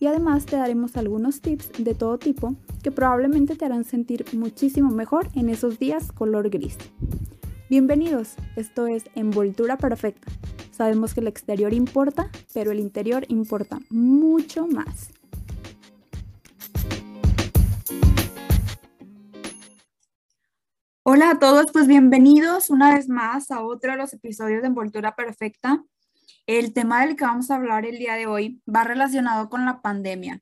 y 0.00 0.06
además 0.06 0.46
te 0.46 0.56
daremos 0.56 0.96
algunos 0.96 1.40
tips 1.40 1.72
de 1.78 1.94
todo 1.94 2.18
tipo 2.18 2.54
que 2.82 2.92
probablemente 2.92 3.56
te 3.56 3.64
harán 3.64 3.84
sentir 3.84 4.24
muchísimo 4.32 4.90
mejor 4.90 5.28
en 5.34 5.48
esos 5.48 5.78
días 5.78 6.12
color 6.12 6.50
gris. 6.50 6.76
Bienvenidos, 7.68 8.34
esto 8.56 8.86
es 8.86 9.04
Envoltura 9.14 9.76
Perfecta. 9.76 10.30
Sabemos 10.70 11.12
que 11.12 11.20
el 11.20 11.26
exterior 11.26 11.72
importa, 11.72 12.30
pero 12.54 12.70
el 12.70 12.78
interior 12.78 13.24
importa 13.28 13.80
mucho 13.90 14.66
más. 14.68 15.10
Hola 21.02 21.30
a 21.30 21.38
todos, 21.38 21.72
pues 21.72 21.86
bienvenidos 21.86 22.70
una 22.70 22.94
vez 22.94 23.08
más 23.08 23.50
a 23.50 23.64
otro 23.64 23.92
de 23.92 23.98
los 23.98 24.12
episodios 24.12 24.60
de 24.60 24.68
Envoltura 24.68 25.16
Perfecta. 25.16 25.82
El 26.48 26.72
tema 26.72 27.02
del 27.02 27.14
que 27.14 27.26
vamos 27.26 27.50
a 27.50 27.56
hablar 27.56 27.84
el 27.84 27.98
día 27.98 28.14
de 28.14 28.26
hoy 28.26 28.62
va 28.66 28.82
relacionado 28.82 29.50
con 29.50 29.66
la 29.66 29.82
pandemia. 29.82 30.40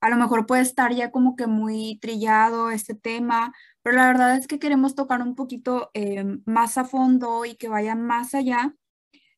A 0.00 0.08
lo 0.08 0.16
mejor 0.16 0.46
puede 0.46 0.62
estar 0.62 0.94
ya 0.94 1.10
como 1.10 1.36
que 1.36 1.46
muy 1.46 1.98
trillado 2.00 2.70
este 2.70 2.94
tema, 2.94 3.52
pero 3.82 3.96
la 3.96 4.06
verdad 4.06 4.36
es 4.38 4.46
que 4.46 4.58
queremos 4.58 4.94
tocar 4.94 5.20
un 5.20 5.34
poquito 5.34 5.90
eh, 5.92 6.24
más 6.46 6.78
a 6.78 6.86
fondo 6.86 7.44
y 7.44 7.56
que 7.56 7.68
vaya 7.68 7.94
más 7.94 8.34
allá 8.34 8.74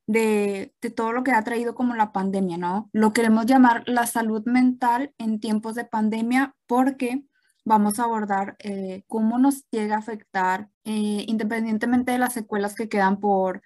de, 0.06 0.72
de, 0.80 0.90
todo 0.90 1.10
lo 1.10 1.24
que 1.24 1.32
ha 1.32 1.42
traído 1.42 1.74
como 1.74 1.96
la 1.96 2.12
pandemia, 2.12 2.56
¿no? 2.56 2.88
Lo 2.92 3.12
queremos 3.12 3.46
llamar 3.46 3.82
la 3.86 4.06
salud 4.06 4.44
mental 4.46 5.12
en 5.18 5.40
tiempos 5.40 5.74
de 5.74 5.86
pandemia 5.86 6.54
porque 6.68 7.24
vamos 7.64 7.98
a 7.98 8.04
abordar 8.04 8.54
eh, 8.60 9.02
cómo 9.08 9.38
nos 9.38 9.68
llega 9.72 9.96
a 9.96 9.98
afectar, 9.98 10.70
eh, 10.84 11.24
independientemente 11.26 12.12
de 12.12 12.18
las 12.18 12.32
secuelas 12.32 12.76
que 12.76 12.88
quedan 12.88 13.18
por 13.18 13.60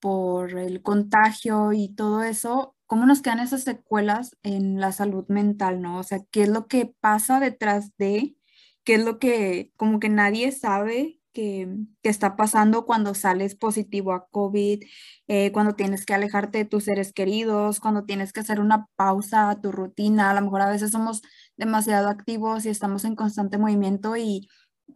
por 0.00 0.58
el 0.58 0.82
contagio 0.82 1.72
y 1.72 1.94
todo 1.94 2.22
eso, 2.22 2.76
¿cómo 2.86 3.06
nos 3.06 3.22
quedan 3.22 3.40
esas 3.40 3.64
secuelas 3.64 4.36
en 4.42 4.80
la 4.80 4.92
salud 4.92 5.26
mental, 5.28 5.82
no? 5.82 5.98
O 5.98 6.02
sea, 6.02 6.20
¿qué 6.30 6.42
es 6.42 6.48
lo 6.48 6.66
que 6.68 6.94
pasa 7.00 7.40
detrás 7.40 7.92
de? 7.98 8.36
¿Qué 8.84 8.94
es 8.94 9.04
lo 9.04 9.18
que 9.18 9.72
como 9.76 10.00
que 10.00 10.08
nadie 10.08 10.52
sabe 10.52 11.20
que, 11.36 11.68
está 12.02 12.36
pasando 12.36 12.86
cuando 12.86 13.14
sales 13.14 13.56
positivo 13.56 14.12
a 14.12 14.26
COVID, 14.28 14.82
eh, 15.28 15.52
cuando 15.52 15.74
tienes 15.74 16.06
que 16.06 16.14
alejarte 16.14 16.58
de 16.58 16.64
tus 16.64 16.84
seres 16.84 17.12
queridos, 17.12 17.80
cuando 17.80 18.04
tienes 18.04 18.32
que 18.32 18.40
hacer 18.40 18.60
una 18.60 18.86
pausa 18.96 19.50
a 19.50 19.60
tu 19.60 19.72
rutina? 19.72 20.30
A 20.30 20.34
lo 20.34 20.40
mejor 20.42 20.62
a 20.62 20.70
veces 20.70 20.92
somos 20.92 21.22
demasiado 21.56 22.08
activos 22.08 22.64
y 22.64 22.70
estamos 22.70 23.04
en 23.04 23.16
constante 23.16 23.58
movimiento 23.58 24.16
y 24.16 24.48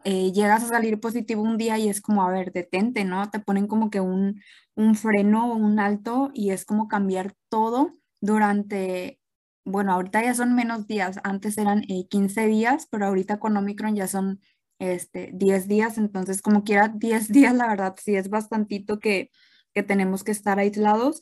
eh, 0.05 0.33
llegas 0.33 0.64
a 0.64 0.69
salir 0.69 1.00
positivo 1.00 1.42
un 1.42 1.58
día 1.58 1.78
y 1.78 1.88
es 1.88 2.00
como, 2.00 2.22
a 2.22 2.30
ver, 2.30 2.52
detente, 2.52 3.05
¿no? 3.05 3.30
Te 3.30 3.41
ponen 3.41 3.66
como 3.66 3.91
que 3.91 4.00
un, 4.00 4.41
un 4.74 4.94
freno 4.94 5.52
o 5.52 5.56
un 5.56 5.78
alto 5.78 6.30
y 6.34 6.50
es 6.50 6.64
como 6.64 6.88
cambiar 6.88 7.34
todo 7.48 7.97
durante, 8.20 9.20
bueno, 9.64 9.92
ahorita 9.92 10.22
ya 10.22 10.34
son 10.34 10.55
menos 10.55 10.86
días, 10.86 11.19
antes 11.24 11.58
eran 11.58 11.82
15 11.82 12.44
eh, 12.44 12.47
días, 12.47 12.87
pero 12.91 13.06
ahorita 13.06 13.38
con 13.38 13.56
Omicron 13.56 13.94
ya 13.97 14.06
son 14.06 14.41
este, 14.78 15.31
10 15.34 15.69
días, 15.69 15.98
entonces 15.98 16.43
como 16.43 16.64
quiera 16.64 16.88
10 16.88 17.28
días, 17.32 17.54
la 17.54 17.69
verdad 17.69 17.94
sí 18.03 18.16
es 18.16 18.31
bastantito 18.31 19.00
que, 19.00 19.31
que 19.75 19.82
tenemos 19.82 20.25
que 20.25 20.32
estar 20.32 20.59
aislados. 20.59 21.20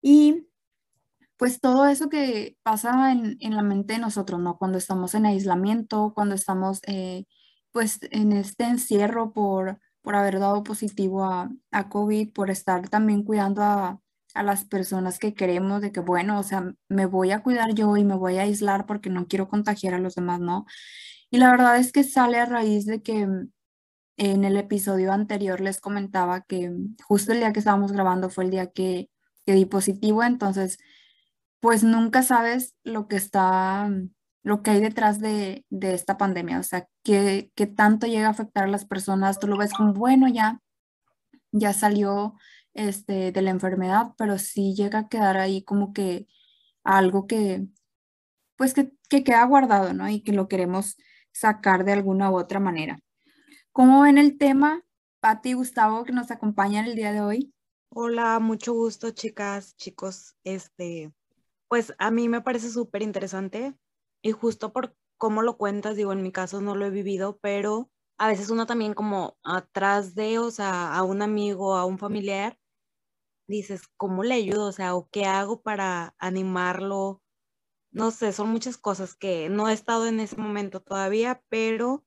Y 0.00 0.46
pues 1.36 1.60
todo 1.60 1.86
eso 1.86 2.08
que 2.08 2.56
pasa 2.62 3.12
en, 3.12 3.36
en, 3.40 3.56
la 3.56 3.62
mente 3.62 3.94
de 3.94 4.00
nosotros, 4.00 4.40
¿no? 4.40 4.58
Cuando 4.58 4.78
estamos 4.78 5.14
en 5.14 5.26
aislamiento, 5.26 6.12
cuando 6.14 6.34
estamos 6.34 6.80
eh, 6.86 7.26
pues 7.78 8.00
en 8.10 8.32
este 8.32 8.64
encierro 8.64 9.32
por, 9.32 9.78
por 10.02 10.16
haber 10.16 10.40
dado 10.40 10.64
positivo 10.64 11.24
a, 11.24 11.48
a 11.70 11.88
COVID, 11.88 12.32
por 12.32 12.50
estar 12.50 12.88
también 12.88 13.22
cuidando 13.22 13.62
a, 13.62 14.00
a, 14.34 14.42
las 14.42 14.64
personas 14.64 15.20
que 15.20 15.32
queremos, 15.32 15.80
de 15.80 15.92
que 15.92 16.00
bueno, 16.00 16.40
o 16.40 16.42
sea, 16.42 16.74
me 16.88 17.06
voy 17.06 17.30
a 17.30 17.40
cuidar 17.44 17.74
yo 17.74 17.96
y 17.96 18.02
me 18.02 18.16
voy 18.16 18.38
a 18.38 18.42
aislar 18.42 18.84
porque 18.84 19.10
no 19.10 19.28
quiero 19.28 19.48
contagiar 19.48 19.94
a 19.94 20.00
los 20.00 20.16
demás, 20.16 20.40
¿no? 20.40 20.66
Y 21.30 21.38
la 21.38 21.52
verdad 21.52 21.76
es 21.76 21.92
que 21.92 22.02
sale 22.02 22.38
a 22.38 22.46
raíz 22.46 22.84
de 22.84 23.00
que 23.00 23.28
en 24.16 24.44
el 24.44 24.56
episodio 24.56 25.12
anterior 25.12 25.60
les 25.60 25.80
comentaba 25.80 26.40
que 26.40 26.72
justo 27.06 27.30
el 27.30 27.38
día 27.38 27.52
que 27.52 27.60
estábamos 27.60 27.92
grabando 27.92 28.28
fue 28.28 28.42
el 28.42 28.50
día 28.50 28.72
que, 28.72 29.08
que 29.46 29.52
di 29.52 29.66
positivo, 29.66 30.24
entonces, 30.24 30.78
pues 31.60 31.84
nunca 31.84 32.24
sabes 32.24 32.74
lo 32.82 33.06
que 33.06 33.14
está 33.14 33.88
lo 34.42 34.62
que 34.62 34.70
hay 34.70 34.80
detrás 34.80 35.20
de, 35.20 35.64
esta 35.70 36.16
pandemia, 36.16 36.60
o 36.60 36.62
sea, 36.62 36.88
qué, 37.02 37.50
tanto 37.76 38.06
llega 38.06 38.28
a 38.28 38.30
afectar 38.30 38.64
a 38.64 38.68
las 38.68 38.84
personas, 38.84 39.38
tú 39.38 39.46
lo 39.46 39.56
ves 39.56 39.72
como, 39.72 39.92
bueno, 39.92 40.28
ya, 40.28 40.60
ya 41.52 41.72
salió 41.72 42.34
este, 42.74 43.32
de 43.32 43.42
la 43.42 43.50
enfermedad, 43.50 44.12
pero 44.16 44.38
sí 44.38 44.74
llega 44.74 45.00
a 45.00 45.08
quedar 45.08 45.36
ahí 45.36 45.62
como 45.62 45.92
que 45.92 46.28
algo 46.84 47.26
que, 47.26 47.66
pues 48.56 48.74
que, 48.74 48.92
queda 49.24 49.44
guardado, 49.44 49.92
¿no? 49.94 50.08
Y 50.08 50.22
que 50.22 50.32
lo 50.32 50.48
queremos 50.48 50.96
sacar 51.32 51.84
de 51.84 51.92
alguna 51.92 52.30
u 52.30 52.38
otra 52.38 52.60
manera. 52.60 52.98
¿Cómo 53.72 54.02
ven 54.02 54.18
el 54.18 54.38
tema, 54.38 54.82
Pati 55.20 55.50
y 55.50 55.54
Gustavo, 55.54 56.04
que 56.04 56.12
nos 56.12 56.30
acompañan 56.30 56.86
el 56.86 56.94
día 56.94 57.12
de 57.12 57.20
hoy? 57.20 57.54
Hola, 57.90 58.38
mucho 58.38 58.72
gusto, 58.74 59.10
chicas, 59.10 59.76
chicos. 59.76 60.36
Este, 60.44 61.12
pues 61.68 61.94
a 61.98 62.10
mí 62.10 62.28
me 62.28 62.40
parece 62.40 62.70
súper 62.70 63.02
interesante 63.02 63.74
y 64.22 64.32
justo 64.32 64.72
por 64.72 64.94
cómo 65.16 65.42
lo 65.42 65.56
cuentas, 65.56 65.96
digo, 65.96 66.12
en 66.12 66.22
mi 66.22 66.32
caso 66.32 66.60
no 66.60 66.74
lo 66.74 66.86
he 66.86 66.90
vivido, 66.90 67.38
pero 67.40 67.90
a 68.18 68.28
veces 68.28 68.50
uno 68.50 68.66
también 68.66 68.94
como 68.94 69.36
atrás 69.42 70.14
de, 70.14 70.38
o 70.38 70.50
sea, 70.50 70.94
a 70.94 71.02
un 71.02 71.22
amigo, 71.22 71.76
a 71.76 71.84
un 71.84 71.98
familiar, 71.98 72.58
dices, 73.46 73.88
¿cómo 73.96 74.22
le 74.24 74.34
ayudo? 74.34 74.66
O 74.66 74.72
sea, 74.72 74.94
¿o 74.94 75.08
qué 75.10 75.24
hago 75.24 75.62
para 75.62 76.14
animarlo? 76.18 77.22
No 77.90 78.10
sé, 78.10 78.32
son 78.32 78.50
muchas 78.50 78.76
cosas 78.76 79.14
que 79.14 79.48
no 79.48 79.68
he 79.68 79.72
estado 79.72 80.06
en 80.06 80.20
ese 80.20 80.36
momento 80.36 80.80
todavía, 80.80 81.42
pero 81.48 82.04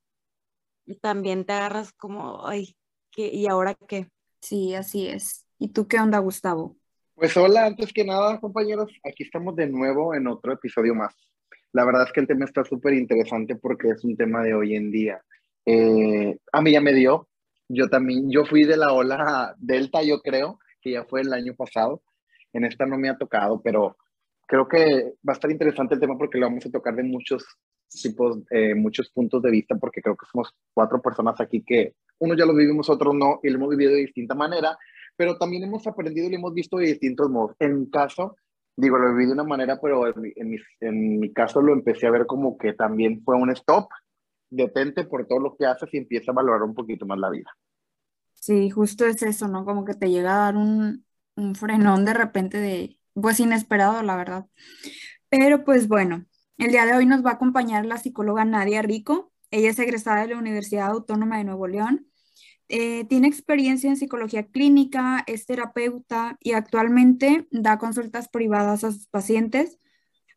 también 1.01 1.45
te 1.45 1.53
agarras 1.53 1.93
como, 1.93 2.47
ay, 2.47 2.75
¿qué, 3.11 3.27
¿y 3.27 3.47
ahora 3.47 3.75
qué? 3.75 4.09
Sí, 4.41 4.73
así 4.75 5.07
es. 5.07 5.45
¿Y 5.59 5.69
tú 5.69 5.87
qué 5.87 5.99
onda, 5.99 6.19
Gustavo? 6.19 6.75
Pues 7.15 7.35
hola, 7.37 7.65
antes 7.65 7.93
que 7.93 8.03
nada, 8.03 8.39
compañeros, 8.39 8.89
aquí 9.03 9.23
estamos 9.23 9.55
de 9.55 9.67
nuevo 9.67 10.15
en 10.15 10.27
otro 10.27 10.53
episodio 10.53 10.95
más. 10.95 11.15
La 11.73 11.85
verdad 11.85 12.03
es 12.03 12.11
que 12.11 12.19
el 12.19 12.27
tema 12.27 12.45
está 12.45 12.63
súper 12.63 12.93
interesante 12.93 13.55
porque 13.55 13.89
es 13.89 14.03
un 14.03 14.17
tema 14.17 14.43
de 14.43 14.53
hoy 14.53 14.75
en 14.75 14.91
día. 14.91 15.21
Eh, 15.65 16.37
a 16.51 16.61
mí 16.61 16.71
ya 16.71 16.81
me 16.81 16.93
dio, 16.93 17.29
yo 17.69 17.89
también, 17.89 18.29
yo 18.29 18.45
fui 18.45 18.63
de 18.63 18.77
la 18.77 18.93
ola 18.93 19.55
Delta, 19.57 20.03
yo 20.03 20.19
creo, 20.19 20.59
que 20.81 20.91
ya 20.91 21.05
fue 21.05 21.21
el 21.21 21.31
año 21.33 21.55
pasado. 21.55 22.01
En 22.53 22.65
esta 22.65 22.85
no 22.85 22.97
me 22.97 23.09
ha 23.09 23.17
tocado, 23.17 23.61
pero 23.61 23.95
creo 24.47 24.67
que 24.67 25.13
va 25.27 25.31
a 25.31 25.33
estar 25.33 25.49
interesante 25.49 25.93
el 25.93 26.01
tema 26.01 26.17
porque 26.17 26.37
lo 26.37 26.47
vamos 26.47 26.65
a 26.65 26.71
tocar 26.71 26.95
de 26.95 27.03
muchos 27.03 27.45
tipos, 27.89 28.39
eh, 28.49 28.75
muchos 28.75 29.09
puntos 29.09 29.41
de 29.41 29.51
vista, 29.51 29.75
porque 29.75 30.01
creo 30.01 30.17
que 30.17 30.25
somos 30.29 30.53
cuatro 30.73 31.01
personas 31.01 31.39
aquí 31.39 31.63
que 31.65 31.93
uno 32.19 32.35
ya 32.35 32.45
lo 32.45 32.53
vivimos, 32.53 32.89
otros 32.89 33.15
no, 33.15 33.39
y 33.43 33.49
lo 33.49 33.55
hemos 33.55 33.69
vivido 33.69 33.91
de 33.91 33.99
distinta 33.99 34.35
manera, 34.35 34.77
pero 35.15 35.37
también 35.37 35.63
hemos 35.63 35.85
aprendido 35.87 36.27
y 36.27 36.31
lo 36.31 36.35
hemos 36.35 36.53
visto 36.53 36.77
de 36.77 36.87
distintos 36.87 37.29
modos. 37.29 37.55
En 37.59 37.79
mi 37.79 37.89
caso, 37.89 38.35
digo, 38.75 38.97
lo 38.97 39.13
viví 39.13 39.25
de 39.25 39.33
una 39.33 39.43
manera, 39.43 39.79
pero 39.81 40.07
en 40.07 40.21
mi, 40.21 40.57
en, 40.79 41.19
mi, 41.19 41.33
caso 41.33 41.61
lo 41.61 41.73
empecé 41.73 42.07
a 42.07 42.11
ver 42.11 42.25
como 42.25 42.57
que 42.57 42.73
también 42.73 43.21
fue 43.23 43.35
un 43.35 43.51
stop, 43.51 43.89
detente 44.49 45.05
por 45.05 45.27
todo 45.27 45.39
lo 45.39 45.55
que 45.55 45.65
haces 45.65 45.89
y 45.93 45.97
empieza 45.97 46.31
a 46.31 46.35
valorar 46.35 46.63
un 46.63 46.73
poquito 46.73 47.05
más 47.05 47.19
la 47.19 47.29
vida. 47.29 47.49
Sí, 48.33 48.69
justo 48.69 49.05
es 49.05 49.21
eso, 49.23 49.47
¿no? 49.47 49.65
Como 49.65 49.85
que 49.85 49.93
te 49.93 50.09
llega 50.09 50.33
a 50.33 50.45
dar 50.45 50.57
un, 50.57 51.05
un 51.35 51.55
frenón 51.55 52.05
de 52.05 52.13
repente 52.13 52.57
de, 52.57 52.99
pues 53.13 53.39
inesperado, 53.39 54.01
la 54.03 54.15
verdad. 54.15 54.47
Pero 55.29 55.63
pues 55.63 55.87
bueno, 55.87 56.25
el 56.57 56.71
día 56.71 56.85
de 56.85 56.93
hoy 56.93 57.05
nos 57.05 57.23
va 57.25 57.31
a 57.31 57.33
acompañar 57.33 57.85
la 57.85 57.97
psicóloga 57.97 58.45
Nadia 58.45 58.81
Rico. 58.81 59.31
Ella 59.51 59.69
es 59.69 59.79
egresada 59.79 60.21
de 60.21 60.33
la 60.33 60.39
Universidad 60.39 60.91
Autónoma 60.91 61.37
de 61.37 61.43
Nuevo 61.43 61.67
León 61.67 62.10
eh, 62.73 63.03
tiene 63.05 63.27
experiencia 63.27 63.89
en 63.89 63.97
psicología 63.97 64.47
clínica, 64.47 65.25
es 65.27 65.45
terapeuta 65.45 66.37
y 66.39 66.53
actualmente 66.53 67.45
da 67.51 67.77
consultas 67.77 68.29
privadas 68.29 68.85
a 68.85 68.93
sus 68.93 69.07
pacientes. 69.07 69.77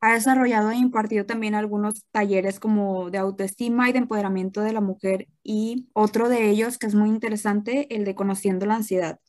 Ha 0.00 0.14
desarrollado 0.14 0.70
e 0.72 0.76
impartido 0.76 1.26
también 1.26 1.54
algunos 1.54 2.04
talleres 2.10 2.58
como 2.58 3.10
de 3.10 3.18
autoestima 3.18 3.88
y 3.88 3.92
de 3.92 4.00
empoderamiento 4.00 4.62
de 4.62 4.72
la 4.72 4.80
mujer 4.80 5.28
y 5.44 5.88
otro 5.92 6.28
de 6.28 6.50
ellos 6.50 6.76
que 6.78 6.86
es 6.88 6.96
muy 6.96 7.08
interesante, 7.08 7.94
el 7.94 8.04
de 8.04 8.16
conociendo 8.16 8.66
la 8.66 8.76
ansiedad. 8.76 9.20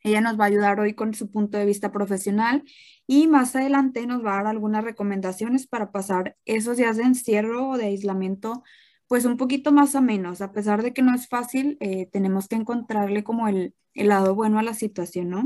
Ella 0.00 0.20
nos 0.20 0.38
va 0.38 0.44
a 0.44 0.48
ayudar 0.48 0.80
hoy 0.80 0.94
con 0.94 1.14
su 1.14 1.30
punto 1.30 1.58
de 1.58 1.64
vista 1.64 1.92
profesional 1.92 2.64
y 3.06 3.28
más 3.28 3.54
adelante 3.54 4.04
nos 4.06 4.24
va 4.24 4.34
a 4.34 4.36
dar 4.38 4.46
algunas 4.48 4.84
recomendaciones 4.84 5.68
para 5.68 5.92
pasar 5.92 6.36
esos 6.44 6.76
días 6.76 6.96
de 6.96 7.04
encierro 7.04 7.70
o 7.70 7.78
de 7.78 7.86
aislamiento 7.86 8.64
pues 9.08 9.24
un 9.24 9.36
poquito 9.36 9.72
más 9.72 9.94
o 9.94 10.02
menos, 10.02 10.40
a 10.40 10.52
pesar 10.52 10.82
de 10.82 10.92
que 10.92 11.02
no 11.02 11.14
es 11.14 11.28
fácil, 11.28 11.76
eh, 11.80 12.08
tenemos 12.10 12.48
que 12.48 12.56
encontrarle 12.56 13.22
como 13.22 13.46
el, 13.46 13.74
el, 13.94 14.08
lado 14.08 14.34
bueno 14.34 14.58
a 14.58 14.62
la 14.62 14.74
situación, 14.74 15.30
¿no? 15.30 15.44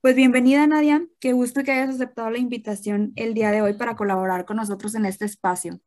Pues 0.00 0.14
bienvenida 0.14 0.66
Nadia, 0.66 1.02
qué 1.20 1.32
gusto 1.32 1.64
que 1.64 1.72
hayas 1.72 1.96
aceptado 1.96 2.30
la 2.30 2.38
invitación 2.38 3.12
el 3.16 3.34
día 3.34 3.50
de 3.50 3.62
hoy 3.62 3.74
para 3.74 3.96
colaborar 3.96 4.44
con 4.44 4.56
nosotros 4.56 4.94
en 4.94 5.06
este 5.06 5.24
espacio. 5.24 5.80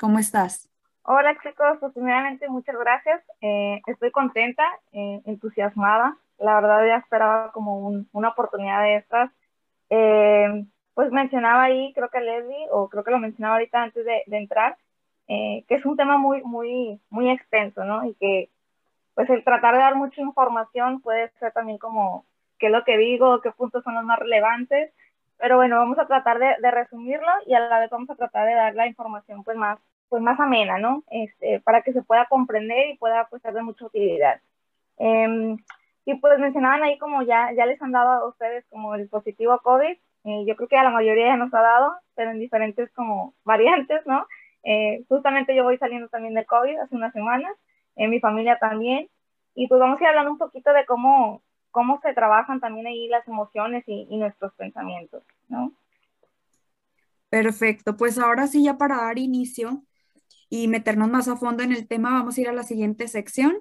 ¿Cómo 0.00 0.18
estás? 0.18 0.70
Hola 1.02 1.36
chicos, 1.42 1.78
pues 1.80 1.92
primeramente 1.92 2.48
muchas 2.48 2.76
gracias, 2.78 3.20
eh, 3.40 3.82
estoy 3.86 4.10
contenta, 4.10 4.64
eh, 4.92 5.20
entusiasmada, 5.26 6.16
la 6.38 6.54
verdad 6.60 6.86
ya 6.86 6.96
esperaba 6.96 7.52
como 7.52 7.86
un, 7.86 8.08
una 8.12 8.30
oportunidad 8.30 8.82
de 8.82 8.96
estas. 8.96 9.30
pues 10.94 11.10
mencionaba 11.10 11.64
ahí, 11.64 11.92
creo 11.94 12.08
que 12.08 12.20
Leslie, 12.20 12.68
o 12.70 12.88
creo 12.88 13.04
que 13.04 13.10
lo 13.10 13.18
mencionaba 13.18 13.56
ahorita 13.56 13.82
antes 13.82 14.04
de, 14.06 14.22
de 14.26 14.36
entrar, 14.38 14.76
eh, 15.28 15.64
que 15.68 15.76
es 15.76 15.84
un 15.86 15.96
tema 15.96 16.18
muy, 16.18 16.42
muy, 16.42 17.00
muy 17.10 17.30
extenso, 17.30 17.84
¿no? 17.84 18.04
Y 18.04 18.14
que, 18.14 18.50
pues, 19.14 19.28
el 19.30 19.44
tratar 19.44 19.74
de 19.74 19.80
dar 19.80 19.96
mucha 19.96 20.20
información 20.20 21.00
puede 21.00 21.30
ser 21.40 21.52
también 21.52 21.78
como 21.78 22.26
qué 22.58 22.66
es 22.66 22.72
lo 22.72 22.84
que 22.84 22.98
digo, 22.98 23.40
qué 23.40 23.50
puntos 23.52 23.84
son 23.84 23.94
los 23.94 24.04
más 24.04 24.18
relevantes, 24.18 24.92
pero 25.38 25.56
bueno, 25.56 25.76
vamos 25.76 25.98
a 25.98 26.06
tratar 26.06 26.38
de, 26.38 26.54
de, 26.60 26.70
resumirlo 26.70 27.30
y 27.46 27.54
a 27.54 27.60
la 27.60 27.80
vez 27.80 27.90
vamos 27.90 28.10
a 28.10 28.16
tratar 28.16 28.46
de 28.46 28.54
dar 28.54 28.74
la 28.74 28.86
información, 28.86 29.44
pues, 29.44 29.56
más, 29.56 29.78
pues, 30.08 30.22
más 30.22 30.38
amena, 30.40 30.78
¿no? 30.78 31.04
Este, 31.10 31.60
para 31.60 31.82
que 31.82 31.92
se 31.92 32.02
pueda 32.02 32.26
comprender 32.26 32.90
y 32.90 32.98
pueda, 32.98 33.26
pues, 33.28 33.42
ser 33.42 33.54
de 33.54 33.62
mucha 33.62 33.86
utilidad. 33.86 34.40
Eh, 34.98 35.56
y 36.04 36.14
pues 36.16 36.38
mencionaban 36.38 36.82
ahí 36.82 36.98
como 36.98 37.22
ya, 37.22 37.52
ya 37.56 37.66
les 37.66 37.80
han 37.80 37.92
dado 37.92 38.10
a 38.10 38.28
ustedes 38.28 38.64
como 38.70 38.94
el 38.94 39.08
positivo 39.08 39.58
COVID, 39.62 39.96
eh, 40.24 40.44
yo 40.46 40.56
creo 40.56 40.68
que 40.68 40.76
a 40.76 40.84
la 40.84 40.90
mayoría 40.90 41.26
ya 41.26 41.36
nos 41.36 41.52
ha 41.54 41.60
dado, 41.60 41.94
pero 42.14 42.30
en 42.30 42.38
diferentes 42.38 42.90
como 42.92 43.34
variantes, 43.44 44.04
¿no? 44.06 44.26
Eh, 44.64 45.04
justamente 45.08 45.54
yo 45.54 45.64
voy 45.64 45.78
saliendo 45.78 46.08
también 46.08 46.34
del 46.34 46.46
COVID 46.46 46.78
hace 46.78 46.94
unas 46.94 47.12
semanas, 47.12 47.52
en 47.96 48.10
mi 48.10 48.20
familia 48.20 48.58
también, 48.58 49.08
y 49.54 49.68
pues 49.68 49.80
vamos 49.80 50.00
a 50.00 50.04
ir 50.04 50.08
hablando 50.08 50.32
un 50.32 50.38
poquito 50.38 50.72
de 50.72 50.86
cómo, 50.86 51.42
cómo 51.70 52.00
se 52.02 52.14
trabajan 52.14 52.60
también 52.60 52.86
ahí 52.86 53.08
las 53.08 53.26
emociones 53.28 53.84
y, 53.86 54.06
y 54.10 54.16
nuestros 54.16 54.52
pensamientos, 54.54 55.22
¿no? 55.48 55.72
Perfecto, 57.28 57.96
pues 57.96 58.18
ahora 58.18 58.46
sí 58.46 58.64
ya 58.64 58.76
para 58.76 58.96
dar 58.96 59.18
inicio 59.18 59.82
y 60.50 60.68
meternos 60.68 61.08
más 61.08 61.28
a 61.28 61.36
fondo 61.36 61.62
en 61.62 61.72
el 61.72 61.88
tema, 61.88 62.12
vamos 62.12 62.36
a 62.36 62.40
ir 62.42 62.48
a 62.48 62.52
la 62.52 62.62
siguiente 62.62 63.08
sección, 63.08 63.56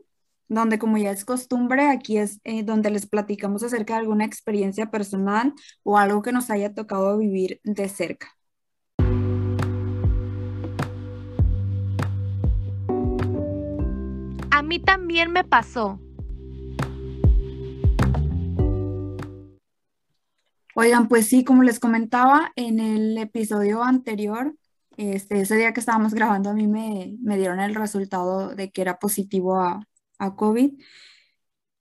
donde 0.50 0.78
como 0.78 0.98
ya 0.98 1.12
es 1.12 1.24
costumbre, 1.24 1.88
aquí 1.90 2.18
es 2.18 2.42
eh, 2.44 2.64
donde 2.64 2.90
les 2.92 3.08
platicamos 3.08 3.64
acerca 3.64 3.94
de 3.94 4.02
alguna 4.02 4.26
experiencia 4.26 4.92
personal 4.92 5.54
o 5.84 5.98
algo 5.98 6.22
que 6.22 6.34
nos 6.34 6.50
haya 6.50 6.74
tocado 6.74 7.18
vivir 7.18 7.62
de 7.64 7.88
cerca. 7.88 8.28
A 14.62 14.64
mí 14.64 14.78
también 14.78 15.32
me 15.32 15.44
pasó. 15.44 16.00
Oigan, 20.76 21.08
pues 21.08 21.26
sí, 21.26 21.44
como 21.44 21.64
les 21.64 21.80
comentaba 21.80 22.52
en 22.56 22.80
el 22.80 23.18
episodio 23.18 23.82
anterior, 23.82 24.56
este, 24.98 25.42
ese 25.42 25.56
día 25.56 25.74
que 25.74 25.80
estábamos 25.80 26.14
grabando 26.14 26.52
a 26.52 26.54
mí 26.54 26.68
me, 26.68 27.18
me 27.24 27.40
dieron 27.40 27.60
el 27.60 27.74
resultado 27.74 28.54
de 28.54 28.72
que 28.72 28.84
era 28.84 29.00
positivo 29.00 29.60
a, 29.60 29.84
COVID. 30.36 30.74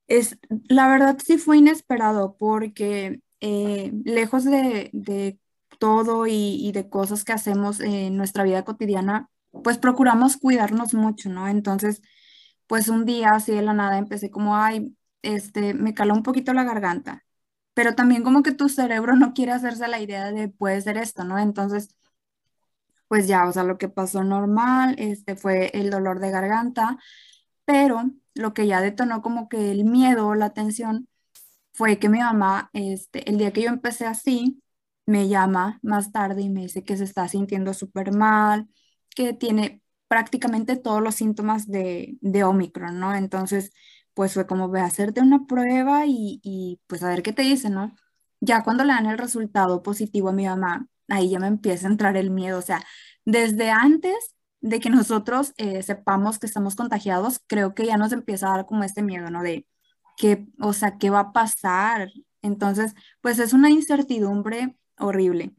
Es, 0.06 0.38
la 0.66 0.88
verdad 0.88 1.18
sí 1.22 1.36
fue 1.36 1.58
inesperado 1.58 2.38
porque 2.38 3.20
eh, 3.40 3.92
lejos 4.06 4.44
de, 4.44 4.88
de 4.94 5.38
todo 5.78 6.26
y, 6.26 6.32
y, 6.66 6.72
de 6.72 6.88
cosas 6.88 7.24
que 7.24 7.34
hacemos 7.34 7.80
en 7.80 8.16
nuestra 8.16 8.42
vida 8.42 8.64
cotidiana, 8.64 9.28
pues 9.50 9.76
procuramos 9.76 10.38
cuidarnos 10.38 10.94
mucho, 10.94 11.28
¿no? 11.28 11.46
Entonces, 11.46 12.00
pues 12.70 12.88
un 12.88 13.04
día 13.06 13.30
así 13.34 13.52
de 13.52 13.62
la 13.62 13.74
nada 13.74 13.98
empecé 13.98 14.30
como, 14.30 14.56
ay, 14.56 14.96
este, 15.22 15.74
me 15.74 15.92
caló 15.94 16.14
un 16.14 16.22
poquito 16.22 16.54
la 16.54 16.64
garganta, 16.64 17.26
pero 17.74 17.96
también 17.96 18.22
como 18.24 18.44
que 18.44 18.52
tu 18.52 18.68
cerebro 18.68 19.16
no 19.16 19.34
quiere 19.34 19.52
hacerse 19.52 19.88
la 19.88 20.00
idea 20.00 20.30
de 20.32 20.48
puede 20.50 20.80
ser 20.82 20.96
esto, 20.98 21.24
¿no? 21.24 21.38
Entonces, 21.40 21.96
pues 23.08 23.26
ya, 23.26 23.46
o 23.48 23.52
sea, 23.52 23.64
lo 23.64 23.78
que 23.78 23.88
pasó 23.88 24.22
normal, 24.24 24.94
este 24.98 25.34
fue 25.36 25.70
el 25.74 25.90
dolor 25.90 26.20
de 26.20 26.30
garganta, 26.30 26.98
pero 27.64 28.04
lo 28.34 28.54
que 28.54 28.66
ya 28.66 28.80
detonó 28.82 29.22
como 29.22 29.48
que 29.48 29.70
el 29.72 29.84
miedo, 29.84 30.34
la 30.34 30.50
tensión, 30.54 31.08
fue 31.72 31.98
que 31.98 32.08
mi 32.10 32.20
mamá, 32.20 32.70
este, 32.74 33.28
el 33.30 33.38
día 33.38 33.52
que 33.52 33.62
yo 33.62 33.70
empecé 33.70 34.06
así, 34.06 34.62
me 35.06 35.28
llama 35.28 35.80
más 35.82 36.12
tarde 36.12 36.42
y 36.42 36.50
me 36.50 36.62
dice 36.62 36.84
que 36.84 36.96
se 36.96 37.04
está 37.04 37.28
sintiendo 37.28 37.74
súper 37.74 38.12
mal, 38.12 38.68
que 39.16 39.34
tiene 39.34 39.82
prácticamente 40.10 40.76
todos 40.76 41.00
los 41.00 41.14
síntomas 41.14 41.68
de, 41.68 42.18
de 42.20 42.42
Omicron, 42.42 42.98
¿no? 42.98 43.14
Entonces, 43.14 43.72
pues 44.12 44.34
fue 44.34 44.44
como, 44.44 44.68
ve 44.68 44.80
hacerte 44.80 45.20
una 45.20 45.46
prueba 45.46 46.02
y, 46.06 46.80
pues 46.88 47.04
a 47.04 47.08
ver 47.08 47.22
qué 47.22 47.32
te 47.32 47.42
dice, 47.42 47.70
¿no? 47.70 47.94
Ya 48.40 48.64
cuando 48.64 48.84
le 48.84 48.92
dan 48.92 49.06
el 49.06 49.18
resultado 49.18 49.84
positivo 49.84 50.30
a 50.30 50.32
mi 50.32 50.46
mamá, 50.46 50.88
ahí 51.08 51.30
ya 51.30 51.38
me 51.38 51.46
empieza 51.46 51.86
a 51.86 51.90
entrar 51.92 52.16
el 52.16 52.30
miedo, 52.30 52.58
o 52.58 52.62
sea, 52.62 52.82
desde 53.24 53.70
antes 53.70 54.34
de 54.60 54.80
que 54.80 54.90
nosotros 54.90 55.54
eh, 55.58 55.82
sepamos 55.84 56.40
que 56.40 56.46
estamos 56.46 56.74
contagiados, 56.74 57.40
creo 57.46 57.74
que 57.74 57.86
ya 57.86 57.96
nos 57.96 58.12
empieza 58.12 58.48
a 58.48 58.56
dar 58.56 58.66
como 58.66 58.82
este 58.84 59.02
miedo, 59.02 59.30
¿no? 59.30 59.42
De 59.44 59.64
que, 60.16 60.48
o 60.60 60.72
sea, 60.72 60.98
¿qué 60.98 61.10
va 61.10 61.20
a 61.20 61.32
pasar? 61.32 62.10
Entonces, 62.42 62.94
pues 63.20 63.38
es 63.38 63.52
una 63.52 63.70
incertidumbre 63.70 64.76
horrible. 64.98 65.54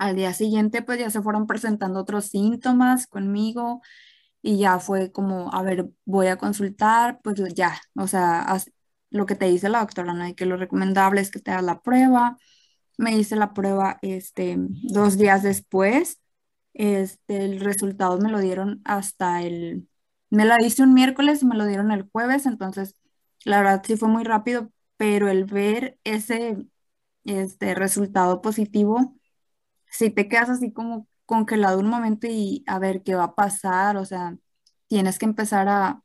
Al 0.00 0.16
día 0.16 0.34
siguiente, 0.34 0.82
pues 0.82 0.98
ya 0.98 1.10
se 1.10 1.22
fueron 1.22 1.46
presentando 1.46 2.00
otros 2.00 2.26
síntomas 2.26 3.06
conmigo 3.06 3.82
y 4.42 4.58
ya 4.58 4.78
fue 4.80 5.12
como, 5.12 5.52
a 5.54 5.62
ver, 5.62 5.88
voy 6.06 6.28
a 6.28 6.38
consultar, 6.38 7.20
pues 7.22 7.42
ya, 7.54 7.80
o 7.96 8.06
sea, 8.08 8.46
lo 9.10 9.26
que 9.26 9.34
te 9.36 9.46
dice 9.46 9.68
la 9.68 9.80
doctora, 9.80 10.14
¿no? 10.14 10.26
Y 10.28 10.34
que 10.34 10.46
lo 10.46 10.56
recomendable 10.56 11.20
es 11.20 11.30
que 11.30 11.40
te 11.40 11.50
hagas 11.52 11.64
la 11.64 11.82
prueba. 11.82 12.38
Me 12.98 13.16
hice 13.16 13.36
la 13.36 13.54
prueba 13.54 13.98
este, 14.02 14.56
dos 14.58 15.18
días 15.18 15.42
después. 15.42 16.20
Este, 16.74 17.44
el 17.44 17.60
resultado 17.60 18.18
me 18.18 18.30
lo 18.30 18.40
dieron 18.40 18.80
hasta 18.84 19.42
el, 19.42 19.88
me 20.30 20.44
la 20.44 20.56
hice 20.64 20.82
un 20.84 20.94
miércoles 20.94 21.42
y 21.42 21.46
me 21.46 21.56
lo 21.56 21.66
dieron 21.66 21.90
el 21.92 22.08
jueves, 22.12 22.46
entonces 22.46 22.96
la 23.44 23.58
verdad 23.62 23.82
sí 23.86 23.96
fue 23.96 24.08
muy 24.08 24.24
rápido, 24.24 24.70
pero 24.96 25.28
el 25.28 25.44
ver 25.46 25.98
ese 26.04 26.56
este, 27.24 27.74
resultado 27.74 28.40
positivo, 28.42 29.16
si 29.90 30.10
te 30.10 30.28
quedas 30.28 30.50
así 30.50 30.72
como 30.72 31.08
congelado 31.26 31.78
un 31.78 31.88
momento 31.88 32.26
y 32.28 32.64
a 32.66 32.78
ver 32.78 33.02
qué 33.02 33.14
va 33.14 33.24
a 33.24 33.34
pasar, 33.34 33.96
o 33.96 34.04
sea, 34.04 34.36
tienes 34.88 35.18
que 35.18 35.26
empezar 35.26 35.68
a, 35.68 36.02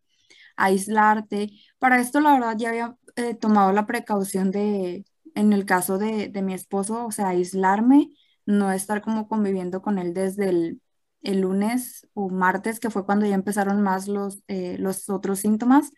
aislarte. 0.58 1.52
Para 1.80 2.00
esto, 2.00 2.20
la 2.22 2.34
verdad, 2.34 2.56
ya 2.58 2.70
había 2.70 2.98
eh, 3.16 3.36
tomado 3.36 3.72
la 3.74 3.86
precaución 3.86 4.52
de, 4.52 5.06
en 5.36 5.54
el 5.54 5.66
caso 5.66 5.98
de, 5.98 6.30
de, 6.30 6.42
mi 6.42 6.54
esposo, 6.54 7.06
o 7.06 7.12
sea, 7.12 7.30
aislarme, 7.30 8.12
no 8.46 8.72
estar 8.72 9.02
como 9.02 9.28
conviviendo 9.28 9.82
con 9.82 10.00
él 10.00 10.14
desde 10.14 10.50
el, 10.50 10.82
el 11.22 11.42
lunes 11.42 12.08
o 12.14 12.30
martes, 12.30 12.80
que 12.80 12.90
fue 12.90 13.06
cuando 13.06 13.26
ya 13.26 13.36
empezaron 13.36 13.82
más 13.82 14.08
los, 14.08 14.44
eh, 14.48 14.78
los 14.80 15.10
otros 15.10 15.40
síntomas. 15.40 15.92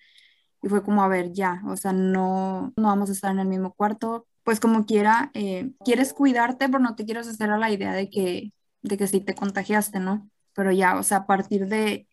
Y 0.63 0.69
fue 0.69 0.83
como, 0.83 1.03
a 1.03 1.07
ver, 1.07 1.33
ya, 1.33 1.61
o 1.67 1.77
sea, 1.77 1.93
no, 1.93 2.73
no 2.75 2.87
vamos 2.87 3.09
a 3.09 3.13
estar 3.13 3.31
en 3.31 3.39
el 3.39 3.47
mismo 3.47 3.73
cuarto, 3.73 4.27
pues 4.47 4.61
como 4.61 4.85
quiera, 4.87 5.31
eh, 5.35 5.71
quieres 5.85 6.13
cuidarte, 6.13 6.67
pero 6.69 6.79
no 6.79 6.95
te 6.95 7.05
quieres 7.05 7.27
hacer 7.27 7.51
a 7.51 7.59
la 7.59 7.69
idea 7.71 7.93
de 7.93 8.09
que, 8.09 8.53
de 8.81 8.97
que 8.97 9.07
sí 9.07 9.19
te 9.21 9.35
contagiaste, 9.35 9.99
¿no? 9.99 10.29
Pero 10.55 10.71
ya, 10.71 10.97
o 10.97 11.03
sea, 11.03 11.17
a 11.19 11.27
partir 11.27 11.67
de, 11.67 12.07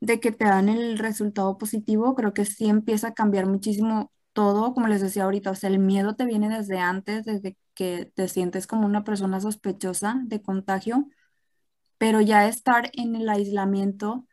de 0.00 0.20
que 0.20 0.32
te 0.32 0.44
dan 0.46 0.68
el 0.68 0.98
resultado 0.98 1.58
positivo, 1.58 2.14
creo 2.14 2.34
que 2.34 2.44
sí 2.46 2.68
empieza 2.68 3.08
a 3.08 3.14
cambiar 3.14 3.46
muchísimo 3.46 4.12
todo, 4.32 4.74
como 4.74 4.88
les 4.88 5.02
decía 5.02 5.24
ahorita, 5.24 5.50
o 5.52 5.54
sea, 5.56 5.70
el 5.70 5.78
miedo 5.80 6.16
te 6.16 6.26
viene 6.26 6.48
desde 6.50 6.78
antes, 6.78 7.24
desde 7.24 7.56
que 7.74 8.10
te 8.14 8.28
sientes 8.28 8.66
como 8.66 8.86
una 8.86 9.04
persona 9.04 9.40
sospechosa 9.40 10.20
de 10.26 10.42
contagio, 10.42 11.08
pero 11.98 12.20
ya 12.20 12.46
estar 12.48 12.90
en 12.94 13.16
el 13.16 13.28
aislamiento, 13.28 14.26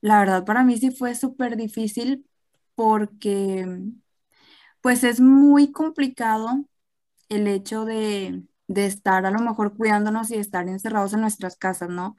la 0.00 0.20
verdad 0.20 0.44
para 0.44 0.64
mí 0.64 0.78
sí 0.78 0.90
fue 0.92 1.14
súper 1.14 1.56
difícil 1.56 2.26
porque 2.74 3.66
pues 4.84 5.04
es 5.04 5.20
muy 5.20 5.72
complicado 5.72 6.66
el 7.30 7.48
hecho 7.48 7.84
de, 7.86 8.44
de 8.68 8.86
estar 8.86 9.26
a 9.26 9.32
lo 9.32 9.40
mejor 9.40 9.76
cuidándonos 9.76 10.30
y 10.32 10.36
estar 10.36 10.68
encerrados 10.68 11.14
en 11.14 11.22
nuestras 11.22 11.56
casas, 11.58 11.90
¿no? 11.90 12.16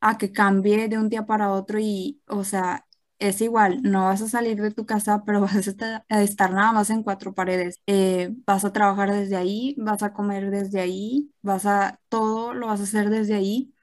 A 0.00 0.18
que 0.18 0.32
cambie 0.32 0.88
de 0.88 0.98
un 0.98 1.08
día 1.08 1.26
para 1.26 1.50
otro 1.52 1.78
y, 1.80 2.22
o 2.28 2.44
sea, 2.44 2.86
es 3.18 3.40
igual, 3.40 3.82
no 3.82 4.04
vas 4.04 4.20
a 4.22 4.28
salir 4.28 4.60
de 4.60 4.70
tu 4.70 4.84
casa, 4.86 5.24
pero 5.24 5.40
vas 5.42 5.54
a 5.56 6.22
estar, 6.22 6.52
nada 6.52 6.72
más 6.72 6.90
en 6.90 7.02
cuatro 7.02 7.34
paredes. 7.34 7.80
Eh, 7.86 8.30
vas 8.46 8.64
a 8.64 8.72
trabajar 8.72 9.10
desde 9.12 9.36
ahí, 9.36 9.74
vas 9.78 10.02
a 10.02 10.12
comer 10.12 10.50
desde 10.50 10.80
ahí, 10.80 11.32
vas 11.42 11.66
a, 11.66 12.00
todo 12.08 12.54
lo 12.54 12.66
vas 12.68 12.80
a 12.80 12.84
hacer 12.84 13.10
desde 13.10 13.34
ahí. 13.34 13.74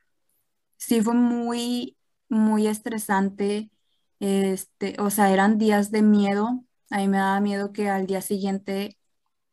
Sí 0.77 1.01
fue 1.01 1.13
muy, 1.15 1.97
muy 2.29 2.67
estresante, 2.67 3.71
este, 4.19 4.95
o 4.99 5.09
sea, 5.11 5.31
eran 5.33 5.57
días 5.59 5.91
de 5.91 6.01
miedo, 6.03 6.63
A 6.93 6.99
mí 6.99 7.09
me 7.09 7.17
daba 7.19 7.41
miedo 7.41 7.73
que 7.73 7.89
al 7.89 8.07
día 8.07 8.21
siguiente, 8.21 8.97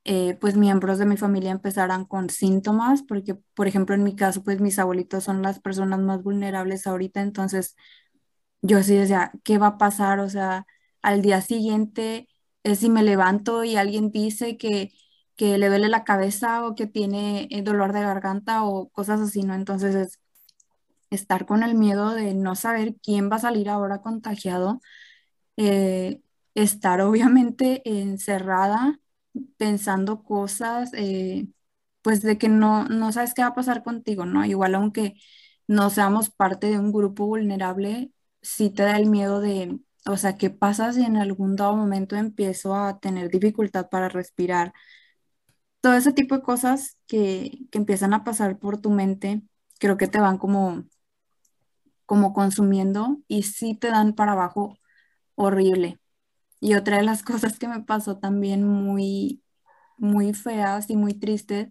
eh, 0.04 0.37
pues 0.40 0.56
miembros 0.56 0.99
de 0.99 1.06
mi 1.06 1.16
familia 1.18 1.52
empezaran 1.52 2.04
con 2.06 2.30
síntomas, 2.30 3.02
porque, 3.04 3.37
por 3.54 3.68
ejemplo, 3.68 3.94
en 3.97 4.04
mi 4.04 4.16
caso, 4.16 4.44
pues 4.44 4.61
mis 4.61 4.78
abuelitos 4.78 5.25
son 5.25 5.42
las 5.42 5.61
personas 5.61 6.00
más 6.00 6.23
vulnerables 6.23 6.87
ahorita, 6.87 7.23
entonces 7.23 7.76
yo 8.62 8.82
sí 8.82 8.97
decía, 8.97 9.32
¿qué 9.44 9.59
va 9.59 9.68
a 9.68 9.78
pasar? 9.78 10.20
O 10.20 10.28
sea, 10.30 10.66
al 11.02 11.23
día 11.23 11.40
siguiente, 11.42 12.28
es 12.64 12.80
si 12.80 12.90
me 12.90 13.02
levanto 13.04 13.64
y 13.64 13.76
alguien 13.76 14.11
dice 14.12 14.56
que, 14.59 14.92
que 15.37 15.59
le 15.59 15.68
duele 15.68 15.88
la 15.88 16.04
cabeza 16.04 16.66
o 16.66 16.75
que 16.75 16.87
tiene 16.87 17.49
eh, 17.50 17.62
dolor 17.62 17.92
de 17.92 18.02
garganta 18.02 18.64
o 18.64 18.90
cosas 18.90 19.20
así, 19.20 19.42
¿no? 19.44 19.54
Entonces 19.54 19.94
es 19.97 20.18
estar 21.11 21.47
con 21.47 21.62
el 21.62 21.75
miedo 21.75 22.14
de 22.14 22.35
no 22.35 22.54
saber 22.54 22.94
quién 23.02 23.30
va 23.30 23.37
a 23.37 23.38
salir 23.40 23.68
ahora 23.68 24.00
contagiado, 24.02 24.80
eh, 25.56 26.20
estar 26.54 27.00
obviamente 27.00 27.83
encerrada 27.85 29.00
pensando 29.59 30.23
cosas, 30.25 30.90
eh, 30.95 31.49
pues 32.02 32.23
de 32.23 32.38
que 32.38 32.49
no, 32.49 32.85
no 32.88 33.12
sabes 33.12 33.35
qué 33.35 33.42
va 33.42 33.49
a 33.49 33.54
pasar 33.54 33.83
contigo, 33.85 34.26
¿no? 34.26 34.45
Igual 34.45 34.75
aunque 34.75 35.14
no 35.69 35.90
seamos 35.90 36.30
parte 36.30 36.69
de 36.69 36.78
un 36.78 36.92
grupo 36.92 37.26
vulnerable, 37.26 38.12
sí 38.42 38.71
te 38.71 38.83
da 38.85 38.97
el 38.99 39.07
miedo 39.09 39.40
de, 39.40 39.78
o 40.07 40.16
sea, 40.16 40.37
¿qué 40.37 40.50
pasa 40.50 40.92
si 40.92 41.02
en 41.04 41.16
algún 41.16 41.57
dado 41.57 41.76
momento 41.76 42.16
empiezo 42.16 42.75
a 42.75 42.99
tener 43.00 43.30
dificultad 43.30 43.88
para 43.90 44.09
respirar? 44.09 44.73
Todo 45.80 45.95
ese 45.95 46.12
tipo 46.12 46.35
de 46.37 46.42
cosas 46.42 46.99
que, 47.07 47.61
que 47.71 47.78
empiezan 47.78 48.12
a 48.14 48.25
pasar 48.25 48.59
por 48.59 48.80
tu 48.80 48.90
mente, 48.90 49.42
creo 49.78 49.97
que 49.97 50.09
te 50.09 50.21
van 50.21 50.37
como 50.38 50.85
como 52.07 52.33
consumiendo 52.35 53.19
y 53.28 53.45
sí 53.45 53.75
te 53.75 53.88
dan 53.88 54.14
para 54.14 54.33
abajo 54.33 54.78
horrible. 55.37 56.00
Y 56.61 56.75
otra 56.75 56.99
de 56.99 57.05
las 57.05 57.23
cosas 57.25 57.59
que 57.59 57.69
me 57.69 57.83
pasó 57.83 58.19
también 58.19 58.64
muy, 58.64 59.43
muy 59.99 60.35
feas 60.35 60.90
y 60.90 60.97
muy 60.97 61.14
tristes, 61.14 61.69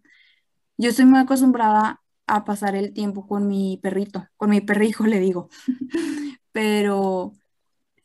yo 0.78 0.90
estoy 0.90 1.06
muy 1.06 1.20
acostumbrada 1.20 2.02
a 2.28 2.46
pasar 2.46 2.76
el 2.76 2.94
tiempo 2.94 3.28
con 3.28 3.48
mi 3.48 3.80
perrito, 3.82 4.28
con 4.38 4.52
mi 4.52 4.62
perrijo 4.62 5.06
le 5.08 5.20
digo, 5.20 5.50
pero 6.52 7.34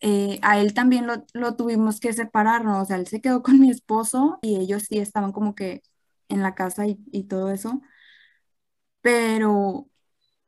eh, 0.01 0.39
a 0.43 0.59
él 0.61 0.75
también 0.75 1.07
lo, 1.07 1.25
lo, 1.35 1.57
tuvimos 1.57 2.01
que 2.01 2.13
separarnos, 2.13 2.83
o 2.83 2.87
sea, 2.87 2.97
él 2.97 3.07
se 3.09 3.21
quedó 3.21 3.43
con 3.43 3.61
mi 3.61 3.71
esposo 3.71 4.39
y 4.43 4.57
ellos 4.59 4.85
sí 4.89 4.99
estaban 4.99 5.33
como 5.33 5.55
que 5.55 5.83
en 6.29 6.43
la 6.43 6.55
casa 6.55 6.87
y, 6.87 6.99
y 7.13 7.25
todo 7.25 7.51
eso, 7.51 7.81
pero 9.01 9.89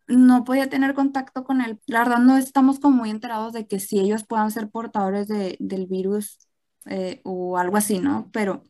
no 0.08 0.44
podía 0.44 0.68
tener 0.68 0.94
contacto 0.94 1.44
con 1.44 1.60
él. 1.60 1.80
La 1.86 2.00
verdad 2.00 2.18
no 2.18 2.38
estamos 2.38 2.78
como 2.80 2.98
muy 2.98 3.10
enterados 3.10 3.52
de 3.52 3.66
que 3.66 3.80
si 3.80 3.98
ellos 4.00 4.24
puedan 4.26 4.50
ser 4.50 4.70
portadores 4.70 5.28
de, 5.28 5.56
del 5.60 5.86
virus 5.86 6.38
eh, 6.86 7.20
o 7.24 7.58
algo 7.58 7.76
así, 7.76 7.98
¿no? 7.98 8.30
Pero 8.32 8.62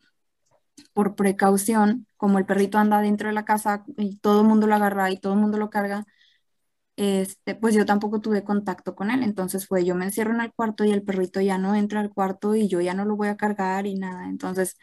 por 0.92 1.14
precaución, 1.16 2.06
como 2.16 2.38
el 2.38 2.46
perrito 2.46 2.78
anda 2.78 3.00
dentro 3.00 3.28
de 3.28 3.34
la 3.34 3.44
casa 3.44 3.84
y 3.96 4.18
todo 4.18 4.42
el 4.42 4.48
mundo 4.48 4.66
lo 4.66 4.74
agarra 4.74 5.10
y 5.10 5.18
todo 5.18 5.34
el 5.34 5.40
mundo 5.40 5.58
lo 5.58 5.70
carga, 5.70 6.04
este, 6.96 7.54
pues 7.54 7.74
yo 7.74 7.84
tampoco 7.86 8.20
tuve 8.20 8.44
contacto 8.44 8.94
con 8.94 9.10
él. 9.10 9.22
Entonces 9.22 9.66
fue, 9.66 9.84
yo 9.84 9.94
me 9.94 10.06
encierro 10.06 10.32
en 10.34 10.40
el 10.40 10.52
cuarto 10.54 10.84
y 10.84 10.92
el 10.92 11.02
perrito 11.02 11.40
ya 11.40 11.58
no 11.58 11.74
entra 11.74 12.00
al 12.00 12.10
cuarto 12.12 12.54
y 12.54 12.68
yo 12.68 12.80
ya 12.80 12.94
no 12.94 13.04
lo 13.04 13.16
voy 13.16 13.28
a 13.28 13.36
cargar 13.36 13.86
y 13.86 13.96
nada. 13.96 14.28
Entonces, 14.28 14.76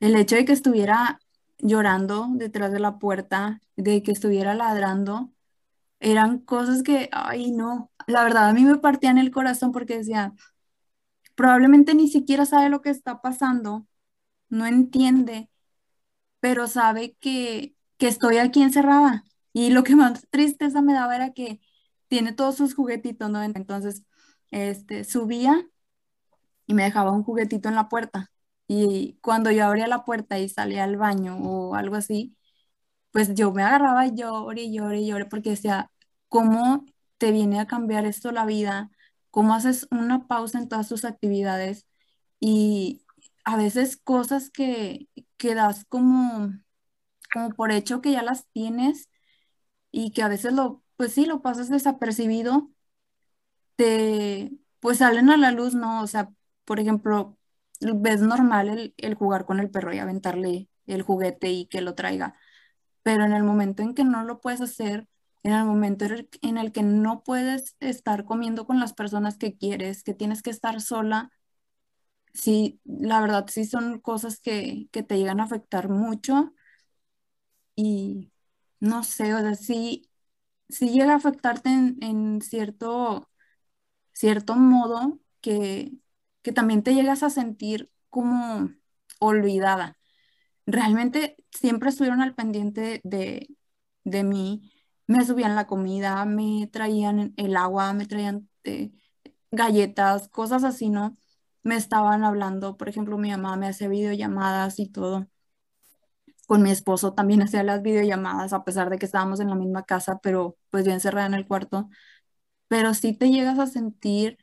el 0.00 0.16
hecho 0.16 0.36
de 0.36 0.44
que 0.44 0.52
estuviera 0.52 1.20
llorando 1.58 2.28
detrás 2.34 2.72
de 2.72 2.80
la 2.80 2.98
puerta, 2.98 3.60
de 3.76 4.02
que 4.02 4.12
estuviera 4.12 4.54
ladrando, 4.54 5.31
eran 6.02 6.40
cosas 6.40 6.82
que, 6.84 7.10
ay, 7.12 7.52
no, 7.52 7.92
la 8.08 8.24
verdad 8.24 8.48
a 8.50 8.54
mí 8.54 8.64
me 8.64 8.78
partían 8.78 9.18
el 9.18 9.32
corazón 9.32 9.72
porque 9.72 9.98
decía, 9.98 10.34
probablemente 11.34 11.94
ni 11.94 12.08
siquiera 12.08 12.46
sabe 12.46 12.68
lo 12.68 12.82
que 12.82 12.90
está 12.90 13.20
pasando, 13.22 13.86
no 14.50 14.66
entiende, 14.66 15.50
pero 16.40 16.68
sabe 16.68 17.16
que, 17.20 17.76
que 17.98 18.08
estoy 18.08 18.38
aquí 18.38 18.62
encerrada. 18.62 19.24
Y 19.52 19.70
lo 19.70 19.84
que 19.84 19.96
más 19.96 20.26
tristeza 20.30 20.82
me 20.82 20.94
daba 20.94 21.16
era 21.16 21.32
que 21.32 21.60
tiene 22.08 22.32
todos 22.32 22.56
sus 22.56 22.74
juguetitos, 22.74 23.30
¿no? 23.30 23.42
Entonces, 23.44 24.04
este, 24.52 25.04
subía 25.04 25.66
y 26.66 26.74
me 26.74 26.84
dejaba 26.84 27.12
un 27.12 27.24
juguetito 27.24 27.68
en 27.68 27.74
la 27.76 27.88
puerta. 27.88 28.30
Y 28.68 29.18
cuando 29.22 29.50
yo 29.50 29.66
abría 29.66 29.86
la 29.88 30.04
puerta 30.04 30.38
y 30.38 30.48
salía 30.48 30.84
al 30.84 30.96
baño 30.96 31.36
o 31.38 31.74
algo 31.74 31.96
así, 31.96 32.36
pues 33.12 33.34
yo 33.36 33.52
me 33.52 33.64
agarraba 33.64 34.06
y 34.06 34.16
lloré, 34.16 34.72
lloré, 34.72 35.06
lloré, 35.06 35.26
porque 35.26 35.52
decía, 35.52 35.91
¿cómo 36.32 36.86
te 37.18 37.32
viene 37.32 37.60
a 37.60 37.68
cambiar 37.68 38.06
esto 38.06 38.32
la 38.32 38.46
vida? 38.46 38.90
¿Cómo 39.30 39.54
haces 39.54 39.88
una 39.92 40.28
pausa 40.28 40.58
en 40.60 40.68
todas 40.70 40.88
tus 40.90 41.06
actividades? 41.06 41.86
Y 42.40 43.04
a 43.44 43.56
veces 43.58 43.98
cosas 43.98 44.50
que, 44.50 45.08
que 45.38 45.54
das 45.56 45.86
como, 45.86 46.52
como 47.32 47.50
por 47.52 47.72
hecho 47.72 48.02
que 48.02 48.12
ya 48.12 48.22
las 48.22 48.46
tienes 48.52 49.10
y 49.92 50.12
que 50.12 50.22
a 50.22 50.28
veces 50.28 50.52
lo, 50.54 50.84
pues 50.96 51.12
sí, 51.14 51.26
lo 51.26 51.42
pasas 51.42 51.70
desapercibido, 51.70 52.70
te, 53.76 54.52
pues 54.80 54.98
salen 54.98 55.30
a 55.30 55.36
la 55.36 55.50
luz, 55.52 55.74
¿no? 55.74 56.02
O 56.02 56.06
sea, 56.06 56.30
por 56.64 56.80
ejemplo, 56.80 57.38
ves 57.80 58.20
normal 58.20 58.68
el, 58.68 58.94
el 58.98 59.14
jugar 59.14 59.44
con 59.46 59.60
el 59.60 59.70
perro 59.70 59.92
y 59.94 59.98
aventarle 59.98 60.68
el 60.86 61.02
juguete 61.02 61.50
y 61.50 61.66
que 61.66 61.80
lo 61.80 61.94
traiga 61.94 62.36
pero 63.04 63.24
en 63.24 63.32
el 63.34 63.44
momento 63.44 63.82
en 63.82 63.94
que 63.94 64.04
no 64.04 64.24
lo 64.24 64.40
puedes 64.40 64.60
hacer, 64.62 65.08
en 65.42 65.52
el 65.52 65.64
momento 65.64 66.06
en 66.42 66.58
el 66.58 66.72
que 66.72 66.82
no 66.82 67.22
puedes 67.22 67.76
estar 67.80 68.24
comiendo 68.24 68.66
con 68.66 68.80
las 68.80 68.94
personas 68.94 69.38
que 69.38 69.56
quieres, 69.56 70.02
que 70.04 70.14
tienes 70.14 70.42
que 70.42 70.50
estar 70.50 70.80
sola, 70.80 71.30
sí, 72.34 72.80
la 72.84 73.20
verdad 73.20 73.46
sí 73.48 73.64
son 73.64 74.00
cosas 74.00 74.40
que, 74.40 74.88
te 74.92 75.18
llegan 75.18 75.40
a 75.40 75.44
afectar 75.44 75.88
mucho. 75.88 76.54
Y 77.74 78.32
no 78.80 79.02
sé, 79.04 79.34
o 79.34 79.40
sea, 79.40 79.54
sí, 79.54 80.08
llega 80.80 81.12
a 81.14 81.16
afectarte 81.16 81.70
en, 81.70 82.40
cierto, 82.42 83.30
cierto 84.12 84.56
modo 84.56 85.20
que, 85.40 85.92
que 86.42 86.52
también 86.52 86.82
te 86.82 86.94
llegas 86.94 87.22
a 87.22 87.30
sentir 87.30 87.90
como 88.10 88.70
olvidada. 89.20 89.98
Realmente 90.66 91.36
siempre 91.50 91.90
estuvieron 91.90 92.22
al 92.22 92.34
pendiente 92.34 93.00
de, 93.04 93.48
mí, 94.24 94.71
me 95.06 95.24
subían 95.24 95.56
la 95.56 95.66
comida, 95.66 96.24
me 96.24 96.68
traían 96.72 97.34
el 97.36 97.56
agua, 97.56 97.92
me 97.94 98.06
traían 98.06 98.48
eh, 98.64 98.92
galletas, 99.50 100.28
cosas 100.28 100.64
así, 100.64 100.88
¿no? 100.90 101.16
Me 101.62 101.76
estaban 101.76 102.24
hablando, 102.24 102.76
por 102.76 102.88
ejemplo, 102.88 103.18
mi 103.18 103.30
mamá 103.30 103.56
me 103.56 103.68
hace 103.68 103.88
videollamadas 103.88 104.78
y 104.80 104.88
todo. 104.88 105.28
Con 106.46 106.62
mi 106.62 106.70
esposo 106.70 107.14
también 107.14 107.42
hacía 107.42 107.62
las 107.64 107.82
videollamadas, 107.82 108.52
a 108.52 108.64
pesar 108.64 108.90
de 108.90 108.98
que 108.98 109.06
estábamos 109.06 109.40
en 109.40 109.48
la 109.48 109.54
misma 109.56 109.84
casa, 109.84 110.18
pero 110.22 110.56
pues 110.70 110.84
yo 110.84 110.92
encerrada 110.92 111.26
en 111.26 111.34
el 111.34 111.46
cuarto. 111.46 111.88
Pero 112.68 112.94
sí 112.94 113.14
te 113.16 113.30
llegas 113.30 113.58
a 113.60 113.66
sentir 113.68 114.38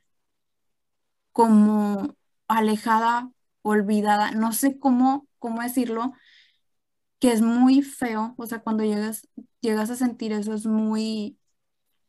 como 1.32 2.16
alejada, 2.48 3.30
olvidada, 3.62 4.32
no 4.32 4.52
sé 4.52 4.78
cómo 4.78 5.26
¿cómo 5.38 5.62
decirlo? 5.62 6.12
Que 7.20 7.32
es 7.32 7.42
muy 7.42 7.82
feo, 7.82 8.34
o 8.38 8.46
sea, 8.46 8.60
cuando 8.62 8.84
llegas, 8.84 9.28
llegas 9.60 9.90
a 9.90 9.96
sentir 9.96 10.32
eso 10.32 10.54
es 10.54 10.66
muy, 10.66 11.38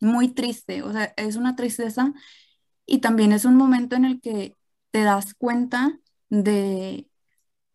muy 0.02 0.30
triste, 0.34 0.84
o 0.84 0.92
sea, 0.94 1.14
es 1.18 1.36
una 1.38 1.56
tristeza 1.56 2.14
y 2.86 3.00
también 3.00 3.32
es 3.34 3.46
un 3.46 3.56
momento 3.58 3.96
en 3.98 4.06
el 4.06 4.22
que 4.22 4.58
te 4.92 5.04
das 5.04 5.34
cuenta 5.36 6.00
de, 6.30 7.10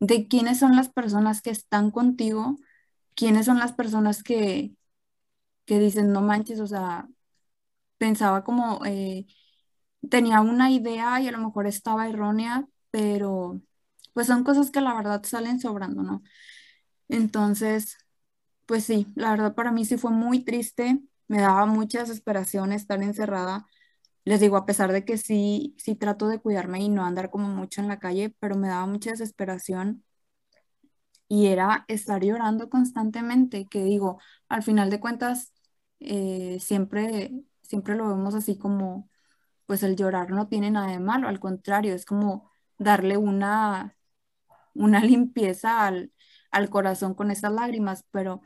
de 0.00 0.28
quiénes 0.28 0.58
son 0.60 0.76
las 0.76 0.88
personas 0.90 1.42
que 1.42 1.50
están 1.50 1.90
contigo, 1.92 2.58
quiénes 3.16 3.46
son 3.46 3.58
las 3.60 3.72
personas 3.74 4.22
que, 4.24 4.74
que 5.66 5.78
dicen, 5.78 6.12
no 6.12 6.22
manches, 6.22 6.60
o 6.60 6.66
sea, 6.66 7.08
pensaba 7.98 8.44
como, 8.44 8.84
eh, 8.86 9.26
tenía 10.10 10.40
una 10.42 10.70
idea 10.70 11.20
y 11.20 11.28
a 11.28 11.32
lo 11.32 11.38
mejor 11.38 11.66
estaba 11.66 12.08
errónea, 12.08 12.68
pero 12.90 13.60
pues 14.14 14.26
son 14.28 14.44
cosas 14.44 14.70
que 14.70 14.80
la 14.80 14.94
verdad 14.94 15.22
salen 15.24 15.60
sobrando, 15.60 16.02
¿no? 16.02 16.22
Entonces, 17.08 17.96
pues 18.66 18.84
sí, 18.84 19.08
la 19.16 19.30
verdad 19.32 19.54
para 19.54 19.72
mí 19.72 19.84
sí 19.84 19.98
fue 19.98 20.10
muy 20.12 20.44
triste, 20.44 21.00
me 21.28 21.40
daba 21.40 21.66
mucha 21.66 22.00
desesperación 22.00 22.72
estar 22.72 23.02
encerrada. 23.02 23.66
Les 24.24 24.40
digo, 24.40 24.56
a 24.58 24.66
pesar 24.66 24.92
de 24.92 25.04
que 25.04 25.18
sí, 25.18 25.74
sí 25.78 25.96
trato 25.96 26.28
de 26.28 26.40
cuidarme 26.40 26.80
y 26.82 26.88
no 26.90 27.04
andar 27.04 27.30
como 27.30 27.48
mucho 27.48 27.80
en 27.82 27.88
la 27.88 28.00
calle, 28.00 28.34
pero 28.40 28.56
me 28.56 28.68
daba 28.68 28.86
mucha 28.86 29.10
desesperación 29.12 30.04
y 31.28 31.46
era 31.48 31.84
estar 31.88 32.22
llorando 32.24 32.68
constantemente, 32.70 33.66
que 33.68 33.82
digo, 33.84 34.20
al 34.48 34.62
final 34.62 34.90
de 34.90 35.00
cuentas, 35.00 35.52
eh, 36.00 36.58
siempre, 36.60 37.32
siempre 37.62 37.96
lo 37.96 38.08
vemos 38.08 38.34
así 38.34 38.56
como, 38.58 39.10
pues 39.66 39.82
el 39.82 39.96
llorar 39.96 40.30
no 40.30 40.48
tiene 40.48 40.70
nada 40.70 40.88
de 40.92 41.00
malo, 41.00 41.28
al 41.28 41.40
contrario, 41.40 41.94
es 41.94 42.06
como 42.06 42.50
darle 42.78 43.16
una 43.18 43.96
una 44.74 45.00
limpieza 45.04 45.86
al, 45.86 46.12
corazón 46.70 47.14
con 47.14 47.30
esas 47.30 47.52
lágrimas, 47.52 48.04
pero 48.10 48.40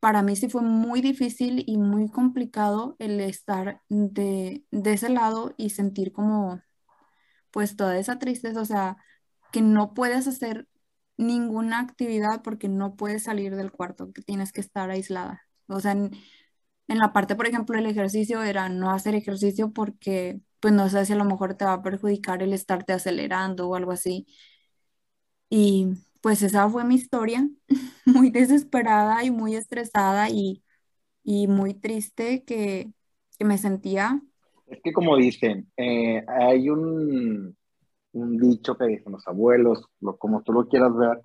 para 0.00 0.22
mí 0.22 0.36
sí 0.36 0.48
fue 0.48 0.62
muy 0.62 1.02
difícil 1.02 1.64
y 1.66 1.76
muy 1.78 2.10
complicado 2.10 2.96
el 2.98 3.20
estar 3.20 3.82
de, 3.88 4.64
ese 4.70 5.10
lado 5.10 5.54
y 5.58 5.70
sentir 5.70 6.12
como 6.12 6.62
pues 7.50 7.76
toda 7.76 7.98
esa 7.98 8.18
tristeza, 8.18 8.60
o 8.60 8.64
sea, 8.64 8.96
que 9.52 9.62
no 9.62 9.94
puedes 9.94 10.28
hacer 10.28 10.68
ninguna 11.16 11.80
actividad 11.80 12.42
porque 12.42 12.68
no 12.68 12.96
puedes 12.96 13.24
salir 13.24 13.56
del 13.56 13.72
cuarto, 13.72 14.12
que 14.12 14.22
tienes 14.22 14.52
que 14.52 14.60
estar 14.62 14.90
aislada. 14.90 15.42
O 15.68 15.80
sea, 15.80 15.92
en, 15.92 16.12
en 16.88 16.98
la 16.98 17.12
parte, 17.12 17.36
por 17.36 17.46
ejemplo, 17.46 17.76
del 17.76 17.86
ejercicio 17.86 18.42
era 18.42 18.68
no 18.68 18.90
hacer 18.90 19.14
ejercicio 19.14 19.72
porque, 19.72 20.40
pues 20.60 20.74
no 20.74 20.88
sé 20.88 21.06
si 21.06 21.12
a 21.14 21.16
lo 21.16 21.24
mejor 21.24 21.54
te 21.54 21.64
va 21.64 21.74
a 21.74 21.82
perjudicar 21.82 22.42
el 22.42 22.52
estarte 22.52 22.92
acelerando 22.92 23.68
o 23.68 23.76
algo 23.76 23.92
así. 23.92 24.26
Y 25.48 25.88
pues 26.20 26.42
esa 26.42 26.68
fue 26.70 26.84
mi 26.84 26.96
historia, 26.96 27.48
muy 28.06 28.30
desesperada 28.30 29.24
y 29.24 29.30
muy 29.30 29.56
estresada 29.56 30.30
y, 30.30 30.64
y 31.24 31.48
muy 31.48 31.74
triste 31.74 32.44
que, 32.44 32.92
que 33.38 33.44
me 33.46 33.58
sentía. 33.58 34.22
Es 34.66 34.80
que 34.82 34.92
como 34.92 35.16
dicen, 35.16 35.70
eh, 35.76 36.24
hay 36.28 36.70
un, 36.70 37.56
un 38.12 38.38
dicho 38.38 38.76
que 38.76 38.86
dicen 38.86 39.12
los 39.12 39.26
abuelos, 39.28 39.84
lo, 40.00 40.16
como 40.18 40.42
tú 40.42 40.52
lo 40.52 40.68
quieras 40.68 40.96
ver, 40.96 41.20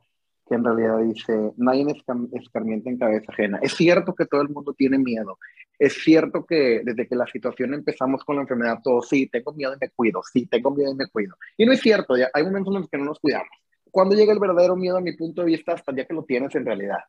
que 0.48 0.56
en 0.56 0.64
realidad 0.66 1.00
dice, 1.00 1.34
un 1.36 2.30
escarmiento 2.34 2.90
en 2.90 2.98
cabeza 3.00 3.32
ajena. 3.32 3.60
Es 3.62 3.74
cierto 3.76 4.14
que 4.16 4.26
todo 4.26 4.42
el 4.42 4.50
mundo 4.50 4.74
tiene 4.74 4.98
miedo. 5.00 5.40
Es 5.80 5.94
cierto 6.04 6.46
que 6.46 6.82
desde 6.86 7.08
que 7.08 7.16
la 7.16 7.28
situación 7.28 7.74
empezamos 7.74 8.24
con 8.26 8.38
la 8.38 8.44
enfermedad, 8.44 8.80
todos, 8.84 9.10
sí, 9.10 9.28
tengo 9.30 9.54
miedo 9.54 9.74
y 9.76 9.78
me 9.82 9.90
cuido, 9.92 10.22
sí, 10.32 10.48
tengo 10.48 10.72
miedo 10.72 10.92
y 10.92 10.96
me 10.96 11.08
cuido. 11.08 11.36
Y 11.58 11.66
no 11.66 11.74
es 11.74 11.82
cierto, 11.82 12.16
hay 12.34 12.44
momentos 12.44 12.76
en 12.76 12.82
los 12.82 12.90
que 12.90 12.98
no 12.98 13.06
nos 13.06 13.20
cuidamos. 13.20 13.50
Cuando 13.96 14.16
llega 14.16 14.34
el 14.34 14.40
verdadero 14.40 14.76
miedo, 14.76 14.98
a 14.98 15.02
mi 15.02 15.16
punto 15.16 15.42
de 15.42 15.48
vista, 15.48 15.72
hasta 15.72 15.96
ya 15.96 16.06
que 16.06 16.14
lo 16.14 16.26
tienes 16.26 16.54
en 16.56 16.66
realidad. 16.66 17.00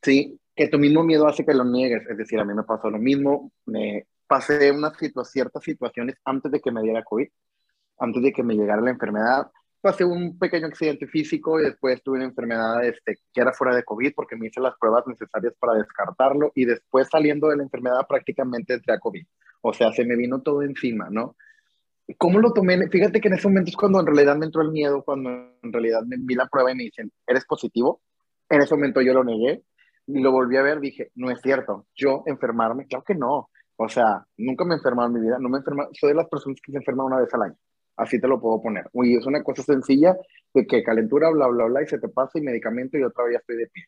Sí, 0.00 0.38
que 0.54 0.68
tu 0.68 0.78
mismo 0.78 1.02
miedo 1.02 1.26
hace 1.26 1.44
que 1.44 1.54
lo 1.54 1.64
niegues. 1.64 2.06
Es 2.08 2.16
decir, 2.16 2.38
a 2.38 2.44
mí 2.44 2.54
me 2.54 2.62
pasó 2.62 2.88
lo 2.88 2.98
mismo. 2.98 3.50
Me 3.66 4.06
pasé 4.28 4.70
unas 4.70 4.96
ciertas 5.24 5.64
situaciones 5.64 6.14
antes 6.24 6.52
de 6.52 6.60
que 6.60 6.70
me 6.70 6.82
diera 6.82 7.02
COVID, 7.02 7.26
antes 7.98 8.22
de 8.22 8.32
que 8.32 8.44
me 8.44 8.54
llegara 8.54 8.80
la 8.80 8.90
enfermedad 8.90 9.50
pasé 9.80 10.04
un 10.04 10.38
pequeño 10.38 10.66
accidente 10.66 11.06
físico 11.06 11.58
y 11.58 11.64
después 11.64 12.02
tuve 12.02 12.18
una 12.18 12.26
enfermedad 12.26 12.84
este, 12.84 13.18
que 13.32 13.40
era 13.40 13.52
fuera 13.52 13.74
de 13.74 13.82
COVID 13.82 14.12
porque 14.14 14.36
me 14.36 14.46
hice 14.48 14.60
las 14.60 14.76
pruebas 14.78 15.06
necesarias 15.06 15.54
para 15.58 15.74
descartarlo 15.74 16.52
y 16.54 16.66
después 16.66 17.08
saliendo 17.10 17.48
de 17.48 17.56
la 17.56 17.62
enfermedad 17.62 18.06
prácticamente 18.08 18.74
entré 18.74 18.98
COVID. 18.98 19.24
O 19.62 19.72
sea, 19.72 19.92
se 19.92 20.04
me 20.04 20.16
vino 20.16 20.42
todo 20.42 20.62
encima, 20.62 21.08
¿no? 21.10 21.36
¿Cómo 22.18 22.38
lo 22.38 22.52
tomé? 22.52 22.88
Fíjate 22.88 23.20
que 23.20 23.28
en 23.28 23.34
ese 23.34 23.48
momento 23.48 23.70
es 23.70 23.76
cuando 23.76 24.00
en 24.00 24.06
realidad 24.06 24.36
me 24.36 24.46
entró 24.46 24.62
el 24.62 24.70
miedo, 24.70 25.02
cuando 25.02 25.30
en 25.30 25.72
realidad 25.72 26.02
me 26.06 26.16
vi 26.18 26.34
la 26.34 26.46
prueba 26.46 26.72
y 26.72 26.74
me 26.74 26.84
dicen, 26.84 27.10
¿eres 27.26 27.44
positivo? 27.44 28.00
En 28.48 28.62
ese 28.62 28.74
momento 28.74 29.00
yo 29.00 29.12
lo 29.12 29.24
negué 29.24 29.62
y 30.06 30.20
lo 30.20 30.32
volví 30.32 30.56
a 30.56 30.62
ver, 30.62 30.80
dije, 30.80 31.10
no 31.14 31.30
es 31.30 31.40
cierto, 31.40 31.86
yo 31.94 32.22
enfermarme, 32.26 32.86
claro 32.86 33.04
que 33.04 33.14
no. 33.14 33.50
O 33.76 33.88
sea, 33.88 34.24
nunca 34.36 34.64
me 34.64 34.74
he 34.74 34.76
enfermado 34.78 35.08
en 35.08 35.14
mi 35.14 35.20
vida, 35.20 35.38
no 35.38 35.48
me 35.48 35.58
he 35.58 35.62
soy 35.94 36.10
de 36.10 36.14
las 36.14 36.28
personas 36.28 36.60
que 36.62 36.72
se 36.72 36.78
enferman 36.78 37.06
una 37.06 37.20
vez 37.20 37.32
al 37.32 37.42
año. 37.42 37.56
Así 37.96 38.20
te 38.20 38.28
lo 38.28 38.40
puedo 38.40 38.60
poner. 38.62 38.88
Uy, 38.92 39.16
es 39.16 39.26
una 39.26 39.42
cosa 39.42 39.62
sencilla 39.62 40.16
de 40.54 40.66
que 40.66 40.82
calentura, 40.82 41.30
bla, 41.30 41.46
bla, 41.48 41.66
bla, 41.66 41.82
y 41.82 41.86
se 41.86 41.98
te 41.98 42.08
pasa 42.08 42.38
y 42.38 42.42
medicamento 42.42 42.98
y 42.98 43.02
otra 43.02 43.24
vez 43.24 43.34
ya 43.34 43.38
estoy 43.38 43.56
de 43.56 43.66
pie. 43.68 43.84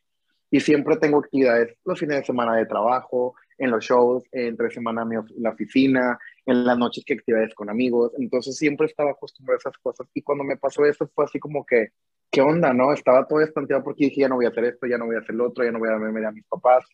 Y 0.50 0.60
siempre 0.60 0.96
tengo 0.98 1.18
actividades 1.18 1.74
los 1.84 1.98
fines 1.98 2.18
de 2.18 2.24
semana 2.24 2.56
de 2.56 2.66
trabajo, 2.66 3.34
en 3.58 3.70
los 3.70 3.84
shows, 3.84 4.24
entre 4.32 4.70
semana 4.70 5.02
en 5.02 5.24
la 5.42 5.50
oficina, 5.50 6.18
en 6.46 6.64
las 6.64 6.76
noches 6.78 7.04
que 7.04 7.14
actividades 7.14 7.54
con 7.54 7.70
amigos. 7.70 8.12
Entonces 8.18 8.56
siempre 8.56 8.86
estaba 8.86 9.12
acostumbrado 9.12 9.56
a 9.56 9.60
esas 9.60 9.78
cosas. 9.78 10.06
Y 10.14 10.22
cuando 10.22 10.44
me 10.44 10.56
pasó 10.56 10.84
eso 10.84 11.08
fue 11.14 11.24
así 11.24 11.38
como 11.38 11.64
que, 11.64 11.88
¿qué 12.30 12.40
onda, 12.40 12.72
no? 12.72 12.92
Estaba 12.92 13.26
todo 13.26 13.40
estanteado 13.40 13.84
porque 13.84 14.06
dije, 14.06 14.22
ya 14.22 14.28
no 14.28 14.36
voy 14.36 14.46
a 14.46 14.50
hacer 14.50 14.64
esto, 14.64 14.86
ya 14.86 14.98
no 14.98 15.06
voy 15.06 15.16
a 15.16 15.20
hacer 15.20 15.34
lo 15.34 15.48
otro, 15.48 15.64
ya 15.64 15.72
no 15.72 15.78
voy 15.78 15.88
a 15.88 15.92
darme 15.92 16.26
a 16.26 16.32
mis 16.32 16.44
papás. 16.46 16.84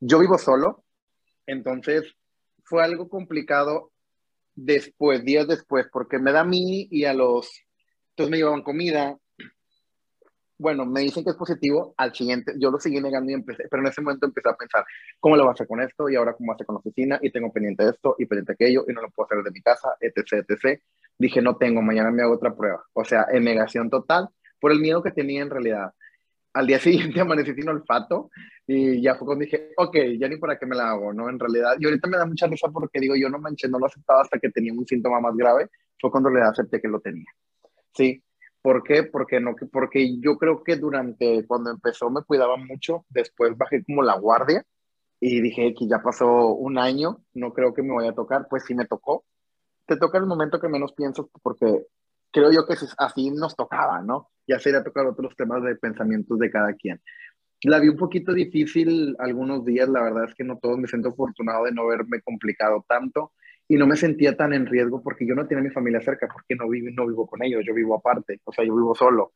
Yo 0.00 0.18
vivo 0.18 0.38
solo, 0.38 0.84
entonces 1.46 2.14
fue 2.64 2.84
algo 2.84 3.08
complicado 3.08 3.90
después, 4.54 5.24
días 5.24 5.46
después, 5.46 5.86
porque 5.90 6.18
me 6.18 6.32
da 6.32 6.40
a 6.40 6.44
mí 6.44 6.88
y 6.90 7.04
a 7.04 7.14
los, 7.14 7.62
entonces 8.10 8.30
me 8.30 8.36
llevaban 8.36 8.62
comida. 8.62 9.16
Bueno, 10.58 10.84
me 10.84 11.02
dicen 11.02 11.22
que 11.22 11.30
es 11.30 11.36
positivo, 11.36 11.94
al 11.96 12.12
siguiente, 12.14 12.52
yo 12.58 12.70
lo 12.70 12.80
seguí 12.80 13.00
negando 13.00 13.30
y 13.30 13.34
empecé, 13.34 13.68
pero 13.70 13.80
en 13.80 13.88
ese 13.88 14.00
momento 14.00 14.26
empecé 14.26 14.48
a 14.48 14.56
pensar, 14.56 14.84
¿cómo 15.20 15.36
lo 15.36 15.44
voy 15.44 15.50
a 15.50 15.52
hacer 15.52 15.68
con 15.68 15.80
esto? 15.80 16.08
Y 16.08 16.16
ahora, 16.16 16.34
¿cómo 16.34 16.52
hacer 16.52 16.66
con 16.66 16.74
la 16.74 16.80
oficina? 16.80 17.18
Y 17.22 17.30
tengo 17.30 17.52
pendiente 17.52 17.88
esto 17.88 18.16
y 18.18 18.26
pendiente 18.26 18.52
aquello 18.54 18.84
y 18.88 18.92
no 18.92 19.02
lo 19.02 19.10
puedo 19.10 19.26
hacer 19.26 19.38
desde 19.38 19.52
mi 19.52 19.62
casa, 19.62 19.90
etc, 20.00 20.44
etc. 20.48 20.80
Dije, 21.16 21.40
no 21.40 21.56
tengo, 21.56 21.80
mañana 21.80 22.10
me 22.10 22.22
hago 22.22 22.34
otra 22.34 22.54
prueba. 22.56 22.82
O 22.92 23.04
sea, 23.04 23.26
en 23.30 23.44
negación 23.44 23.88
total 23.88 24.28
por 24.60 24.72
el 24.72 24.80
miedo 24.80 25.02
que 25.02 25.12
tenía 25.12 25.42
en 25.42 25.50
realidad 25.50 25.92
al 26.54 26.66
día 26.66 26.78
siguiente 26.80 27.20
amanecí 27.20 27.54
sin 27.54 27.68
olfato 27.68 28.30
y 28.66 29.00
ya 29.00 29.14
fue 29.14 29.26
cuando 29.26 29.44
dije, 29.44 29.70
ok, 29.76 29.96
ya 30.18 30.28
ni 30.28 30.36
para 30.36 30.58
qué 30.58 30.66
me 30.66 30.76
la 30.76 30.90
hago, 30.90 31.12
¿no? 31.12 31.30
En 31.30 31.38
realidad, 31.38 31.76
y 31.78 31.86
ahorita 31.86 32.08
me 32.08 32.18
da 32.18 32.26
mucha 32.26 32.46
risa 32.46 32.68
porque 32.68 33.00
digo, 33.00 33.14
yo 33.16 33.28
no 33.28 33.38
manché, 33.38 33.68
no 33.68 33.78
lo 33.78 33.86
aceptaba 33.86 34.22
hasta 34.22 34.38
que 34.38 34.50
tenía 34.50 34.72
un 34.72 34.86
síntoma 34.86 35.20
más 35.20 35.34
grave, 35.36 35.68
fue 36.00 36.10
cuando 36.10 36.30
le 36.30 36.42
acepté 36.42 36.80
que 36.80 36.88
lo 36.88 37.00
tenía. 37.00 37.26
¿Sí? 37.94 38.22
¿Por 38.62 38.82
qué? 38.82 39.04
Porque, 39.04 39.40
no, 39.40 39.54
porque 39.72 40.18
yo 40.20 40.36
creo 40.36 40.62
que 40.62 40.76
durante, 40.76 41.46
cuando 41.46 41.70
empezó 41.70 42.10
me 42.10 42.22
cuidaba 42.22 42.56
mucho, 42.56 43.04
después 43.08 43.56
bajé 43.56 43.84
como 43.84 44.02
la 44.02 44.18
guardia 44.18 44.64
y 45.20 45.40
dije 45.40 45.74
que 45.74 45.88
ya 45.88 46.00
pasó 46.02 46.54
un 46.54 46.78
año, 46.78 47.18
no 47.34 47.52
creo 47.52 47.74
que 47.74 47.82
me 47.82 47.94
vaya 47.94 48.10
a 48.10 48.14
tocar, 48.14 48.46
pues 48.48 48.64
sí 48.64 48.74
me 48.74 48.86
tocó. 48.86 49.24
Te 49.86 49.96
toca 49.96 50.18
el 50.18 50.26
momento 50.26 50.60
que 50.60 50.68
menos 50.68 50.92
piensas 50.92 51.26
porque 51.42 51.86
creo 52.30 52.52
yo 52.52 52.66
que 52.66 52.74
así 52.98 53.30
nos 53.30 53.56
tocaba, 53.56 54.02
¿no? 54.02 54.30
Ya 54.46 54.58
sería 54.58 54.84
tocar 54.84 55.06
otros 55.06 55.34
temas 55.36 55.62
de 55.62 55.76
pensamientos 55.76 56.38
de 56.38 56.50
cada 56.50 56.74
quien. 56.74 57.00
La 57.62 57.80
vi 57.80 57.88
un 57.88 57.96
poquito 57.96 58.32
difícil 58.32 59.16
algunos 59.18 59.64
días, 59.64 59.88
la 59.88 60.02
verdad 60.02 60.24
es 60.28 60.34
que 60.34 60.44
no 60.44 60.58
todos 60.58 60.78
me 60.78 60.86
siento 60.86 61.08
afortunado 61.08 61.64
de 61.64 61.72
no 61.72 61.82
haberme 61.82 62.20
complicado 62.20 62.84
tanto 62.88 63.32
y 63.68 63.76
no 63.76 63.86
me 63.86 63.96
sentía 63.96 64.34
tan 64.34 64.54
en 64.54 64.66
riesgo 64.66 65.02
porque 65.02 65.26
yo 65.26 65.34
no 65.34 65.46
tenía 65.46 65.62
mi 65.62 65.70
familia 65.70 66.00
cerca, 66.00 66.26
porque 66.26 66.56
no 66.56 66.68
vivo, 66.68 66.88
no 66.90 67.06
vivo 67.06 67.26
con 67.26 67.42
ellos, 67.42 67.62
yo 67.66 67.74
vivo 67.74 67.94
aparte, 67.94 68.40
o 68.44 68.52
sea, 68.52 68.64
yo 68.64 68.74
vivo 68.74 68.94
solo. 68.94 69.32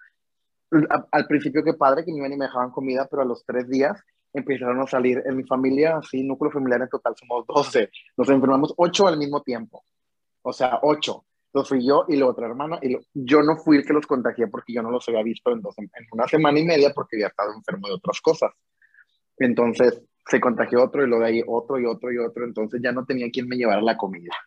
al 1.10 1.26
principio 1.26 1.62
qué 1.62 1.74
padre 1.74 2.02
que 2.04 2.12
me 2.12 2.18
iban 2.18 2.32
y 2.32 2.36
me 2.38 2.46
dejaban 2.46 2.70
comida, 2.70 3.06
pero 3.10 3.22
a 3.22 3.26
los 3.26 3.44
tres 3.44 3.68
días 3.68 4.02
empezaron 4.32 4.80
a 4.80 4.86
salir. 4.86 5.22
En 5.26 5.36
mi 5.36 5.44
familia, 5.44 6.00
sí, 6.10 6.22
núcleo 6.22 6.50
familiar 6.50 6.80
en 6.80 6.88
total 6.88 7.14
somos 7.14 7.46
12, 7.46 7.90
nos 8.16 8.28
enfermamos 8.30 8.72
ocho 8.78 9.06
al 9.06 9.18
mismo 9.18 9.42
tiempo, 9.42 9.84
o 10.40 10.52
sea, 10.52 10.80
ocho. 10.82 11.26
Entonces 11.48 11.68
fui 11.68 11.86
yo 11.86 12.06
y 12.08 12.16
la 12.16 12.26
otra 12.28 12.46
hermana, 12.46 12.78
y 12.80 12.96
yo 13.12 13.42
no 13.42 13.58
fui 13.58 13.76
el 13.76 13.84
que 13.84 13.92
los 13.92 14.06
contagié 14.06 14.46
porque 14.46 14.72
yo 14.72 14.82
no 14.82 14.90
los 14.90 15.06
había 15.10 15.22
visto 15.22 15.52
en, 15.52 15.60
dos, 15.60 15.76
en 15.76 15.90
una 16.10 16.26
semana 16.26 16.58
y 16.58 16.64
media 16.64 16.92
porque 16.94 17.16
había 17.16 17.26
estado 17.26 17.52
enfermo 17.52 17.88
de 17.88 17.94
otras 17.94 18.22
cosas. 18.22 18.52
Entonces 19.36 20.02
se 20.26 20.40
contagió 20.40 20.82
otro 20.82 21.04
y 21.04 21.08
luego 21.08 21.24
de 21.24 21.30
ahí 21.30 21.42
otro 21.46 21.78
y 21.78 21.86
otro 21.86 22.12
y 22.12 22.18
otro, 22.18 22.44
entonces 22.44 22.80
ya 22.82 22.92
no 22.92 23.04
tenía 23.04 23.30
quien 23.30 23.48
me 23.48 23.56
llevara 23.56 23.82
la 23.82 23.96
comida. 23.96 24.32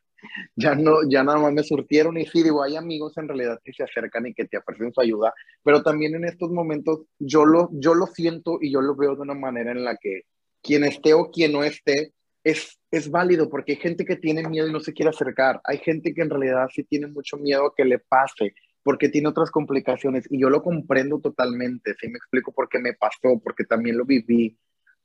Ya 0.55 0.73
no, 0.73 1.07
ya 1.07 1.23
nada 1.23 1.37
más 1.37 1.53
me 1.53 1.61
surtieron 1.61 2.17
y 2.17 2.25
sí, 2.25 2.41
digo, 2.41 2.63
hay 2.63 2.75
amigos 2.75 3.15
en 3.17 3.27
realidad 3.27 3.59
que 3.63 3.73
se 3.73 3.83
acercan 3.83 4.25
y 4.25 4.33
que 4.33 4.45
te 4.45 4.57
ofrecen 4.57 4.91
su 4.91 4.99
ayuda, 4.99 5.31
pero 5.63 5.83
también 5.83 6.15
en 6.15 6.25
estos 6.25 6.49
momentos 6.49 7.01
yo 7.19 7.45
lo, 7.45 7.69
yo 7.73 7.93
lo 7.93 8.07
siento 8.07 8.57
y 8.59 8.71
yo 8.71 8.81
lo 8.81 8.95
veo 8.95 9.15
de 9.15 9.21
una 9.21 9.35
manera 9.35 9.71
en 9.71 9.83
la 9.83 9.97
que 9.97 10.21
quien 10.63 10.83
esté 10.83 11.13
o 11.13 11.29
quien 11.29 11.51
no 11.51 11.63
esté, 11.63 12.13
es, 12.43 12.79
es 12.91 13.09
válido 13.09 13.49
porque 13.49 13.73
hay 13.73 13.77
gente 13.77 14.05
que 14.05 14.15
tiene 14.15 14.47
miedo 14.47 14.67
y 14.67 14.71
no 14.71 14.79
se 14.79 14.93
quiere 14.93 15.09
acercar. 15.09 15.61
Hay 15.63 15.79
gente 15.79 16.13
que 16.13 16.21
en 16.21 16.29
realidad 16.29 16.67
sí 16.73 16.83
tiene 16.83 17.07
mucho 17.07 17.37
miedo 17.37 17.67
a 17.67 17.75
que 17.75 17.85
le 17.85 17.99
pase 17.99 18.53
porque 18.83 19.09
tiene 19.09 19.29
otras 19.29 19.49
complicaciones 19.49 20.27
y 20.29 20.39
yo 20.39 20.49
lo 20.51 20.61
comprendo 20.61 21.19
totalmente. 21.19 21.95
Sí 21.99 22.07
me 22.07 22.17
explico 22.17 22.51
por 22.53 22.69
qué 22.69 22.77
me 22.77 22.93
pasó, 22.93 23.41
porque 23.43 23.63
también 23.63 23.97
lo 23.97 24.05
viví. 24.05 24.59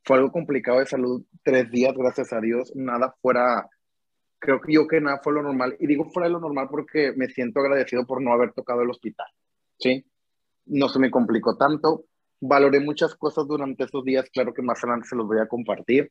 Fue 0.04 0.16
algo 0.16 0.32
complicado 0.32 0.78
de 0.78 0.86
salud 0.86 1.24
tres 1.42 1.70
días, 1.70 1.94
gracias 1.96 2.32
a 2.32 2.40
Dios. 2.40 2.72
Nada 2.74 3.14
fuera, 3.20 3.68
creo 4.38 4.60
que 4.60 4.72
yo 4.72 4.86
que 4.86 5.00
nada 5.00 5.20
fue 5.22 5.32
lo 5.34 5.42
normal. 5.42 5.76
Y 5.78 5.86
digo 5.86 6.04
fuera 6.10 6.28
de 6.28 6.32
lo 6.32 6.40
normal 6.40 6.68
porque 6.70 7.12
me 7.16 7.28
siento 7.28 7.60
agradecido 7.60 8.06
por 8.06 8.22
no 8.22 8.32
haber 8.32 8.52
tocado 8.52 8.82
el 8.82 8.90
hospital. 8.90 9.26
¿Sí? 9.78 10.04
No 10.66 10.88
se 10.88 10.98
me 10.98 11.10
complicó 11.10 11.56
tanto. 11.56 12.04
Valoré 12.40 12.80
muchas 12.80 13.14
cosas 13.14 13.46
durante 13.46 13.84
esos 13.84 14.04
días, 14.04 14.30
claro 14.32 14.54
que 14.54 14.62
más 14.62 14.82
adelante 14.82 15.08
se 15.08 15.16
los 15.16 15.26
voy 15.26 15.38
a 15.38 15.48
compartir 15.48 16.10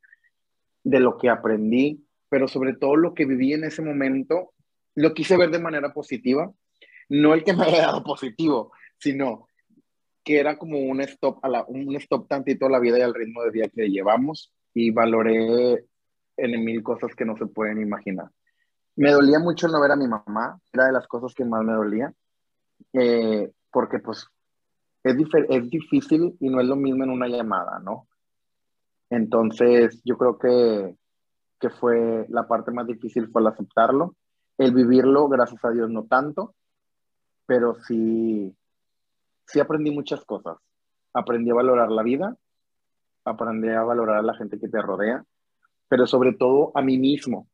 de 0.84 1.00
lo 1.00 1.18
que 1.18 1.30
aprendí, 1.30 2.06
pero 2.30 2.48
sobre 2.48 2.76
todo 2.76 2.96
lo 2.96 3.14
que 3.14 3.26
viví 3.26 3.54
en 3.54 3.64
ese 3.64 3.82
momento, 3.82 4.54
lo 4.96 5.14
quise 5.14 5.38
ver 5.38 5.50
de 5.50 5.60
manera 5.60 5.92
positiva, 5.94 6.52
no 7.10 7.34
el 7.34 7.44
que 7.44 7.54
me 7.54 7.64
haya 7.64 7.88
dado 7.88 8.04
positivo, 8.04 8.72
sino 8.98 9.49
que 10.30 10.40
era 10.40 10.60
como 10.60 10.78
un 10.78 11.02
stop, 11.02 11.44
a 11.44 11.50
la, 11.50 11.66
un 11.68 11.96
stop 11.96 12.28
tantito 12.28 12.68
a 12.68 12.70
la 12.70 12.78
vida 12.78 13.00
y 13.00 13.02
al 13.02 13.16
ritmo 13.16 13.42
de 13.42 13.50
vida 13.50 13.68
que 13.68 13.90
llevamos 13.90 14.54
y 14.76 14.92
valoré 14.92 15.88
en 16.38 16.64
mil 16.64 16.84
cosas 16.84 17.16
que 17.16 17.26
no 17.26 17.36
se 17.36 17.48
pueden 17.48 17.82
imaginar. 17.82 18.30
Me 18.96 19.12
dolía 19.12 19.40
mucho 19.40 19.68
no 19.68 19.82
ver 19.82 19.90
a 19.90 19.96
mi 19.96 20.08
mamá, 20.08 20.60
era 20.72 20.86
de 20.86 20.92
las 20.92 21.08
cosas 21.08 21.34
que 21.34 21.46
más 21.46 21.64
me 21.64 21.74
dolía, 21.74 22.14
eh, 22.94 23.52
porque 23.72 23.98
pues 23.98 24.28
es, 25.04 25.16
es 25.50 25.70
difícil 25.72 26.38
y 26.40 26.48
no 26.48 26.62
es 26.62 26.68
lo 26.68 26.76
mismo 26.76 27.06
en 27.06 27.10
una 27.10 27.28
llamada, 27.28 27.80
¿no? 27.80 28.08
Entonces, 29.10 30.00
yo 30.06 30.16
creo 30.16 30.38
que, 30.38 30.96
que 31.60 31.72
fue 31.72 32.28
la 32.30 32.48
parte 32.48 32.70
más 32.70 32.86
difícil 32.86 33.30
fue 33.32 33.42
el 33.42 33.48
aceptarlo. 33.48 34.16
El 34.60 34.76
vivirlo, 34.76 35.28
gracias 35.28 35.66
a 35.66 35.72
Dios, 35.72 35.90
no 35.90 36.04
tanto, 36.04 36.54
pero 37.48 37.74
sí, 37.88 38.56
sí 39.50 39.60
aprendí 39.60 39.92
muchas 39.92 40.24
cosas. 40.26 40.58
Aprendí 41.14 41.50
a 41.50 41.56
valorar 41.56 41.90
la 41.90 42.04
vida, 42.04 42.38
aprendí 43.26 43.70
a 43.70 43.84
valorar 43.84 44.18
a 44.18 44.24
la 44.24 44.36
gente 44.36 44.60
que 44.60 44.70
te 44.70 44.82
rodea, 44.82 45.24
pero 45.88 46.06
sobre 46.06 46.34
todo 46.34 46.72
a 46.76 46.82
mí 46.82 46.98
mismo. 46.98 47.48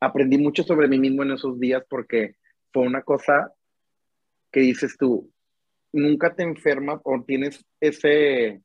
Aprendí 0.00 0.38
mucho 0.38 0.62
sobre 0.62 0.88
mí 0.88 0.98
mismo 0.98 1.22
en 1.22 1.32
esos 1.32 1.58
días 1.60 1.84
porque 1.88 2.36
fue 2.72 2.82
una 2.82 3.02
cosa 3.02 3.52
que 4.50 4.60
dices 4.60 4.96
tú, 4.98 5.30
nunca 5.92 6.34
te 6.34 6.42
enfermas 6.42 7.00
o 7.04 7.22
tienes 7.26 7.64
ese, 7.80 8.62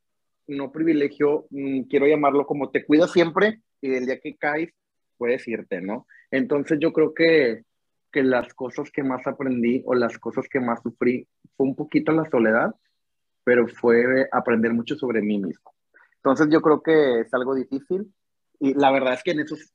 no 0.47 0.71
privilegio, 0.71 1.47
mm, 1.49 1.83
quiero 1.83 2.07
llamarlo 2.07 2.45
como 2.45 2.69
te 2.69 2.85
cuidas 2.85 3.11
siempre 3.11 3.61
y 3.81 3.93
el 3.93 4.05
día 4.05 4.19
que 4.19 4.35
caes 4.35 4.71
puedes 5.17 5.47
irte, 5.47 5.81
¿no? 5.81 6.07
Entonces 6.31 6.79
yo 6.79 6.93
creo 6.93 7.13
que, 7.13 7.63
que 8.11 8.23
las 8.23 8.53
cosas 8.53 8.89
que 8.91 9.03
más 9.03 9.25
aprendí 9.27 9.81
o 9.85 9.93
las 9.95 10.17
cosas 10.17 10.47
que 10.49 10.59
más 10.59 10.81
sufrí 10.81 11.27
fue 11.59 11.67
un 11.67 11.75
poquito 11.75 12.13
la 12.13 12.23
soledad, 12.29 12.73
pero 13.43 13.67
fue 13.67 14.29
aprender 14.31 14.73
mucho 14.73 14.95
sobre 14.95 15.21
mí 15.21 15.37
mismo. 15.39 15.73
Entonces 16.15 16.47
yo 16.49 16.61
creo 16.61 16.81
que 16.81 17.19
es 17.19 17.33
algo 17.33 17.53
difícil 17.53 18.13
y 18.61 18.73
la 18.75 18.89
verdad 18.91 19.15
es 19.15 19.23
que 19.23 19.31
en 19.31 19.41
esos, 19.41 19.73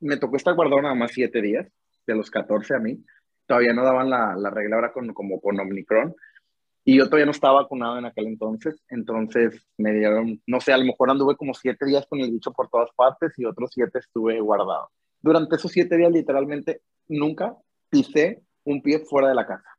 me 0.00 0.18
tocó 0.18 0.36
estar 0.36 0.54
guardado 0.54 0.82
nada 0.82 0.94
más 0.94 1.12
siete 1.12 1.40
días, 1.40 1.66
de 2.06 2.14
los 2.14 2.30
14 2.30 2.74
a 2.74 2.80
mí, 2.80 3.02
todavía 3.46 3.72
no 3.72 3.82
daban 3.82 4.10
la, 4.10 4.36
la 4.36 4.50
regla 4.50 4.76
ahora 4.76 4.92
con, 4.92 5.14
como 5.14 5.40
con 5.40 5.58
Omicron, 5.58 6.14
y 6.84 6.98
yo 6.98 7.06
todavía 7.06 7.26
no 7.26 7.32
estaba 7.32 7.62
vacunado 7.62 7.98
en 7.98 8.04
aquel 8.04 8.26
entonces, 8.26 8.82
entonces 8.90 9.66
me 9.78 9.94
dieron, 9.94 10.42
no 10.46 10.60
sé, 10.60 10.74
a 10.74 10.78
lo 10.78 10.84
mejor 10.84 11.10
anduve 11.10 11.36
como 11.36 11.54
siete 11.54 11.86
días 11.86 12.06
con 12.06 12.20
el 12.20 12.30
bicho 12.30 12.52
por 12.52 12.68
todas 12.68 12.90
partes 12.94 13.32
y 13.38 13.46
otros 13.46 13.70
siete 13.72 14.00
estuve 14.00 14.38
guardado. 14.40 14.90
Durante 15.22 15.56
esos 15.56 15.72
siete 15.72 15.96
días 15.96 16.12
literalmente 16.12 16.82
nunca 17.08 17.56
pisé 17.88 18.42
un 18.64 18.82
pie 18.82 18.98
fuera 18.98 19.28
de 19.28 19.34
la 19.34 19.46
casa. 19.46 19.71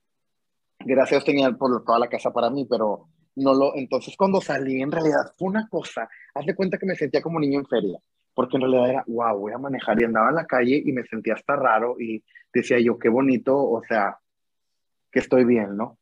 Gracias 0.85 1.23
tenía 1.23 1.51
por 1.51 1.83
toda 1.83 1.99
la 1.99 2.07
casa 2.09 2.31
para 2.31 2.49
mí, 2.49 2.65
pero 2.69 3.07
no 3.35 3.53
lo, 3.53 3.75
entonces 3.75 4.15
cuando 4.17 4.41
salí 4.41 4.81
en 4.81 4.91
realidad 4.91 5.33
fue 5.37 5.49
una 5.49 5.67
cosa, 5.67 6.07
haz 6.35 6.45
de 6.45 6.55
cuenta 6.55 6.77
que 6.77 6.85
me 6.85 6.95
sentía 6.95 7.21
como 7.21 7.39
niño 7.39 7.59
en 7.59 7.65
feria, 7.65 7.99
porque 8.33 8.57
en 8.57 8.61
realidad 8.61 8.89
era, 8.89 9.03
wow, 9.07 9.39
voy 9.39 9.53
a 9.53 9.57
manejar 9.57 9.99
y 10.01 10.05
andaba 10.05 10.29
en 10.29 10.35
la 10.35 10.45
calle 10.45 10.81
y 10.85 10.91
me 10.91 11.03
sentía 11.03 11.33
hasta 11.33 11.55
raro 11.55 11.95
y 11.99 12.23
decía 12.53 12.79
yo, 12.79 12.99
qué 12.99 13.09
bonito, 13.09 13.57
o 13.57 13.81
sea, 13.87 14.17
que 15.11 15.19
estoy 15.19 15.45
bien, 15.45 15.75
¿no? 15.77 15.97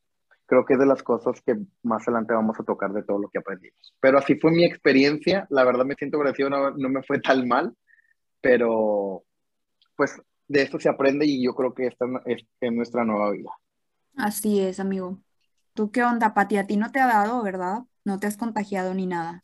creo 0.51 0.65
que 0.65 0.73
es 0.73 0.79
de 0.79 0.85
las 0.85 1.01
cosas 1.01 1.41
que 1.41 1.55
más 1.81 2.05
adelante 2.05 2.33
vamos 2.33 2.59
a 2.59 2.65
tocar 2.65 2.91
de 2.91 3.03
todo 3.03 3.17
lo 3.19 3.29
que 3.29 3.39
aprendimos. 3.39 3.95
Pero 4.01 4.17
así 4.17 4.35
fue 4.35 4.51
mi 4.51 4.65
experiencia, 4.65 5.47
la 5.49 5.63
verdad 5.63 5.85
me 5.85 5.95
siento 5.95 6.17
agradecido, 6.17 6.49
no, 6.49 6.71
no 6.71 6.89
me 6.89 7.03
fue 7.03 7.21
tan 7.21 7.47
mal, 7.47 7.73
pero 8.41 9.23
pues 9.95 10.21
de 10.49 10.61
esto 10.63 10.77
se 10.77 10.89
aprende 10.89 11.25
y 11.25 11.41
yo 11.41 11.55
creo 11.55 11.73
que 11.73 11.87
esta 11.87 12.05
es, 12.25 12.45
es 12.59 12.71
nuestra 12.73 13.05
nueva 13.05 13.31
vida. 13.31 13.49
Así 14.15 14.59
es, 14.61 14.79
amigo. 14.79 15.19
¿Tú 15.73 15.91
qué 15.91 16.03
onda, 16.03 16.33
Pati? 16.33 16.57
A 16.57 16.67
ti 16.67 16.77
no 16.77 16.91
te 16.91 16.99
ha 16.99 17.07
dado, 17.07 17.43
¿verdad? 17.43 17.83
No 18.05 18.19
te 18.19 18.27
has 18.27 18.37
contagiado 18.37 18.93
ni 18.93 19.05
nada. 19.07 19.41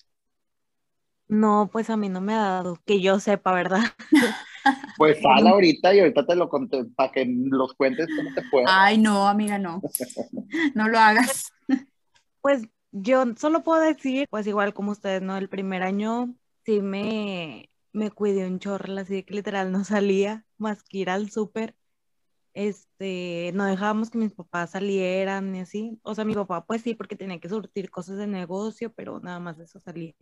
No, 1.28 1.70
pues 1.72 1.90
a 1.90 1.98
mí 1.98 2.08
no 2.10 2.22
me 2.22 2.34
ha 2.34 2.38
dado, 2.42 2.78
que 2.86 3.02
yo 3.02 3.20
sepa, 3.20 3.54
¿verdad? 3.54 3.82
Pues 4.98 5.22
sal 5.22 5.46
ahorita 5.48 5.94
y 5.94 6.00
ahorita 6.00 6.26
te 6.26 6.36
lo 6.36 6.50
conté 6.50 6.86
para 6.96 7.12
que 7.12 7.26
los 7.28 7.74
cuentes 7.76 8.08
cómo 8.16 8.34
te 8.34 8.42
fue. 8.50 8.64
Ay, 8.66 8.98
no, 8.98 9.28
amiga, 9.28 9.58
no. 9.60 9.82
No 10.76 10.88
lo 10.88 10.98
hagas. 11.00 11.52
Pues 12.42 12.64
yo 12.92 13.26
solo 13.36 13.64
puedo 13.64 13.82
decir, 13.82 14.28
pues 14.30 14.48
igual 14.48 14.74
como 14.74 14.92
ustedes, 14.92 15.22
¿no? 15.22 15.38
El 15.38 15.50
primer 15.50 15.84
año 15.84 16.34
sí 16.66 16.82
me, 16.82 17.70
me 17.92 18.12
cuidé 18.12 18.48
un 18.48 18.60
chorro, 18.60 18.98
así 18.98 19.24
que 19.24 19.34
literal 19.36 19.72
no 19.72 19.84
salía 19.84 20.46
más 20.58 20.84
que 20.84 21.00
ir 21.00 21.10
al 21.10 21.30
súper. 21.30 21.76
Este, 22.58 23.52
no 23.54 23.65
dejábamos 23.65 24.10
que 24.10 24.17
mis 24.17 24.34
papás 24.34 24.72
salieran 24.72 25.56
y 25.56 25.60
así. 25.60 26.00
O 26.02 26.15
sea, 26.15 26.26
mi 26.26 26.34
papá 26.34 26.65
pues 26.65 26.82
sí, 26.82 26.96
porque 26.96 27.15
tenía 27.15 27.39
que 27.39 27.50
surtir 27.50 27.91
cosas 27.91 28.17
de 28.17 28.26
negocio, 28.26 28.91
pero 28.93 29.20
nada 29.20 29.39
más 29.39 29.60
eso 29.60 29.80
salía 29.80 30.15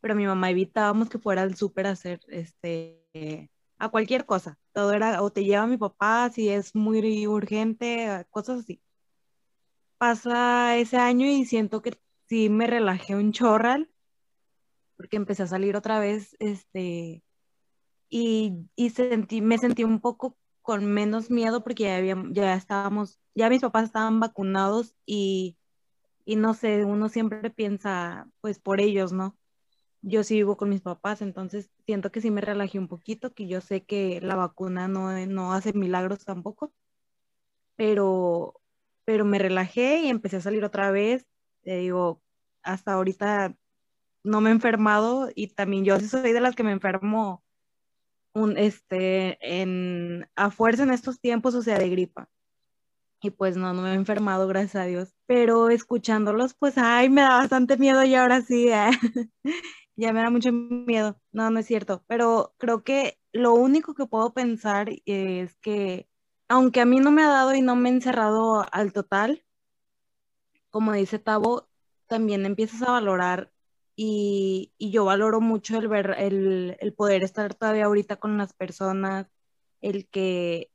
pero 0.00 0.14
mi 0.14 0.26
mamá 0.26 0.50
evitábamos 0.50 1.08
que 1.10 1.18
fuera 1.18 1.42
al 1.42 1.56
súper 1.56 1.86
a 1.86 1.90
hacer, 1.90 2.20
este, 2.28 3.50
a 3.78 3.88
cualquier 3.90 4.26
cosa. 4.26 4.58
Todo 4.72 4.92
era, 4.92 5.22
o 5.22 5.30
te 5.30 5.44
lleva 5.44 5.66
mi 5.66 5.76
papá 5.76 6.30
si 6.30 6.48
es 6.48 6.74
muy 6.74 7.26
urgente, 7.26 8.26
cosas 8.30 8.60
así. 8.60 8.80
Pasa 9.98 10.76
ese 10.76 10.96
año 10.96 11.26
y 11.26 11.44
siento 11.44 11.82
que 11.82 11.98
sí 12.28 12.48
me 12.48 12.66
relajé 12.66 13.14
un 13.14 13.32
chorral, 13.32 13.90
porque 14.96 15.16
empecé 15.16 15.42
a 15.42 15.46
salir 15.46 15.76
otra 15.76 15.98
vez, 15.98 16.36
este, 16.38 17.22
y, 18.08 18.54
y 18.76 18.90
sentí, 18.90 19.42
me 19.42 19.58
sentí 19.58 19.84
un 19.84 20.00
poco 20.00 20.36
con 20.70 20.86
menos 20.86 21.30
miedo 21.32 21.64
porque 21.64 21.82
ya, 21.84 22.24
ya 22.30 22.54
estábamos, 22.54 23.18
ya 23.34 23.50
mis 23.50 23.60
papás 23.60 23.86
estaban 23.86 24.20
vacunados 24.20 24.94
y, 25.04 25.56
y 26.24 26.36
no 26.36 26.54
sé, 26.54 26.84
uno 26.84 27.08
siempre 27.08 27.50
piensa, 27.50 28.30
pues 28.40 28.60
por 28.60 28.80
ellos, 28.80 29.12
¿no? 29.12 29.36
yo 30.02 30.22
sí 30.22 30.36
vivo 30.36 30.56
con 30.56 30.68
mis 30.68 30.80
papás, 30.80 31.22
entonces 31.22 31.72
siento 31.86 32.12
que 32.12 32.20
sí 32.20 32.30
me 32.30 32.40
relajé 32.40 32.78
un 32.78 32.86
poquito, 32.86 33.34
que 33.34 33.48
yo 33.48 33.60
sé 33.60 33.82
que 33.84 34.20
la 34.22 34.36
vacuna 34.36 34.86
no, 34.86 35.10
no 35.26 35.52
hace 35.52 35.72
milagros 35.72 36.24
tampoco, 36.24 36.72
pero, 37.76 38.54
pero 39.04 39.24
me 39.24 39.40
relajé 39.40 40.00
y 40.02 40.08
empecé 40.08 40.36
a 40.36 40.40
salir 40.40 40.64
otra 40.64 40.92
vez. 40.92 41.26
Te 41.62 41.78
digo, 41.78 42.22
hasta 42.62 42.92
ahorita 42.92 43.56
no 44.24 44.40
me 44.40 44.50
he 44.50 44.52
enfermado 44.52 45.30
y 45.34 45.48
también 45.48 45.84
yo 45.84 45.98
soy 46.00 46.32
de 46.32 46.40
las 46.40 46.54
que 46.54 46.62
me 46.64 46.72
enfermo 46.72 47.42
este, 48.56 49.38
en, 49.40 50.28
a 50.36 50.50
fuerza 50.50 50.82
en 50.82 50.90
estos 50.90 51.20
tiempos, 51.20 51.54
o 51.54 51.62
sea, 51.62 51.78
de 51.78 51.88
gripa. 51.88 52.28
Y 53.22 53.30
pues 53.30 53.56
no, 53.56 53.74
no 53.74 53.82
me 53.82 53.90
he 53.92 53.94
enfermado, 53.94 54.46
gracias 54.48 54.76
a 54.76 54.86
Dios. 54.86 55.14
Pero 55.26 55.68
escuchándolos, 55.68 56.54
pues, 56.54 56.78
ay, 56.78 57.10
me 57.10 57.20
da 57.20 57.38
bastante 57.38 57.76
miedo 57.76 58.02
y 58.04 58.14
ahora 58.14 58.40
sí. 58.42 58.68
¿eh? 58.68 58.90
ya 59.96 60.12
me 60.12 60.22
da 60.22 60.30
mucho 60.30 60.52
miedo. 60.52 61.20
No, 61.32 61.50
no 61.50 61.58
es 61.60 61.66
cierto. 61.66 62.02
Pero 62.06 62.54
creo 62.58 62.82
que 62.82 63.18
lo 63.32 63.54
único 63.54 63.94
que 63.94 64.06
puedo 64.06 64.32
pensar 64.32 64.90
es 65.04 65.56
que, 65.58 66.08
aunque 66.48 66.80
a 66.80 66.86
mí 66.86 66.98
no 67.00 67.10
me 67.10 67.22
ha 67.22 67.28
dado 67.28 67.54
y 67.54 67.60
no 67.60 67.76
me 67.76 67.90
he 67.90 67.92
encerrado 67.92 68.66
al 68.72 68.92
total, 68.92 69.44
como 70.70 70.92
dice 70.92 71.18
Tavo, 71.18 71.68
también 72.06 72.46
empiezas 72.46 72.82
a 72.82 72.92
valorar 72.92 73.49
y, 74.02 74.72
yo 74.78 75.04
valoro 75.04 75.42
mucho 75.42 75.76
el 75.78 75.86
ver, 75.88 76.16
el, 76.18 76.94
poder 76.96 77.22
estar 77.22 77.54
todavía 77.54 77.84
ahorita 77.84 78.16
con 78.16 78.38
las 78.38 78.54
personas, 78.54 79.26
el 79.82 80.08
que 80.08 80.70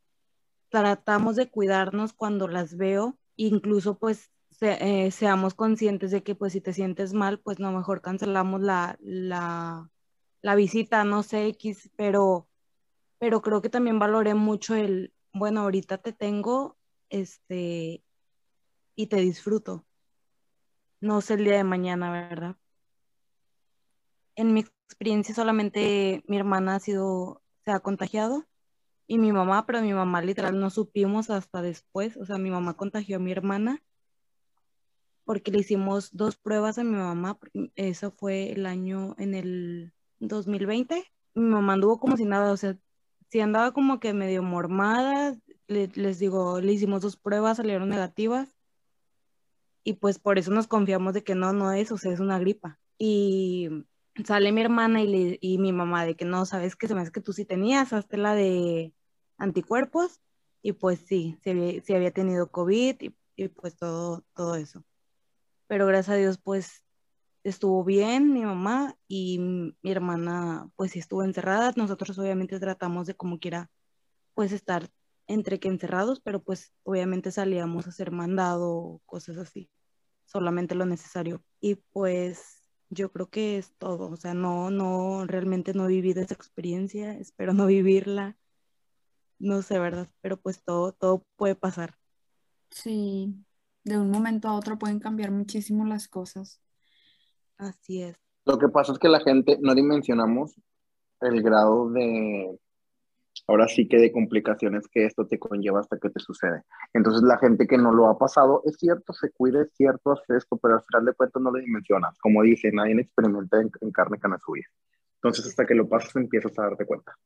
tratamos 0.70 1.36
de 1.36 1.50
cuidarnos 1.50 2.14
cuando 2.14 2.48
las 2.48 2.78
veo, 2.78 3.18
incluso 3.36 3.98
pues 3.98 4.32
eh, 4.62 5.10
seamos 5.12 5.56
conscientes 5.56 6.12
de 6.12 6.22
que 6.24 6.36
pues 6.36 6.54
si 6.54 6.62
te 6.62 6.74
sientes 6.74 7.14
mal, 7.14 7.40
pues 7.40 7.60
no 7.60 7.72
mejor 7.72 8.02
cancelamos 8.02 8.62
la, 8.62 8.98
la, 9.02 9.90
la 10.44 10.56
visita, 10.56 11.04
no 11.04 11.24
sé, 11.24 11.48
X, 11.48 11.90
pero, 11.96 12.48
pero 13.20 13.42
creo 13.42 13.62
que 13.62 13.70
también 13.70 14.00
valoré 14.00 14.36
mucho 14.36 14.76
el, 14.76 15.14
bueno, 15.34 15.62
ahorita 15.62 15.98
te 15.98 16.14
tengo, 16.14 16.78
este, 17.10 18.04
y 18.96 19.08
te 19.08 19.18
disfruto. 19.18 19.86
No 21.02 21.22
sé 21.22 21.36
el 21.36 21.46
día 21.46 21.58
de 21.58 21.64
mañana, 21.64 22.12
¿verdad? 22.12 22.58
En 24.36 24.54
mi 24.54 24.62
experiencia 24.62 25.34
solamente 25.34 26.24
mi 26.28 26.38
hermana 26.38 26.76
ha 26.76 26.80
sido, 26.80 27.42
se 27.64 27.72
ha 27.72 27.80
contagiado 27.80 28.46
y 29.08 29.18
mi 29.18 29.32
mamá, 29.32 29.66
pero 29.66 29.82
mi 29.82 29.94
mamá 29.94 30.22
literal 30.22 30.60
no 30.60 30.70
supimos 30.70 31.30
hasta 31.30 31.62
después, 31.62 32.18
o 32.18 32.26
sea, 32.26 32.38
mi 32.38 32.50
mamá 32.50 32.76
contagió 32.76 33.18
a 33.18 33.20
mi 33.20 33.32
hermana 33.32 33.82
porque 35.26 35.52
le 35.52 35.60
hicimos 35.60 36.16
dos 36.16 36.38
pruebas 36.38 36.78
a 36.78 36.84
mi 36.84 36.96
mamá, 36.96 37.40
eso 37.76 38.12
fue 38.12 38.52
el 38.52 38.66
año 38.66 39.16
en 39.18 39.34
el 39.34 39.94
2020. 40.20 41.04
Mi 41.34 41.44
mamá 41.44 41.74
anduvo 41.74 42.00
como 42.00 42.16
si 42.16 42.26
nada, 42.26 42.52
o 42.52 42.58
sea, 42.58 42.78
si 43.30 43.40
andaba 43.40 43.72
como 43.72 44.00
que 44.00 44.14
medio 44.14 44.44
mormada, 44.44 45.36
les 45.68 46.20
digo, 46.20 46.62
le 46.62 46.72
hicimos 46.72 47.02
dos 47.02 47.18
pruebas, 47.18 47.58
salieron 47.58 47.90
negativas 47.90 48.56
y 49.84 49.94
pues 49.94 50.20
por 50.20 50.38
eso 50.40 50.52
nos 50.52 50.68
confiamos 50.68 51.14
de 51.14 51.24
que 51.24 51.36
no, 51.36 51.54
no 51.54 51.72
es, 51.72 51.92
o 51.92 51.98
sea, 51.98 52.12
es 52.12 52.20
una 52.20 52.40
gripa. 52.40 52.80
Y 52.98 53.70
sale 54.24 54.52
mi 54.52 54.62
hermana 54.62 55.02
y, 55.02 55.38
y 55.42 55.58
mi 55.58 55.74
mamá 55.74 56.06
de 56.06 56.16
que 56.16 56.26
no, 56.26 56.46
sabes 56.46 56.76
que 56.76 56.88
se 56.88 56.96
me 56.96 57.02
hace 57.02 57.12
que 57.12 57.22
tú 57.22 57.34
sí 57.34 57.46
tenías, 57.46 57.94
hasta 57.94 58.18
la 58.18 58.36
de 58.36 58.94
anticuerpos 59.38 60.22
y 60.62 60.74
pues 60.74 61.00
sí, 61.00 61.38
se 61.44 61.52
había, 61.52 61.82
había 61.96 62.12
tenido 62.12 62.52
COVID 62.52 62.96
y, 63.02 63.16
y 63.36 63.48
pues 63.50 63.76
todo, 63.76 64.24
todo 64.34 64.56
eso 64.56 64.84
pero 65.68 65.86
gracias 65.88 66.16
a 66.16 66.18
Dios 66.18 66.38
pues 66.38 66.84
estuvo 67.44 67.84
bien 67.84 68.34
mi 68.34 68.42
mamá 68.42 68.98
y 69.08 69.40
mi 69.40 69.92
hermana 69.92 70.70
pues 70.76 70.92
sí 70.92 71.00
estuvo 71.00 71.24
encerrada. 71.24 71.74
Nosotros 71.76 72.18
obviamente 72.20 72.60
tratamos 72.60 73.08
de 73.08 73.16
como 73.16 73.40
quiera 73.40 73.70
pues 74.34 74.52
estar 74.52 74.90
entre 75.28 75.60
que 75.60 75.68
encerrados, 75.70 76.20
pero 76.22 76.44
pues 76.44 76.74
obviamente 76.84 77.32
salíamos 77.32 77.88
a 77.88 77.90
hacer 77.90 78.12
mandado, 78.12 79.02
cosas 79.06 79.38
así, 79.38 79.70
solamente 80.26 80.76
lo 80.76 80.86
necesario. 80.86 81.44
Y 81.60 81.76
pues 81.76 82.55
yo 82.90 83.12
creo 83.12 83.30
que 83.30 83.58
es 83.58 83.74
todo, 83.78 84.10
o 84.10 84.16
sea, 84.16 84.34
no, 84.34 84.70
no, 84.72 85.26
realmente 85.26 85.74
no 85.74 85.86
he 85.86 85.90
vivido 85.90 86.22
esa 86.22 86.34
experiencia, 86.34 87.18
espero 87.18 87.54
no 87.54 87.66
vivirla, 87.66 88.38
no 89.40 89.62
sé, 89.62 89.80
¿verdad? 89.80 90.10
Pero 90.22 90.38
pues 90.38 90.64
todo, 90.64 90.92
todo 90.94 91.26
puede 91.36 91.56
pasar. 91.56 91.98
Sí, 92.70 93.36
de 93.84 93.98
un 93.98 94.12
momento 94.12 94.48
a 94.48 94.56
otro 94.56 94.78
pueden 94.78 95.00
cambiar 95.00 95.32
muchísimo 95.32 95.86
las 95.86 96.08
cosas. 96.08 96.62
Así 97.58 98.02
es. 98.02 98.18
Lo 98.46 98.58
que 98.58 98.68
pasa 98.68 98.92
es 98.92 99.00
que 99.00 99.10
la 99.10 99.22
gente 99.22 99.58
no 99.62 99.74
dimensionamos 99.74 100.56
el 101.22 101.42
grado 101.42 101.90
de 101.92 102.60
ahora 103.48 103.68
sí 103.68 103.88
que 103.88 103.98
de 103.98 104.12
complicaciones 104.12 104.88
que 104.88 105.06
esto 105.06 105.28
te 105.28 105.40
conlleva 105.40 105.80
hasta 105.80 105.98
que 106.00 106.10
te 106.10 106.20
sucede. 106.20 106.64
Entonces 106.94 107.24
la 107.24 107.38
gente 107.38 107.68
que 107.68 107.78
no 107.78 107.92
lo 107.92 108.08
ha 108.08 108.18
pasado, 108.18 108.62
es 108.66 108.76
cierto, 108.78 109.14
se 109.14 109.32
cuida, 109.32 109.62
es 109.62 109.70
cierto, 109.76 110.12
hace 110.12 110.38
esto, 110.38 110.58
pero 110.58 110.76
al 110.76 110.84
final 110.84 111.06
de 111.06 111.14
cuentas 111.14 111.42
no 111.42 111.52
lo 111.52 111.60
dimensionas. 111.60 112.18
Como 112.20 112.42
dice, 112.44 112.72
nadie 112.72 113.00
experimenta 113.02 113.62
en, 113.62 113.70
carne 113.92 114.18
vida. 114.18 114.68
Entonces 115.16 115.48
hasta 115.48 115.66
que 115.66 115.76
lo 115.76 115.88
pasas 115.88 116.16
empiezas 116.16 116.58
a 116.60 116.64
darte 116.64 116.86
cuenta. 116.86 117.18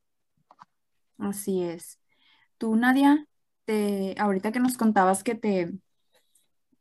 Así 1.17 1.63
es. 1.63 1.99
Tú, 2.58 2.75
Nadia, 2.75 3.25
te, 3.65 4.15
ahorita 4.17 4.51
que 4.51 4.60
nos 4.60 4.77
contabas 4.77 5.23
que 5.23 5.36
te, 5.36 5.71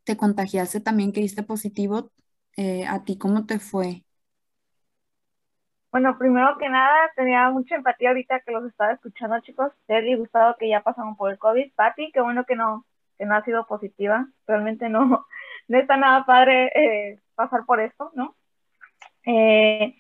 te 0.04 0.16
contagiaste 0.16 0.80
también, 0.80 1.12
que 1.12 1.20
diste 1.20 1.42
positivo, 1.42 2.12
eh, 2.56 2.86
¿a 2.86 3.04
ti 3.04 3.18
cómo 3.18 3.46
te 3.46 3.58
fue? 3.58 4.04
Bueno, 5.90 6.18
primero 6.18 6.58
que 6.58 6.68
nada, 6.68 7.10
tenía 7.16 7.48
mucha 7.50 7.74
empatía 7.76 8.10
ahorita 8.10 8.40
que 8.40 8.52
los 8.52 8.64
estaba 8.66 8.92
escuchando, 8.92 9.40
chicos. 9.40 9.72
Terry, 9.86 10.16
Gustavo, 10.16 10.54
que 10.58 10.68
ya 10.68 10.82
pasaron 10.82 11.16
por 11.16 11.30
el 11.30 11.38
COVID. 11.38 11.72
Patti, 11.74 12.12
qué 12.12 12.20
bueno 12.20 12.44
que 12.44 12.56
no, 12.56 12.84
que 13.16 13.24
no 13.24 13.34
ha 13.34 13.44
sido 13.44 13.66
positiva. 13.66 14.28
Realmente 14.46 14.88
no, 14.90 15.26
no 15.68 15.78
está 15.78 15.96
nada 15.96 16.26
padre 16.26 16.66
eh, 16.74 17.20
pasar 17.34 17.64
por 17.64 17.80
esto, 17.80 18.10
¿no? 18.14 18.36
Eh, 19.24 19.94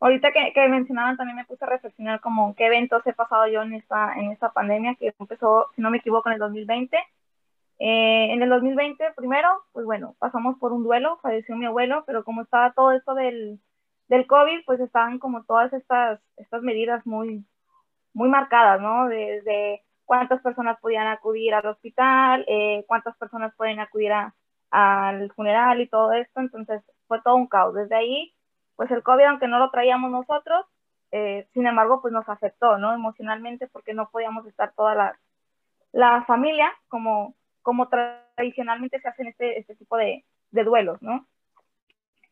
ahorita 0.00 0.32
que, 0.32 0.52
que, 0.54 0.68
mencionaban, 0.68 1.16
también 1.16 1.36
me 1.36 1.44
puse 1.44 1.64
a 1.64 1.68
reflexionar 1.68 2.20
como 2.20 2.54
qué 2.54 2.66
eventos 2.66 3.06
he 3.06 3.12
pasado 3.12 3.46
yo 3.48 3.62
en 3.62 3.74
esta, 3.74 4.14
en 4.14 4.30
esta 4.32 4.52
pandemia 4.52 4.94
que 4.96 5.14
empezó, 5.18 5.68
si 5.74 5.82
no 5.82 5.90
me 5.90 5.98
equivoco, 5.98 6.28
en 6.28 6.34
el 6.34 6.40
2020. 6.40 6.96
Eh, 7.78 8.32
en 8.32 8.42
el 8.42 8.48
2020, 8.48 9.12
primero, 9.16 9.48
pues 9.72 9.84
bueno, 9.86 10.14
pasamos 10.20 10.56
por 10.58 10.72
un 10.72 10.84
duelo, 10.84 11.18
falleció 11.20 11.56
mi 11.56 11.66
abuelo, 11.66 12.04
pero 12.06 12.22
como 12.24 12.42
estaba 12.42 12.72
todo 12.72 12.92
esto 12.92 13.14
del 13.14 13.60
del 14.08 14.26
COVID, 14.26 14.64
pues 14.66 14.80
estaban 14.80 15.18
como 15.18 15.44
todas 15.44 15.72
estas, 15.72 16.20
estas 16.36 16.62
medidas 16.62 17.06
muy, 17.06 17.44
muy 18.12 18.28
marcadas, 18.28 18.80
¿no? 18.80 19.08
Desde 19.08 19.82
cuántas 20.04 20.42
personas 20.42 20.78
podían 20.80 21.06
acudir 21.06 21.54
al 21.54 21.66
hospital, 21.66 22.44
eh, 22.48 22.84
cuántas 22.86 23.16
personas 23.16 23.54
pueden 23.56 23.80
acudir 23.80 24.12
al 24.70 25.32
funeral 25.32 25.80
y 25.80 25.88
todo 25.88 26.12
esto, 26.12 26.40
entonces 26.40 26.82
fue 27.06 27.20
todo 27.22 27.36
un 27.36 27.46
caos. 27.46 27.74
Desde 27.74 27.94
ahí, 27.96 28.34
pues 28.76 28.90
el 28.90 29.02
COVID, 29.02 29.24
aunque 29.24 29.48
no 29.48 29.58
lo 29.58 29.70
traíamos 29.70 30.10
nosotros, 30.10 30.66
eh, 31.12 31.46
sin 31.52 31.66
embargo, 31.66 32.00
pues 32.00 32.12
nos 32.12 32.28
afectó, 32.28 32.78
¿no? 32.78 32.92
Emocionalmente, 32.94 33.68
porque 33.68 33.94
no 33.94 34.10
podíamos 34.10 34.46
estar 34.46 34.72
toda 34.74 34.94
la, 34.94 35.18
la 35.92 36.24
familia 36.24 36.72
como, 36.88 37.34
como 37.60 37.88
tradicionalmente 37.88 39.00
se 39.00 39.08
hacen 39.08 39.28
este, 39.28 39.58
este 39.58 39.76
tipo 39.76 39.96
de, 39.96 40.24
de 40.50 40.64
duelos, 40.64 41.00
¿no? 41.02 41.26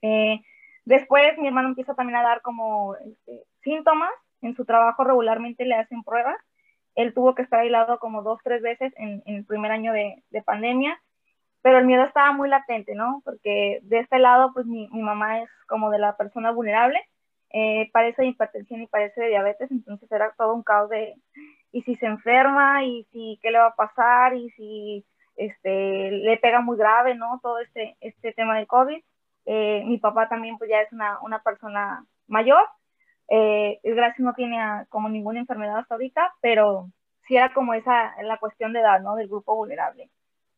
Eh, 0.03 0.43
Después 0.85 1.39
mi 1.39 1.49
hermano 1.49 1.69
empieza 1.69 1.95
también 1.95 2.17
a 2.17 2.23
dar 2.23 2.43
como 2.43 2.97
este, 2.97 3.45
síntomas. 3.63 4.11
En 4.43 4.55
su 4.57 4.65
trabajo 4.65 5.05
regularmente 5.05 5.65
le 5.65 5.75
hacen 5.75 6.03
pruebas. 6.03 6.37
Él 6.95 7.15
tuvo 7.15 7.35
que 7.35 7.43
estar 7.43 7.61
aislado 7.61 7.99
como 7.99 8.23
dos, 8.23 8.41
tres 8.43 8.63
veces 8.63 8.93
en, 8.97 9.23
el 9.27 9.45
primer 9.45 9.71
año 9.71 9.93
de, 9.93 10.23
pandemia, 10.45 11.01
pero 11.63 11.79
el 11.79 11.87
miedo 11.87 12.05
estaba 12.05 12.33
muy 12.33 12.49
latente, 12.49 12.95
¿no? 12.95 13.23
Porque 13.25 13.81
de 13.83 14.01
este 14.01 14.19
lado, 14.19 14.53
pues 14.53 14.67
mi, 14.67 14.89
mamá 14.89 15.43
es 15.43 15.51
como 15.69 15.91
de 15.91 15.99
la 15.99 16.17
persona 16.17 16.51
vulnerable, 16.51 17.01
eh, 17.53 17.91
padece 17.93 18.23
de 18.23 18.29
hipertensión 18.29 18.83
y 18.83 18.87
parece 18.87 19.21
de 19.21 19.29
diabetes, 19.29 19.71
entonces 19.71 20.11
era 20.11 20.33
todo 20.37 20.55
un 20.55 20.63
caos 20.63 20.89
de, 20.89 21.15
y 21.73 21.83
si 21.83 21.97
se 21.97 22.07
enferma, 22.07 22.85
y 22.85 23.05
si, 23.13 23.39
qué 23.43 23.51
le 23.51 23.59
va 23.59 23.67
a 23.67 23.77
pasar, 23.77 24.35
y 24.35 24.51
si 24.51 25.05
este, 25.37 26.11
le 26.11 26.37
pega 26.39 26.61
muy 26.61 26.77
grave, 26.77 27.15
¿no? 27.15 27.41
Todo 27.43 27.61
este, 27.61 27.97
este 28.01 28.33
tema 28.33 28.57
del 28.57 28.67
COVID. 28.67 29.03
Eh, 29.47 29.83
mi 29.87 29.99
papá 29.99 30.29
también 30.29 30.59
pues 30.59 30.71
ya 30.71 30.81
es 30.81 30.93
una, 30.93 31.19
una 31.21 31.41
persona 31.43 32.05
mayor. 32.27 32.67
Eh, 33.29 33.81
gracias 33.85 34.21
no 34.21 34.35
tiene 34.35 34.59
como 34.89 35.09
ninguna 35.09 35.41
enfermedad 35.41 35.79
hasta 35.79 35.95
ahorita, 35.95 36.35
pero 36.41 36.91
sí 37.27 37.37
era 37.37 37.53
como 37.53 37.75
esa 37.75 38.15
la 38.23 38.39
cuestión 38.39 38.73
de 38.73 38.81
edad, 38.81 39.01
¿no? 39.01 39.15
Del 39.17 39.29
grupo 39.29 39.55
vulnerable. 39.55 40.11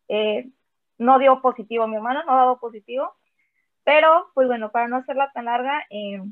Eh, 0.08 0.50
no 0.98 1.18
dio 1.18 1.40
positivo 1.42 1.86
mi 1.86 1.96
hermano, 1.96 2.22
no 2.24 2.32
ha 2.32 2.36
dado 2.36 2.58
positivo, 2.58 3.14
pero 3.84 4.30
pues 4.34 4.46
bueno, 4.46 4.70
para 4.70 4.88
no 4.88 4.96
hacerla 4.96 5.30
tan 5.32 5.46
larga, 5.46 5.84
eh, 5.90 6.22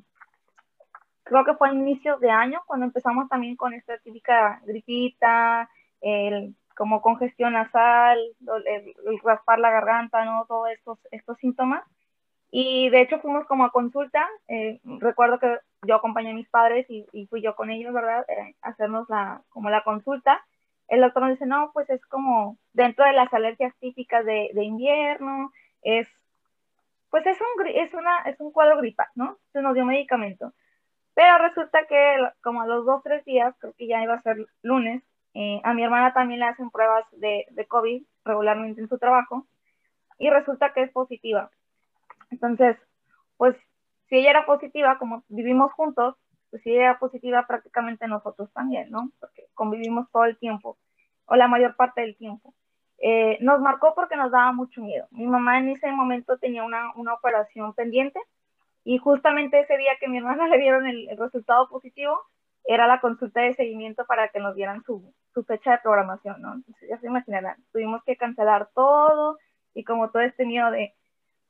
creo 1.25 1.45
que 1.45 1.55
fue 1.55 1.69
a 1.69 1.73
inicios 1.73 2.21
de 2.21 2.31
año 2.31 2.63
cuando 2.67 2.87
empezamos 2.87 3.29
también 3.29 3.57
con 3.57 3.75
esta 3.75 3.99
típica 3.99 4.61
gripita, 4.65 5.69
el, 6.01 6.55
como 6.77 7.03
congestión 7.03 7.53
nasal, 7.53 8.19
el, 8.67 8.95
el, 9.07 9.21
raspar 9.23 9.59
la 9.59 9.71
garganta, 9.71 10.25
¿no? 10.25 10.47
Todos 10.47 10.71
estos, 10.71 10.99
estos 11.11 11.37
síntomas. 11.39 11.83
Y 12.51 12.91
de 12.91 13.03
hecho 13.03 13.21
fuimos 13.21 13.47
como 13.47 13.65
a 13.65 13.71
consulta, 13.71 14.29
eh, 14.49 14.81
recuerdo 14.99 15.39
que 15.39 15.59
yo 15.87 15.95
acompañé 15.95 16.31
a 16.31 16.35
mis 16.35 16.49
padres 16.49 16.85
y, 16.89 17.27
fui 17.29 17.43
yo 17.43 17.55
con 17.55 17.71
ellos, 17.71 17.93
¿verdad? 17.95 18.25
Eh, 18.29 18.57
hacernos 18.61 19.09
la, 19.09 19.43
como 19.51 19.71
la 19.71 19.85
consulta. 19.85 20.45
El 20.89 21.01
doctor 21.01 21.23
nos 21.23 21.33
dice, 21.33 21.47
no, 21.47 21.71
pues 21.73 21.89
es 21.91 22.05
como 22.07 22.59
dentro 22.73 23.05
de 23.05 23.13
las 23.13 23.33
alergias 23.33 23.73
típicas 23.79 24.25
de, 24.25 24.51
de 24.53 24.65
invierno, 24.65 25.53
es, 25.83 26.09
pues 27.11 27.25
es 27.27 27.39
un, 27.41 27.67
es, 27.69 27.95
una, 27.95 28.19
es 28.23 28.41
un 28.41 28.51
cuadro 28.51 28.79
gripal, 28.79 29.07
¿no? 29.15 29.39
Se 29.53 29.63
nos 29.63 29.75
dio 29.75 29.85
medicamento. 29.85 30.53
Pero 31.15 31.39
resulta 31.39 31.87
que 31.87 32.17
como 32.43 32.63
a 32.63 32.67
los 32.67 32.85
dos, 32.85 33.03
tres 33.05 33.25
días, 33.25 33.55
creo 33.61 33.75
que 33.75 33.87
ya 33.87 34.03
iba 34.03 34.15
a 34.15 34.23
ser 34.23 34.47
lunes, 34.63 35.03
eh, 35.35 35.61
a 35.63 35.75
mi 35.75 35.85
hermana 35.85 36.13
también 36.13 36.41
le 36.41 36.47
hacen 36.47 36.71
pruebas 36.71 37.05
de, 37.13 37.47
de 37.51 37.67
COVID 37.67 38.03
regularmente 38.25 38.81
en 38.81 38.89
su 38.89 38.99
trabajo 38.99 39.47
y 40.19 40.31
resulta 40.31 40.73
que 40.73 40.83
es 40.83 40.91
positiva. 40.91 41.51
Entonces, 42.31 42.77
pues 43.37 43.57
si 44.09 44.17
ella 44.17 44.31
era 44.31 44.47
positiva, 44.47 44.99
como 44.99 45.25
vivimos 45.29 45.73
juntos, 45.73 46.17
pues 46.51 46.63
si 46.63 46.71
ella 46.71 46.83
era 46.83 46.99
positiva 46.99 47.47
prácticamente 47.47 48.09
nosotros 48.09 48.53
también, 48.53 48.91
¿no? 48.91 49.11
Porque 49.21 49.47
convivimos 49.55 50.11
todo 50.11 50.25
el 50.25 50.39
tiempo, 50.39 50.79
o 51.27 51.37
la 51.37 51.49
mayor 51.49 51.77
parte 51.77 52.01
del 52.01 52.17
tiempo. 52.17 52.55
Eh, 52.99 53.39
nos 53.41 53.61
marcó 53.61 53.95
porque 53.95 54.17
nos 54.17 54.31
daba 54.31 54.53
mucho 54.53 54.83
miedo. 54.83 55.07
Mi 55.11 55.27
mamá 55.27 55.59
en 55.59 55.71
ese 55.71 55.91
momento 55.91 56.39
tenía 56.39 56.65
una, 56.65 56.93
una 56.97 57.15
operación 57.15 57.73
pendiente 57.75 58.21
y 58.85 58.99
justamente 58.99 59.61
ese 59.61 59.79
día 59.79 59.93
que 59.99 60.09
mi 60.09 60.19
hermana 60.19 60.47
le 60.49 60.59
dieron 60.59 60.87
el, 60.87 61.09
resultado 61.17 61.69
positivo, 61.69 62.21
era 62.65 62.87
la 62.87 63.01
consulta 63.01 63.41
de 63.41 63.55
seguimiento 63.55 64.05
para 64.07 64.29
que 64.29 64.39
nos 64.39 64.55
dieran 64.55 64.83
su, 64.83 65.15
su 65.33 65.45
fecha 65.45 65.73
de 65.73 65.79
programación, 65.79 66.43
¿no? 66.43 66.55
Entonces 66.55 66.89
ya 66.89 66.99
se 66.99 67.07
imaginarán, 67.07 67.57
tuvimos 67.73 68.03
que 68.05 68.17
cancelar 68.17 68.69
todo 68.75 69.39
y 69.73 69.85
como 69.85 70.11
todo 70.11 70.23
este 70.23 70.45
miedo 70.45 70.71
de 70.71 70.95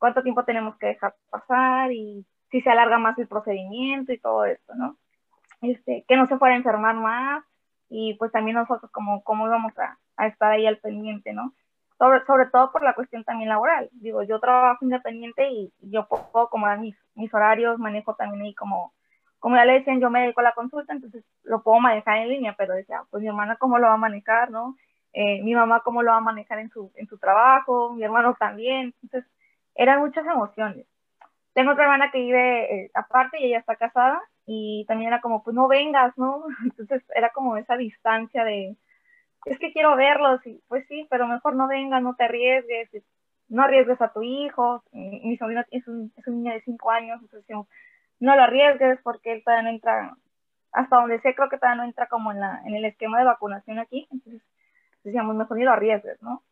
cuánto 0.01 0.23
tiempo 0.23 0.43
tenemos 0.43 0.75
que 0.77 0.87
dejar 0.87 1.13
pasar 1.29 1.91
y 1.91 2.25
si 2.49 2.59
se 2.61 2.69
alarga 2.71 2.97
más 2.97 3.15
el 3.19 3.27
procedimiento 3.27 4.11
y 4.11 4.17
todo 4.19 4.45
esto, 4.45 4.73
¿no? 4.73 4.97
Este, 5.61 6.03
que 6.07 6.17
no 6.17 6.27
se 6.27 6.39
fuera 6.39 6.55
a 6.55 6.57
enfermar 6.57 6.95
más 6.95 7.45
y 7.87 8.15
pues 8.15 8.31
también 8.31 8.57
nosotros 8.57 8.89
como 8.91 9.23
cómo 9.23 9.45
íbamos 9.45 9.77
a, 9.77 9.99
a, 10.17 10.25
estar 10.25 10.51
ahí 10.51 10.65
al 10.65 10.79
pendiente, 10.79 11.33
¿no? 11.33 11.53
Sobre, 11.99 12.25
sobre 12.25 12.47
todo 12.47 12.71
por 12.71 12.81
la 12.81 12.95
cuestión 12.95 13.23
también 13.23 13.49
laboral. 13.49 13.89
Digo, 13.91 14.23
yo 14.23 14.39
trabajo 14.39 14.83
independiente 14.83 15.47
y 15.51 15.71
yo 15.81 16.07
puedo 16.07 16.47
acomodar 16.47 16.79
mis, 16.79 16.97
mis 17.13 17.31
horarios, 17.31 17.77
manejo 17.77 18.15
también 18.15 18.41
ahí 18.41 18.55
como, 18.55 18.95
como 19.37 19.55
ya 19.55 19.65
le 19.65 19.73
decían, 19.73 19.99
yo 19.99 20.09
me 20.09 20.21
dedico 20.21 20.39
a 20.39 20.45
la 20.45 20.55
consulta, 20.55 20.93
entonces 20.93 21.23
lo 21.43 21.61
puedo 21.61 21.79
manejar 21.79 22.17
en 22.17 22.29
línea, 22.29 22.55
pero 22.57 22.73
decía, 22.73 23.03
pues 23.11 23.21
mi 23.21 23.29
hermana 23.29 23.55
cómo 23.57 23.77
lo 23.77 23.85
va 23.85 23.93
a 23.93 23.97
manejar, 23.97 24.49
¿no? 24.49 24.75
Eh, 25.13 25.43
mi 25.43 25.53
mamá 25.53 25.81
cómo 25.81 26.01
lo 26.01 26.09
va 26.09 26.17
a 26.17 26.21
manejar 26.21 26.57
en 26.57 26.71
su, 26.71 26.91
en 26.95 27.05
su 27.05 27.19
trabajo, 27.19 27.93
mi 27.93 28.03
hermano 28.03 28.33
también, 28.39 28.95
entonces 29.03 29.29
eran 29.75 29.99
muchas 29.99 30.25
emociones. 30.25 30.85
Tengo 31.53 31.71
otra 31.71 31.83
hermana 31.83 32.11
que 32.11 32.19
vive 32.19 32.85
eh, 32.85 32.91
aparte 32.93 33.39
y 33.39 33.45
ella 33.45 33.59
está 33.59 33.75
casada 33.75 34.21
y 34.45 34.85
también 34.87 35.09
era 35.09 35.21
como, 35.21 35.43
pues 35.43 35.55
no 35.55 35.67
vengas, 35.67 36.17
¿no? 36.17 36.45
Entonces 36.63 37.03
era 37.15 37.29
como 37.31 37.57
esa 37.57 37.77
distancia 37.77 38.43
de, 38.43 38.77
es 39.45 39.59
que 39.59 39.73
quiero 39.73 39.95
verlos 39.95 40.45
y 40.45 40.61
pues 40.67 40.85
sí, 40.87 41.07
pero 41.09 41.27
mejor 41.27 41.55
no 41.55 41.67
vengas, 41.67 42.01
no 42.01 42.15
te 42.15 42.25
arriesgues, 42.25 42.89
no 43.49 43.63
arriesgues 43.63 44.01
a 44.01 44.13
tu 44.13 44.23
hijo. 44.23 44.83
Mi, 44.91 45.37
sobrino 45.37 45.63
es 45.71 45.87
un, 45.87 46.13
es 46.15 46.27
un 46.27 46.43
niño 46.43 46.53
de 46.53 46.61
cinco 46.61 46.91
años, 46.91 47.19
entonces 47.21 47.55
no 48.19 48.35
lo 48.35 48.41
arriesgues 48.43 48.99
porque 49.03 49.33
él 49.33 49.43
todavía 49.43 49.63
no 49.63 49.69
entra, 49.75 50.15
hasta 50.71 50.95
donde 50.97 51.19
sé, 51.21 51.35
creo 51.35 51.49
que 51.49 51.57
todavía 51.57 51.83
no 51.83 51.87
entra 51.87 52.07
como 52.07 52.31
en, 52.31 52.39
la, 52.39 52.61
en 52.65 52.75
el 52.75 52.85
esquema 52.85 53.19
de 53.19 53.25
vacunación 53.25 53.79
aquí, 53.79 54.07
entonces 54.11 54.41
decíamos, 55.03 55.35
mejor 55.35 55.57
ni 55.57 55.63
lo 55.63 55.71
arriesgues, 55.71 56.21
¿no? 56.21 56.43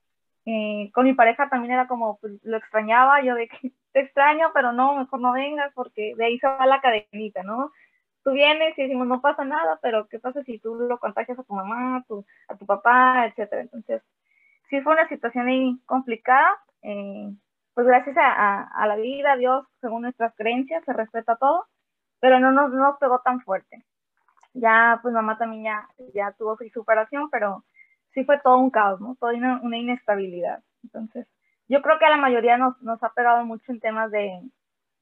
Eh, 0.51 0.89
con 0.95 1.05
mi 1.05 1.13
pareja 1.13 1.47
también 1.47 1.73
era 1.73 1.87
como, 1.87 2.17
pues, 2.17 2.33
lo 2.43 2.57
extrañaba, 2.57 3.21
yo 3.21 3.35
de 3.35 3.47
que 3.47 3.71
te 3.93 3.99
extraño, 3.99 4.49
pero 4.51 4.71
no, 4.73 4.95
mejor 4.95 5.19
no 5.19 5.31
vengas 5.31 5.71
porque 5.75 6.15
de 6.15 6.25
ahí 6.25 6.39
se 6.39 6.47
va 6.47 6.65
la 6.65 6.81
cadenita, 6.81 7.43
¿no? 7.43 7.71
Tú 8.23 8.31
vienes 8.31 8.75
y 8.77 8.81
decimos, 8.81 9.05
no 9.05 9.21
pasa 9.21 9.45
nada, 9.45 9.77
pero 9.83 10.07
¿qué 10.07 10.17
pasa 10.17 10.43
si 10.43 10.57
tú 10.57 10.73
lo 10.75 10.97
contagias 10.97 11.37
a 11.37 11.43
tu 11.43 11.53
mamá, 11.53 11.97
a 11.97 12.03
tu, 12.03 12.25
a 12.47 12.55
tu 12.55 12.65
papá, 12.65 13.27
etcétera? 13.27 13.61
Entonces, 13.61 14.01
sí 14.69 14.81
fue 14.81 14.93
una 14.93 15.07
situación 15.07 15.47
ahí 15.47 15.79
complicada, 15.85 16.57
eh, 16.81 17.29
pues 17.75 17.85
gracias 17.85 18.17
a, 18.17 18.63
a, 18.63 18.87
la 18.87 18.95
vida, 18.95 19.33
a 19.33 19.37
Dios, 19.37 19.67
según 19.81 20.01
nuestras 20.01 20.33
creencias, 20.35 20.83
se 20.83 20.93
respeta 20.93 21.35
todo, 21.35 21.67
pero 22.19 22.39
no 22.39 22.51
nos, 22.51 22.71
no 22.71 22.79
nos 22.89 22.97
pegó 22.97 23.19
tan 23.19 23.41
fuerte. 23.41 23.85
Ya, 24.53 24.99
pues 25.03 25.13
mamá 25.13 25.37
también 25.37 25.65
ya, 25.65 25.87
ya 26.15 26.31
tuvo 26.33 26.57
su 26.57 26.67
superación, 26.69 27.29
pero 27.29 27.63
sí 28.13 28.23
fue 28.25 28.39
todo 28.39 28.57
un 28.57 28.69
caos, 28.69 28.99
¿no? 29.01 29.15
Toda 29.19 29.33
una, 29.33 29.61
una, 29.61 29.77
inestabilidad. 29.77 30.63
Entonces, 30.83 31.27
yo 31.67 31.81
creo 31.81 31.99
que 31.99 32.05
a 32.05 32.09
la 32.09 32.17
mayoría 32.17 32.57
nos, 32.57 32.81
nos 32.81 33.01
ha 33.03 33.13
pegado 33.13 33.45
mucho 33.45 33.71
en 33.71 33.79
temas 33.79 34.11
de, 34.11 34.41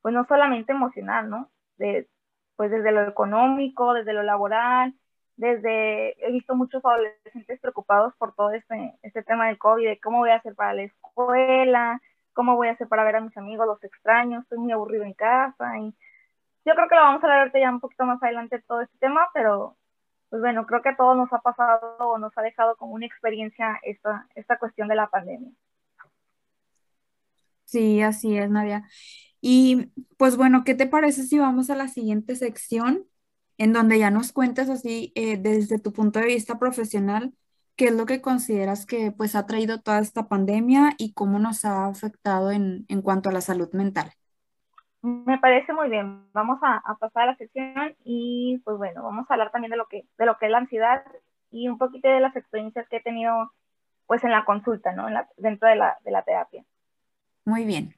pues 0.02 0.14
no 0.14 0.26
solamente 0.26 0.72
emocional, 0.72 1.30
¿no? 1.30 1.50
De, 1.78 2.08
pues 2.56 2.72
desde 2.72 2.92
lo 2.92 3.08
económico, 3.08 3.94
desde 3.94 4.14
lo 4.14 4.24
laboral, 4.24 4.94
desde, 5.38 6.26
he 6.26 6.32
visto 6.32 6.56
muchos 6.56 6.84
adolescentes 6.84 7.60
preocupados 7.62 8.16
por 8.18 8.34
todo 8.34 8.52
este, 8.52 8.96
este 9.04 9.24
tema 9.24 9.48
del 9.48 9.60
COVID, 9.60 9.88
de 9.88 10.00
cómo 10.00 10.20
voy 10.20 10.32
a 10.32 10.38
hacer 10.38 10.56
para 10.56 10.74
la 10.74 10.84
escuela, 10.84 12.02
cómo 12.34 12.56
voy 12.56 12.68
a 12.68 12.72
hacer 12.72 12.88
para 12.88 13.04
ver 13.04 13.18
a 13.18 13.22
mis 13.22 13.38
amigos, 13.38 13.68
los 13.68 13.84
extraños, 13.84 14.44
estoy 14.44 14.58
muy 14.58 14.72
aburrido 14.72 15.04
en 15.04 15.14
casa. 15.14 15.78
Y 15.78 15.94
yo 16.66 16.76
creo 16.76 16.88
que 16.90 16.96
lo 16.96 17.02
vamos 17.02 17.24
a 17.24 17.28
ver 17.28 17.52
ya 17.54 17.70
un 17.70 17.80
poquito 17.80 18.06
más 18.06 18.22
adelante 18.22 18.62
todo 18.68 18.82
este 18.82 18.98
tema, 18.98 19.30
pero 19.34 19.78
pues 20.30 20.42
bueno, 20.42 20.66
creo 20.66 20.82
que 20.82 20.90
a 20.90 20.98
todos 20.98 21.16
nos 21.18 21.32
ha 21.34 21.40
pasado 21.40 21.98
o 22.00 22.18
nos 22.18 22.38
ha 22.38 22.42
dejado 22.42 22.76
como 22.78 22.94
una 22.94 23.06
experiencia 23.06 23.80
esta, 23.84 24.28
esta 24.36 24.58
cuestión 24.60 24.88
de 24.88 24.96
la 24.96 25.10
pandemia. 25.10 25.52
Sí, 27.66 28.02
así 28.02 28.38
es, 28.38 28.50
Nadia. 28.50 28.88
Y 29.42 29.92
pues 30.18 30.38
bueno, 30.38 30.64
¿qué 30.66 30.76
te 30.76 30.88
parece 30.88 31.24
si 31.24 31.40
vamos 31.40 31.70
a 31.70 31.76
la 31.76 31.88
siguiente 31.90 32.36
sección 32.36 33.06
en 33.58 33.74
donde 33.74 34.00
ya 34.00 34.12
nos 34.12 34.32
cuentes 34.34 34.70
así 34.70 35.12
eh, 35.16 35.38
desde 35.38 35.80
tu 35.80 35.94
punto 35.94 36.20
de 36.20 36.28
vista 36.28 36.60
profesional, 36.60 37.34
qué 37.76 37.88
es 37.88 37.94
lo 37.96 38.06
que 38.06 38.22
consideras 38.22 38.86
que 38.86 39.12
pues 39.12 39.36
ha 39.36 39.46
traído 39.48 39.82
toda 39.82 40.00
esta 40.00 40.28
pandemia 40.28 40.96
y 40.98 41.14
cómo 41.14 41.40
nos 41.40 41.66
ha 41.66 41.88
afectado 41.88 42.52
en, 42.52 42.86
en 42.90 43.02
cuanto 43.02 43.30
a 43.30 43.34
la 43.34 43.42
salud 43.42 43.70
mental? 43.74 44.14
Me 45.02 45.38
parece 45.38 45.74
muy 45.74 45.90
bien. 45.90 46.28
Vamos 46.34 46.60
a, 46.62 46.82
a, 46.84 46.96
pasar 46.96 47.24
a 47.24 47.26
la 47.28 47.36
sección 47.38 47.96
y 48.04 48.60
pues 48.66 48.78
bueno, 48.78 49.04
vamos 49.04 49.30
a 49.30 49.34
hablar 49.34 49.52
también 49.52 49.72
de 49.72 49.78
lo 49.78 49.88
que, 49.88 50.06
de 50.18 50.26
lo 50.26 50.38
que 50.38 50.48
es 50.48 50.52
la 50.52 50.58
ansiedad 50.58 51.04
y 51.52 51.68
un 51.70 51.78
poquito 51.78 52.10
de 52.10 52.20
las 52.20 52.36
experiencias 52.36 52.88
que 52.90 52.98
he 52.98 53.02
tenido 53.02 53.52
pues 54.08 54.24
en 54.24 54.32
la 54.32 54.46
consulta, 54.46 54.94
¿no? 54.94 55.08
En 55.08 55.14
la, 55.14 55.30
dentro 55.38 55.70
de 55.70 55.76
la, 55.76 55.98
de 56.04 56.12
la 56.12 56.24
terapia. 56.24 56.64
Muy 57.46 57.66
bien. 57.66 57.94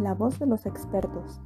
La 0.00 0.14
voz 0.14 0.38
de 0.38 0.46
los 0.46 0.66
expertos. 0.66 1.40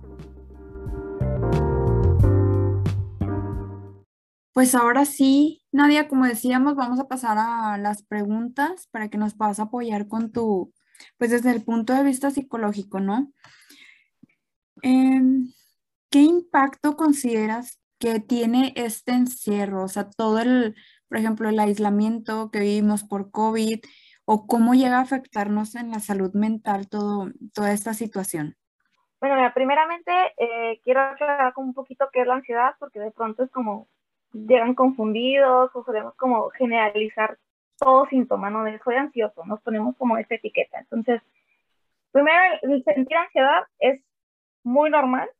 Pues 4.52 4.74
ahora 4.74 5.04
sí, 5.04 5.57
Nadia, 5.72 6.08
como 6.08 6.26
decíamos, 6.26 6.74
vamos 6.76 6.98
a 7.00 7.08
pasar 7.08 7.36
a 7.38 7.76
las 7.78 8.02
preguntas 8.02 8.88
para 8.90 9.08
que 9.08 9.18
nos 9.18 9.34
puedas 9.34 9.60
apoyar 9.60 10.08
con 10.08 10.32
tu, 10.32 10.72
pues 11.18 11.30
desde 11.30 11.50
el 11.50 11.64
punto 11.64 11.92
de 11.92 12.04
vista 12.04 12.30
psicológico, 12.30 13.00
¿no? 13.00 13.32
Em, 14.82 15.52
¿Qué 16.10 16.20
impacto 16.20 16.96
consideras 16.96 17.80
que 17.98 18.18
tiene 18.20 18.72
este 18.76 19.12
encierro? 19.12 19.84
O 19.84 19.88
sea, 19.88 20.08
todo 20.08 20.38
el, 20.38 20.74
por 21.08 21.18
ejemplo, 21.18 21.48
el 21.50 21.58
aislamiento 21.58 22.50
que 22.50 22.60
vivimos 22.60 23.04
por 23.04 23.30
COVID 23.30 23.80
o 24.24 24.46
cómo 24.46 24.74
llega 24.74 24.98
a 24.98 25.02
afectarnos 25.02 25.74
en 25.74 25.90
la 25.90 26.00
salud 26.00 26.32
mental 26.32 26.88
todo, 26.88 27.30
toda 27.52 27.72
esta 27.72 27.92
situación. 27.92 28.56
Bueno, 29.20 29.36
primeramente 29.54 30.12
eh, 30.38 30.80
quiero 30.84 31.00
aclarar 31.00 31.52
un 31.56 31.74
poquito 31.74 32.08
qué 32.12 32.22
es 32.22 32.26
la 32.26 32.34
ansiedad, 32.34 32.74
porque 32.78 33.00
de 33.00 33.10
pronto 33.10 33.42
es 33.42 33.50
como 33.50 33.88
llegan 34.46 34.74
confundidos 34.74 35.70
o 35.74 35.84
podemos 35.84 36.14
como 36.16 36.50
generalizar 36.50 37.38
todo 37.78 38.06
síntoma, 38.06 38.50
¿no? 38.50 38.64
De 38.64 38.78
soy 38.80 38.96
ansioso, 38.96 39.44
nos 39.46 39.60
ponemos 39.62 39.96
como 39.96 40.18
esta 40.18 40.34
etiqueta. 40.34 40.78
Entonces, 40.80 41.22
primero, 42.12 42.38
el 42.62 42.84
sentir 42.84 43.16
ansiedad 43.16 43.64
es 43.78 44.00
muy 44.64 44.90
normal, 44.90 45.30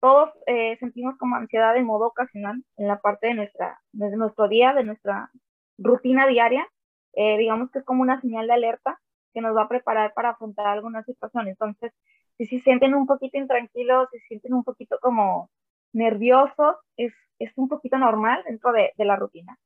todos 0.00 0.30
eh, 0.46 0.76
sentimos 0.80 1.16
como 1.18 1.36
ansiedad 1.36 1.74
de 1.74 1.82
modo 1.82 2.08
ocasional 2.08 2.62
en 2.76 2.88
la 2.88 3.00
parte 3.00 3.28
de, 3.28 3.34
nuestra, 3.34 3.80
de 3.92 4.16
nuestro 4.16 4.48
día, 4.48 4.74
de 4.74 4.84
nuestra 4.84 5.30
rutina 5.78 6.26
diaria. 6.26 6.68
Eh, 7.14 7.38
digamos 7.38 7.70
que 7.70 7.78
es 7.78 7.84
como 7.84 8.02
una 8.02 8.20
señal 8.20 8.46
de 8.46 8.52
alerta 8.52 9.00
que 9.32 9.40
nos 9.40 9.56
va 9.56 9.62
a 9.62 9.68
preparar 9.68 10.12
para 10.14 10.30
afrontar 10.30 10.66
alguna 10.66 11.02
situación. 11.04 11.48
Entonces, 11.48 11.92
si 12.36 12.46
se 12.46 12.58
sienten 12.58 12.94
un 12.94 13.06
poquito 13.06 13.38
intranquilos, 13.38 14.08
si 14.10 14.18
se 14.18 14.26
sienten 14.26 14.54
un 14.54 14.64
poquito 14.64 14.98
como 15.00 15.50
nerviosos, 15.94 16.76
es, 16.96 17.12
es 17.38 17.52
un 17.56 17.68
poquito 17.68 17.98
normal 17.98 18.42
dentro 18.46 18.72
de, 18.72 18.92
de 18.96 19.04
la 19.04 19.16
rutina. 19.16 19.56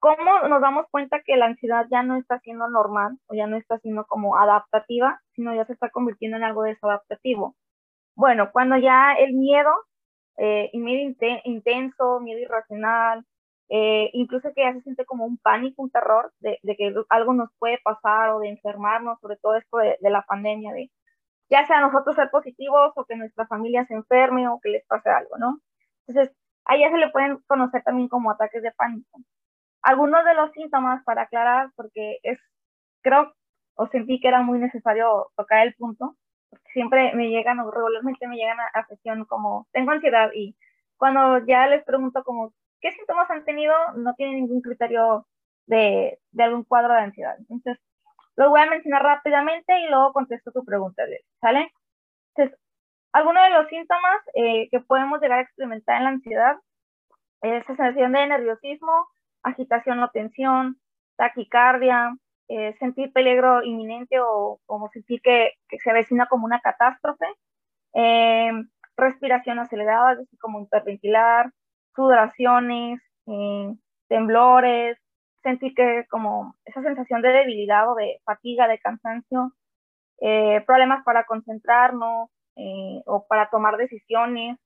¿Cómo 0.00 0.48
nos 0.48 0.62
damos 0.62 0.86
cuenta 0.90 1.20
que 1.22 1.36
la 1.36 1.46
ansiedad 1.46 1.86
ya 1.90 2.02
no 2.02 2.16
está 2.16 2.40
siendo 2.40 2.68
normal 2.68 3.18
o 3.26 3.34
ya 3.34 3.46
no 3.46 3.56
está 3.56 3.78
siendo 3.80 4.06
como 4.06 4.38
adaptativa, 4.38 5.20
sino 5.34 5.54
ya 5.54 5.66
se 5.66 5.74
está 5.74 5.90
convirtiendo 5.90 6.38
en 6.38 6.44
algo 6.44 6.62
desadaptativo? 6.62 7.54
Bueno, 8.16 8.50
cuando 8.52 8.76
ya 8.78 9.14
el 9.18 9.34
miedo, 9.34 9.70
eh, 10.38 10.70
miedo 10.74 11.14
intenso, 11.44 12.20
miedo 12.20 12.40
irracional, 12.40 13.24
eh, 13.68 14.10
incluso 14.14 14.52
que 14.54 14.62
ya 14.62 14.72
se 14.72 14.82
siente 14.82 15.04
como 15.04 15.24
un 15.24 15.38
pánico, 15.38 15.82
un 15.82 15.90
terror 15.90 16.32
de, 16.40 16.58
que 16.76 16.92
algo 17.08 17.34
nos 17.34 17.50
puede 17.58 17.78
pasar 17.84 18.30
o 18.30 18.40
de 18.40 18.48
enfermarnos, 18.48 19.20
sobre 19.20 19.36
todo 19.36 19.56
esto 19.56 19.78
de, 19.78 19.96
la 20.10 20.22
pandemia, 20.22 20.72
de 20.72 20.90
ya 21.50 21.66
sea 21.66 21.80
nosotros 21.80 22.16
ser 22.16 22.30
positivos 22.30 22.92
o 22.96 23.04
que 23.04 23.16
nuestra 23.16 23.46
familia 23.46 23.84
se 23.86 23.94
enferme 23.94 24.48
o 24.48 24.60
que 24.60 24.70
les 24.70 24.86
pase 24.86 25.10
algo, 25.10 25.36
¿no? 25.38 25.60
Entonces, 26.06 26.34
ahí 26.64 26.80
ya 26.80 26.90
se 26.90 26.98
le 26.98 27.10
pueden 27.10 27.38
conocer 27.46 27.82
también 27.82 28.08
como 28.08 28.30
ataques 28.30 28.62
de 28.62 28.72
pánico. 28.72 29.20
Algunos 29.82 30.24
de 30.24 30.34
los 30.34 30.52
síntomas 30.52 31.02
para 31.04 31.22
aclarar, 31.22 31.70
porque 31.76 32.18
es, 32.22 32.38
creo 33.02 33.34
o 33.74 33.86
sentí 33.88 34.20
que 34.20 34.28
era 34.28 34.42
muy 34.42 34.58
necesario 34.58 35.30
tocar 35.36 35.66
el 35.66 35.74
punto, 35.74 36.16
siempre 36.72 37.14
me 37.14 37.30
llegan 37.30 37.60
o 37.60 37.70
regularmente 37.70 38.28
me 38.28 38.36
llegan 38.36 38.58
a, 38.60 38.86
sesión 38.86 39.24
como, 39.24 39.66
tengo 39.72 39.92
ansiedad 39.92 40.30
y 40.34 40.56
cuando 40.96 41.38
ya 41.46 41.66
les 41.66 41.82
pregunto 41.84 42.22
como, 42.24 42.52
¿qué 42.80 42.92
síntomas 42.92 43.30
han 43.30 43.44
tenido? 43.44 43.74
No 43.96 44.14
tienen 44.14 44.36
ningún 44.36 44.60
criterio 44.60 45.26
de, 45.66 46.20
de 46.32 46.42
algún 46.42 46.64
cuadro 46.64 46.92
de 46.92 47.00
ansiedad. 47.00 47.36
Entonces, 47.38 47.78
lo 48.36 48.50
voy 48.50 48.60
a 48.60 48.66
mencionar 48.66 49.02
rápidamente 49.02 49.78
y 49.80 49.88
luego 49.88 50.12
contesto 50.12 50.52
tu 50.52 50.64
pregunta, 50.64 51.02
¿sale? 51.40 51.72
Entonces, 52.34 52.58
algunos 53.12 53.42
de 53.44 53.50
los 53.50 53.68
síntomas 53.68 54.20
eh, 54.34 54.68
que 54.70 54.80
podemos 54.80 55.20
llegar 55.20 55.40
a 55.40 55.42
experimentar 55.42 55.98
en 55.98 56.04
la 56.04 56.10
ansiedad 56.10 56.56
es 57.42 57.64
sensación 57.66 58.12
de 58.12 58.26
nerviosismo, 58.26 59.08
agitación 59.42 60.02
o 60.02 60.10
tensión, 60.10 60.80
taquicardia, 61.16 62.14
eh, 62.48 62.74
sentir 62.78 63.12
peligro 63.12 63.62
inminente 63.62 64.18
o 64.20 64.60
como 64.66 64.88
sentir 64.88 65.20
que, 65.22 65.52
se 65.82 65.90
avecina 65.90 66.26
como 66.26 66.46
una 66.46 66.60
catástrofe, 66.60 67.26
eh, 67.94 68.50
respiración 68.96 69.58
acelerada, 69.58 70.12
así 70.12 70.36
como 70.38 70.60
hiperventilar, 70.60 71.52
sudoraciones, 71.94 73.00
eh, 73.26 73.74
temblores, 74.08 74.98
sentir 75.42 75.74
que 75.74 76.06
como 76.10 76.54
esa 76.64 76.82
sensación 76.82 77.22
de 77.22 77.30
debilidad 77.30 77.90
o 77.90 77.94
de 77.94 78.20
fatiga, 78.24 78.68
de 78.68 78.78
cansancio, 78.78 79.52
problemas 80.66 81.02
para 81.04 81.24
concentrarnos 81.24 82.28
o 83.06 83.26
para 83.26 83.48
tomar 83.48 83.76
decisiones, 83.76 84.58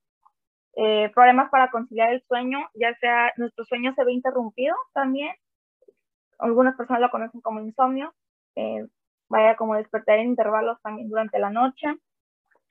problemas 1.14 1.50
para 1.50 1.70
conciliar 1.70 2.12
el 2.12 2.22
sueño, 2.22 2.58
ya 2.74 2.94
sea 2.96 3.32
nuestro 3.36 3.64
sueño 3.64 3.94
se 3.94 4.04
ve 4.04 4.12
interrumpido 4.12 4.74
también, 4.92 5.34
algunas 6.38 6.76
personas 6.76 7.00
lo 7.00 7.10
conocen 7.10 7.40
como 7.40 7.60
insomnio, 7.60 8.12
eh, 8.56 8.86
vaya 9.28 9.56
como 9.56 9.76
despertar 9.76 10.18
en 10.18 10.28
intervalos 10.28 10.80
también 10.82 11.08
durante 11.08 11.38
la 11.38 11.50
noche, 11.50 11.86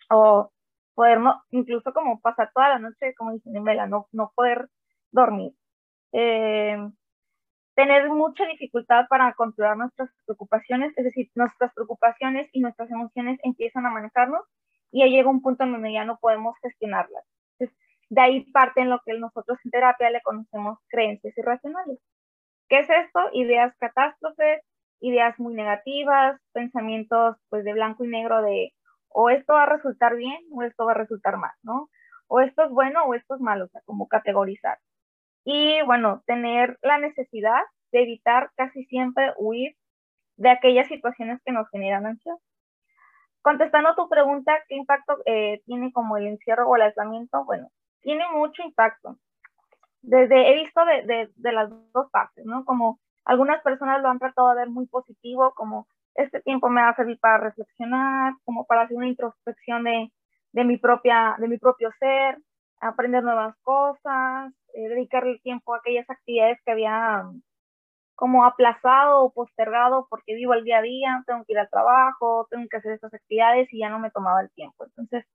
o 0.10 0.52
poder 0.96 1.20
no, 1.20 1.44
incluso 1.52 1.94
como 1.94 2.20
pasar 2.22 2.52
toda 2.54 2.70
la 2.70 2.80
noche, 2.80 3.13
como 3.16 3.32
dicen 3.32 3.56
en 3.56 3.63
vela, 3.63 3.88
no, 3.88 4.08
no 4.12 4.32
poder 4.36 4.70
dormir. 5.12 5.54
Tener 7.75 8.07
mucha 8.09 8.45
dificultad 8.45 9.05
para 9.09 9.33
controlar 9.33 9.77
nuestras 9.77 10.09
preocupaciones, 10.25 10.93
es 10.95 11.05
decir, 11.05 11.29
nuestras 11.33 11.73
preocupaciones 11.73 12.47
y 12.51 12.62
nuestras 12.62 12.91
emociones 12.91 13.39
empiezan 13.43 13.86
a 13.86 13.89
manejarnos 13.89 14.41
y 14.91 15.01
ahí 15.01 15.12
llega 15.12 15.29
un 15.29 15.41
punto 15.41 15.63
en 15.63 15.71
donde 15.71 15.91
ya 15.91 16.05
no 16.05 16.19
podemos 16.19 16.55
gestionarlas. 16.62 17.23
Entonces, 17.57 17.77
de 18.09 18.21
ahí 18.21 18.51
parte 18.51 18.81
en 18.81 18.91
lo 18.91 18.99
que 19.03 19.17
nosotros 19.17 19.57
en 19.65 19.71
terapia 19.71 20.12
le 20.12 20.21
conocemos 20.21 20.77
creencias 20.88 21.36
irracionales. 21.36 21.99
¿Qué 22.69 22.79
es 22.79 22.89
esto? 22.89 23.19
Ideas 23.33 23.75
catástrofes, 23.79 24.62
ideas 24.99 25.38
muy 25.39 25.55
negativas, 25.55 26.39
pensamientos 26.53 27.38
pues 27.49 27.63
de 27.65 27.73
blanco 27.73 28.05
y 28.05 28.07
negro 28.07 28.41
de 28.43 28.73
o 29.09 29.29
esto 29.29 29.53
va 29.53 29.63
a 29.63 29.77
resultar 29.77 30.15
bien 30.15 30.39
o 30.51 30.63
esto 30.63 30.86
va 30.86 30.91
a 30.91 30.95
resultar 30.95 31.38
mal, 31.38 31.51
¿no? 31.62 31.89
O 32.27 32.39
esto 32.39 32.63
es 32.63 32.71
bueno 32.71 33.03
o 33.03 33.13
esto 33.13 33.36
es 33.36 33.41
malo, 33.41 33.65
o 33.65 33.67
sea, 33.67 33.82
como 33.86 34.07
categorizar. 34.07 34.78
Y 35.46 35.82
bueno, 35.84 36.24
tener 36.26 36.78
la 36.82 36.98
necesidad 36.98 37.62
de 37.91 38.04
evitar 38.04 38.52
casi 38.56 38.86
siempre 38.86 39.34
huir 39.38 39.76
de 40.38 40.50
aquellas 40.50 40.88
situaciones 40.88 41.41
que 41.46 41.52
nos 41.52 41.70
generan 41.70 42.06
ansiedad. 42.06 42.38
Contestando 43.41 43.94
tu 43.96 44.08
pregunta, 44.10 44.54
¿qué 44.68 44.76
impacto 44.76 45.18
eh, 45.26 45.62
tiene 45.66 45.91
como 45.91 46.18
el 46.18 46.28
encierro 46.28 46.68
o 46.68 46.76
el 46.76 46.84
aislamiento? 46.84 47.44
Bueno, 47.46 47.70
tiene 48.02 48.24
mucho 48.32 48.64
impacto 48.64 49.18
desde, 50.04 50.52
he 50.52 50.56
visto 50.56 50.86
de, 50.86 51.02
de, 51.04 51.32
de, 51.36 51.52
las 51.54 51.70
dos 51.94 52.12
partes, 52.12 52.46
¿no? 52.46 52.66
Como 52.66 53.00
algunas 53.26 53.64
personas 53.64 54.02
lo 54.02 54.10
han 54.10 54.20
tratado 54.20 54.50
de 54.50 54.58
ver 54.58 54.70
muy 54.70 54.86
positivo, 54.86 55.54
como 55.56 55.88
este 56.16 56.41
tiempo 56.41 56.70
me 56.70 56.82
va 56.82 56.89
a 56.89 56.96
para 57.20 57.38
reflexionar, 57.38 58.34
como 58.44 58.66
para 58.66 58.82
hacer 58.82 58.98
una 58.98 59.08
introspección 59.08 59.86
de, 59.86 60.12
de 60.52 60.64
mi, 60.66 60.78
propia, 60.78 61.36
de 61.39 61.48
mi 61.48 61.58
propio 61.58 61.89
ser, 62.00 62.38
aprender 62.82 63.24
nuevas 63.24 63.56
cosas, 63.64 64.54
eh, 64.74 64.89
dedicarle 64.89 65.39
tiempo 65.39 65.74
a 65.74 65.78
aquellas 65.78 66.09
actividades 66.09 66.59
que 66.65 66.71
había 66.71 67.24
como 68.15 68.45
aplazado 68.45 69.24
o 69.24 69.34
postergado 69.34 70.07
porque 70.09 70.36
vivo 70.36 70.53
el 70.53 70.63
día 70.63 70.80
a 70.80 70.82
día, 70.82 71.24
tengo 71.26 71.43
que 71.45 71.53
ir 71.53 71.59
al 71.59 71.69
trabajo, 71.69 72.47
tengo 72.49 72.67
que 72.69 72.78
hacer 72.78 72.93
estas 72.93 73.13
actividades 73.13 73.71
y 73.74 73.80
ya 73.80 73.89
no 73.89 73.99
me 73.99 74.11
tomaba 74.11 74.41
el 74.41 74.51
tiempo. 74.51 74.86
Entonces, 74.86 75.26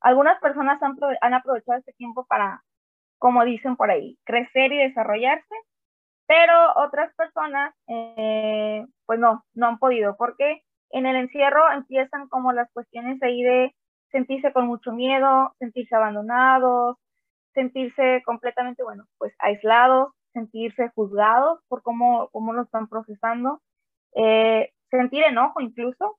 algunas 0.00 0.38
personas 0.40 0.82
han, 0.82 0.96
han 1.20 1.34
aprovechado 1.34 1.78
este 1.78 1.92
tiempo 1.94 2.26
para, 2.26 2.62
como 3.18 3.44
dicen 3.44 3.76
por 3.76 3.90
ahí, 3.90 4.18
crecer 4.24 4.72
y 4.72 4.78
desarrollarse, 4.78 5.54
pero 6.26 6.52
otras 6.76 7.14
personas, 7.14 7.74
eh, 7.88 8.84
pues 9.06 9.18
no, 9.18 9.44
no 9.54 9.66
han 9.68 9.78
podido, 9.78 10.16
porque 10.16 10.62
en 10.90 11.06
el 11.06 11.16
encierro 11.16 11.70
empiezan 11.72 12.28
como 12.28 12.52
las 12.52 12.70
cuestiones 12.72 13.22
ahí 13.22 13.42
de 13.42 13.74
sentirse 14.10 14.52
con 14.52 14.66
mucho 14.66 14.92
miedo, 14.92 15.54
sentirse 15.58 15.94
abandonados, 15.94 16.96
sentirse 17.56 18.22
completamente, 18.24 18.84
bueno, 18.84 19.06
pues 19.18 19.34
aislados, 19.38 20.12
sentirse 20.34 20.90
juzgados 20.94 21.60
por 21.68 21.82
cómo, 21.82 22.28
cómo 22.30 22.52
lo 22.52 22.62
están 22.62 22.86
procesando, 22.86 23.62
eh, 24.14 24.72
sentir 24.90 25.24
enojo 25.24 25.60
incluso, 25.62 26.18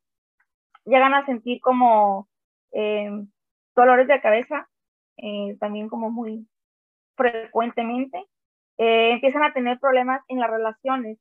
llegan 0.86 1.14
a 1.14 1.26
sentir 1.26 1.62
como 1.62 2.28
eh, 2.72 3.10
dolores 3.76 4.08
de 4.08 4.20
cabeza, 4.20 4.68
eh, 5.18 5.56
también 5.60 5.88
como 5.88 6.10
muy 6.10 6.48
frecuentemente, 7.16 8.26
empiezan 8.80 9.44
a 9.44 9.54
tener 9.54 9.80
problemas 9.80 10.22
en 10.28 10.40
las 10.40 10.52
relaciones, 10.52 11.18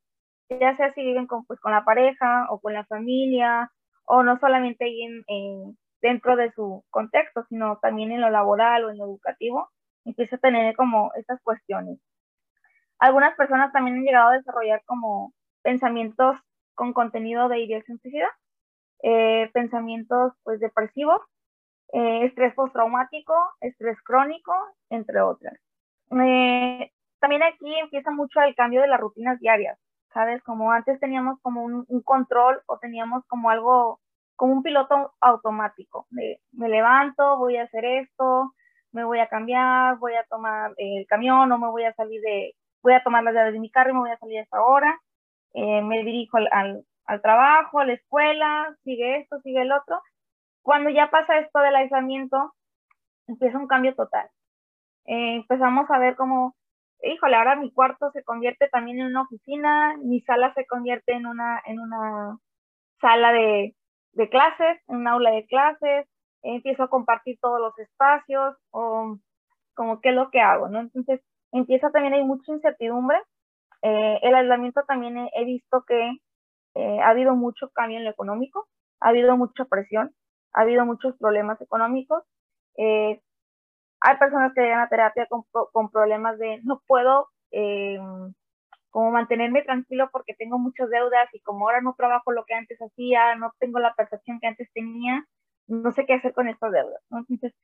ya 0.48 0.76
sea 0.76 0.92
si 0.92 1.02
viven 1.02 1.26
con, 1.26 1.44
pues, 1.46 1.58
con 1.60 1.72
la 1.72 1.84
pareja 1.84 2.46
o 2.50 2.60
con 2.60 2.74
la 2.74 2.84
familia, 2.84 3.70
o 4.04 4.22
no 4.22 4.38
solamente 4.38 4.84
en, 4.86 5.78
dentro 6.02 6.36
de 6.36 6.52
su 6.52 6.84
contexto, 6.90 7.44
sino 7.48 7.78
también 7.78 8.12
en 8.12 8.20
lo 8.20 8.30
laboral 8.30 8.84
o 8.84 8.90
en 8.90 8.98
lo 8.98 9.04
educativo, 9.04 9.70
empieza 10.06 10.36
a 10.36 10.40
tener 10.40 10.74
como 10.76 11.12
estas 11.14 11.40
cuestiones. 11.42 11.98
Algunas 12.98 13.36
personas 13.36 13.72
también 13.72 13.98
han 13.98 14.04
llegado 14.04 14.30
a 14.30 14.36
desarrollar 14.36 14.82
como 14.86 15.34
pensamientos 15.62 16.38
con 16.74 16.92
contenido 16.92 17.48
de 17.48 17.60
ideación 17.60 17.98
suicida, 17.98 18.28
eh, 19.02 19.50
pensamientos 19.52 20.32
pues 20.44 20.60
depresivos, 20.60 21.20
eh, 21.92 22.24
estrés 22.24 22.54
postraumático, 22.54 23.34
estrés 23.60 24.00
crónico, 24.02 24.52
entre 24.90 25.20
otras. 25.20 25.54
Eh, 26.10 26.90
también 27.18 27.42
aquí 27.42 27.74
empieza 27.78 28.10
mucho 28.10 28.40
el 28.40 28.54
cambio 28.54 28.80
de 28.80 28.88
las 28.88 29.00
rutinas 29.00 29.38
diarias, 29.40 29.78
¿sabes? 30.12 30.42
Como 30.42 30.70
antes 30.72 31.00
teníamos 31.00 31.40
como 31.42 31.62
un, 31.62 31.84
un 31.88 32.02
control 32.02 32.62
o 32.66 32.78
teníamos 32.78 33.24
como 33.26 33.50
algo, 33.50 34.00
como 34.36 34.52
un 34.52 34.62
piloto 34.62 35.14
automático, 35.20 36.06
de 36.10 36.40
me 36.52 36.68
levanto, 36.68 37.38
voy 37.38 37.56
a 37.56 37.64
hacer 37.64 37.84
esto, 37.84 38.54
me 38.96 39.04
voy 39.04 39.18
a 39.18 39.28
cambiar, 39.28 39.98
voy 39.98 40.14
a 40.14 40.24
tomar 40.24 40.72
el 40.78 41.06
camión 41.06 41.52
o 41.52 41.58
me 41.58 41.68
voy 41.68 41.84
a 41.84 41.92
salir 41.92 42.18
de, 42.22 42.54
voy 42.82 42.94
a 42.94 43.02
tomar 43.02 43.22
las 43.22 43.34
llaves 43.34 43.52
de 43.52 43.60
mi 43.60 43.70
carro 43.70 43.90
y 43.90 43.92
me 43.92 44.00
voy 44.00 44.10
a 44.10 44.18
salir 44.18 44.38
a 44.38 44.42
esta 44.42 44.62
hora, 44.62 44.98
eh, 45.52 45.82
me 45.82 46.02
dirijo 46.02 46.38
al, 46.38 46.82
al, 47.04 47.20
trabajo, 47.20 47.78
a 47.78 47.84
la 47.84 47.92
escuela, 47.92 48.74
sigue 48.84 49.18
esto, 49.18 49.38
sigue 49.42 49.60
el 49.60 49.70
otro. 49.70 50.00
Cuando 50.62 50.88
ya 50.88 51.10
pasa 51.10 51.38
esto 51.38 51.58
del 51.58 51.76
aislamiento, 51.76 52.54
empieza 53.26 53.58
un 53.58 53.66
cambio 53.68 53.94
total. 53.94 54.28
Eh, 55.04 55.36
empezamos 55.36 55.90
a 55.90 55.98
ver 55.98 56.16
cómo, 56.16 56.56
híjole, 57.02 57.36
ahora 57.36 57.56
mi 57.56 57.70
cuarto 57.72 58.10
se 58.12 58.24
convierte 58.24 58.68
también 58.68 59.00
en 59.00 59.08
una 59.08 59.22
oficina, 59.22 59.94
mi 60.02 60.22
sala 60.22 60.54
se 60.54 60.66
convierte 60.66 61.12
en 61.12 61.26
una, 61.26 61.60
en 61.66 61.80
una 61.80 62.38
sala 63.02 63.32
de, 63.32 63.74
de 64.12 64.28
clases, 64.30 64.78
en 64.88 64.96
un 64.96 65.08
aula 65.08 65.32
de 65.32 65.46
clases, 65.46 66.08
empiezo 66.42 66.84
a 66.84 66.88
compartir 66.88 67.38
todos 67.40 67.60
los 67.60 67.78
espacios 67.78 68.56
o 68.70 69.18
como 69.74 70.00
qué 70.00 70.10
es 70.10 70.14
lo 70.14 70.30
que 70.30 70.40
hago, 70.40 70.68
¿no? 70.68 70.80
Entonces 70.80 71.20
empieza 71.52 71.90
también, 71.90 72.14
hay 72.14 72.24
mucha 72.24 72.52
incertidumbre. 72.52 73.18
Eh, 73.82 74.18
el 74.22 74.34
aislamiento 74.34 74.82
también 74.86 75.28
he, 75.32 75.44
visto 75.44 75.84
que 75.86 76.18
eh, 76.74 77.00
ha 77.00 77.10
habido 77.10 77.34
mucho 77.34 77.70
cambio 77.70 77.98
en 77.98 78.04
lo 78.04 78.10
económico, 78.10 78.66
ha 79.00 79.08
habido 79.10 79.36
mucha 79.36 79.64
presión, 79.66 80.14
ha 80.52 80.62
habido 80.62 80.84
muchos 80.86 81.16
problemas 81.18 81.60
económicos. 81.60 82.24
Eh, 82.78 83.20
hay 84.00 84.16
personas 84.18 84.52
que 84.54 84.62
llegan 84.62 84.80
a 84.80 84.88
terapia 84.88 85.26
con, 85.28 85.90
problemas 85.90 86.38
de 86.38 86.60
no 86.64 86.82
puedo 86.86 87.28
como 88.90 89.10
mantenerme 89.10 89.62
tranquilo 89.62 90.08
porque 90.10 90.34
tengo 90.34 90.58
muchas 90.58 90.88
deudas 90.90 91.28
y 91.34 91.40
como 91.40 91.66
ahora 91.66 91.80
no 91.82 91.94
trabajo 91.96 92.32
lo 92.32 92.44
que 92.44 92.54
antes 92.54 92.78
hacía, 92.80 93.34
no 93.36 93.52
tengo 93.58 93.78
la 93.78 93.94
percepción 93.94 94.40
que 94.40 94.46
antes 94.46 94.70
tenía, 94.72 95.22
no 95.66 95.92
sé 95.92 96.06
qué 96.06 96.14
hacer 96.14 96.32
con 96.32 96.48
estas 96.48 96.72
deudas. 96.72 97.02
Entonces, 97.10 97.54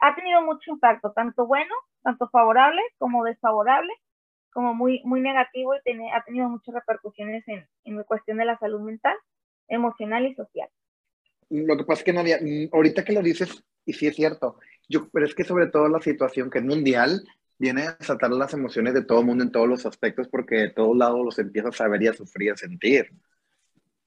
ha 0.00 0.14
tenido 0.14 0.42
mucho 0.42 0.70
impacto, 0.70 1.12
tanto 1.12 1.46
bueno, 1.46 1.74
tanto 2.02 2.28
favorable 2.28 2.80
como 2.98 3.24
desfavorable, 3.24 3.92
como 4.52 4.74
muy, 4.74 5.02
muy 5.04 5.20
negativo 5.20 5.74
y 5.74 5.82
tiene, 5.82 6.12
ha 6.12 6.22
tenido 6.24 6.48
muchas 6.48 6.74
repercusiones 6.74 7.46
en, 7.48 7.66
en 7.84 7.96
la 7.96 8.04
cuestión 8.04 8.38
de 8.38 8.44
la 8.44 8.58
salud 8.58 8.80
mental, 8.80 9.16
emocional 9.68 10.26
y 10.26 10.34
social. 10.34 10.68
Lo 11.50 11.76
que 11.76 11.84
pasa 11.84 12.00
es 12.00 12.04
que 12.04 12.12
Nadia, 12.12 12.38
mm, 12.40 12.68
ahorita 12.72 13.04
que 13.04 13.12
lo 13.12 13.22
dices, 13.22 13.62
y 13.84 13.92
sí 13.92 14.06
es 14.06 14.16
cierto, 14.16 14.58
yo, 14.88 15.08
pero 15.10 15.26
es 15.26 15.34
que 15.34 15.44
sobre 15.44 15.66
todo 15.68 15.88
la 15.88 16.00
situación 16.00 16.50
que 16.50 16.58
es 16.58 16.64
mundial 16.64 17.22
viene 17.58 17.82
a 17.82 17.92
desatar 17.92 18.30
las 18.30 18.54
emociones 18.54 18.94
de 18.94 19.04
todo 19.04 19.20
el 19.20 19.26
mundo 19.26 19.44
en 19.44 19.52
todos 19.52 19.68
los 19.68 19.84
aspectos 19.84 20.28
porque 20.28 20.56
de 20.56 20.70
todos 20.70 20.96
lados 20.96 21.24
los 21.24 21.38
empiezas 21.38 21.80
a 21.80 21.88
ver 21.88 22.02
y 22.02 22.08
a 22.08 22.12
sufrir 22.12 22.52
a 22.52 22.56
sentir. 22.56 23.12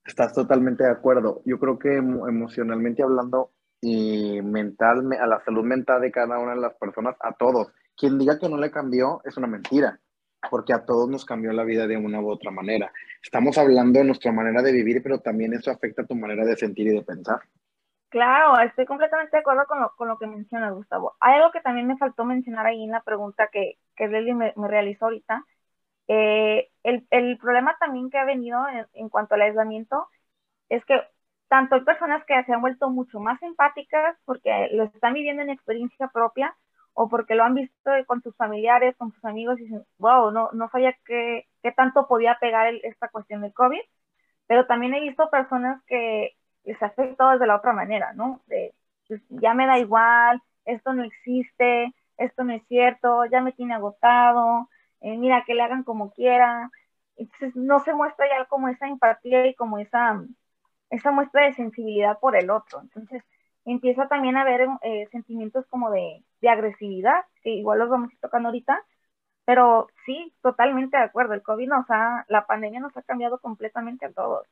Estás 0.06 0.34
totalmente 0.34 0.84
de 0.84 0.92
acuerdo. 0.92 1.42
Yo 1.46 1.60
creo 1.60 1.80
que 1.80 1.96
emocionalmente 1.96 3.04
hablando 3.04 3.52
y 3.82 4.42
mental, 4.42 5.10
a 5.20 5.28
la 5.28 5.44
salud 5.44 5.64
mental 5.64 6.02
de 6.02 6.12
cada 6.12 6.40
una 6.40 6.56
de 6.56 6.62
las 6.62 6.74
personas, 6.76 7.16
a 7.20 7.34
todos. 7.34 7.68
Quien 7.96 8.18
diga 8.18 8.40
que 8.40 8.50
no 8.50 8.58
le 8.58 8.72
cambió 8.72 9.22
es 9.24 9.38
una 9.38 9.48
mentira, 9.48 10.00
porque 10.50 10.74
a 10.74 10.86
todos 10.86 11.10
nos 11.10 11.26
cambió 11.26 11.52
la 11.54 11.64
vida 11.64 11.86
de 11.88 11.98
una 11.98 12.22
u 12.22 12.30
otra 12.30 12.52
manera. 12.52 12.92
Estamos 13.22 13.58
hablando 13.58 14.00
de 14.00 14.06
nuestra 14.06 14.32
manera 14.32 14.62
de 14.62 14.72
vivir, 14.72 15.02
pero 15.04 15.20
también 15.20 15.54
eso 15.54 15.72
afecta 15.72 16.02
a 16.02 16.06
tu 16.06 16.16
manera 16.16 16.46
de 16.46 16.56
sentir 16.56 16.88
y 16.88 16.96
de 16.96 17.04
pensar. 17.04 17.42
Claro, 18.10 18.60
estoy 18.60 18.86
completamente 18.86 19.36
de 19.36 19.42
acuerdo 19.42 19.66
con 19.68 19.82
lo, 19.82 19.92
con 19.96 20.08
lo 20.08 20.20
que 20.20 20.28
menciona 20.28 20.70
Gustavo. 20.70 21.16
Hay 21.20 21.36
algo 21.36 21.52
que 21.52 21.62
también 21.62 21.88
me 21.88 21.98
faltó 21.98 22.26
mencionar 22.26 22.68
ahí 22.68 22.84
en 22.84 22.92
la 22.92 23.02
pregunta 23.02 23.50
que, 23.52 23.80
que 23.96 24.08
me, 24.08 24.54
me 24.56 24.68
realizó 24.68 25.06
ahorita, 25.06 25.44
eh, 26.08 26.70
el, 26.84 27.08
el, 27.12 27.38
problema 27.38 27.78
también 27.80 28.10
que 28.10 28.18
ha 28.18 28.26
venido 28.26 28.60
en, 28.94 29.10
cuanto 29.10 29.36
al 29.36 29.42
aislamiento 29.42 30.08
es 30.70 30.84
que 30.86 31.02
tanto 31.48 31.76
hay 31.76 31.82
personas 31.82 32.26
que 32.26 32.44
se 32.44 32.54
han 32.54 32.62
vuelto 32.62 32.90
mucho 32.90 33.20
más 33.20 33.42
empáticas 33.42 34.18
porque 34.26 34.70
lo 34.74 34.84
están 34.86 35.14
viviendo 35.14 35.44
en 35.44 35.50
experiencia 35.50 36.08
propia 36.10 36.56
o 36.94 37.10
porque 37.10 37.36
lo 37.36 37.44
han 37.44 37.56
visto 37.56 37.92
con 38.08 38.22
sus 38.22 38.36
familiares, 38.36 38.96
con 38.98 39.12
sus 39.12 39.24
amigos 39.26 39.60
y 39.60 39.64
dicen, 39.64 39.86
wow, 39.98 40.32
no, 40.32 40.50
no 40.54 40.70
sabía 40.70 40.96
qué, 41.06 41.48
qué 41.62 41.72
tanto 41.72 42.08
podía 42.08 42.38
pegar 42.40 42.74
esta 42.84 43.08
cuestión 43.10 43.42
del 43.42 43.54
COVID, 43.54 43.82
pero 44.48 44.66
también 44.68 44.94
he 44.94 45.02
visto 45.02 45.30
personas 45.30 45.82
que 45.86 46.36
les 46.66 46.82
ha 46.82 46.88
afectado 46.88 47.32
desde 47.32 47.48
la 47.48 47.56
otra 47.56 47.74
manera, 47.74 48.14
¿no? 48.14 48.42
De, 48.48 48.74
pues, 49.08 49.22
ya 49.30 49.54
me 49.54 49.66
da 49.68 49.80
igual, 49.80 50.42
esto 50.66 50.94
no 50.94 51.04
existe, 51.04 51.94
esto 52.18 52.44
no 52.44 52.54
es 52.54 52.64
cierto, 52.68 53.26
ya 53.26 53.42
me 53.42 53.52
tiene 53.54 53.74
agotado, 53.74 54.70
eh, 55.04 55.18
mira, 55.18 55.44
que 55.46 55.54
le 55.54 55.64
hagan 55.64 55.84
como 55.84 56.12
quiera. 56.12 56.72
Entonces 57.18 57.56
no 57.56 57.80
se 57.82 57.94
muestra 57.94 58.28
ya 58.28 58.46
como 58.46 58.70
esa 58.70 58.88
empatía 58.88 59.46
y 59.48 59.56
como 59.56 59.78
esa, 59.78 60.24
esa 60.90 61.12
muestra 61.12 61.46
de 61.46 61.54
sensibilidad 61.54 62.20
por 62.20 62.36
el 62.36 62.50
otro. 62.50 62.82
Entonces 62.82 63.24
empieza 63.66 64.08
también 64.08 64.38
a 64.38 64.42
haber 64.42 64.68
eh, 64.84 65.08
sentimientos 65.12 65.66
como 65.68 65.92
de, 65.92 66.24
de, 66.42 66.50
agresividad, 66.50 67.26
que 67.44 67.52
igual 67.52 67.80
los 67.80 67.90
vamos 67.90 68.10
a 68.10 68.14
ir 68.14 68.20
tocando 68.20 68.50
ahorita, 68.50 68.84
pero 69.46 69.88
sí, 70.06 70.34
totalmente 70.42 70.98
de 70.98 71.04
acuerdo, 71.04 71.34
el 71.34 71.44
COVID 71.44 71.68
nos 71.70 71.86
ha, 71.90 72.26
la 72.30 72.46
pandemia 72.46 72.80
nos 72.80 72.96
ha 72.98 73.04
cambiado 73.04 73.40
completamente 73.40 74.06
a 74.06 74.12
todos, 74.14 74.48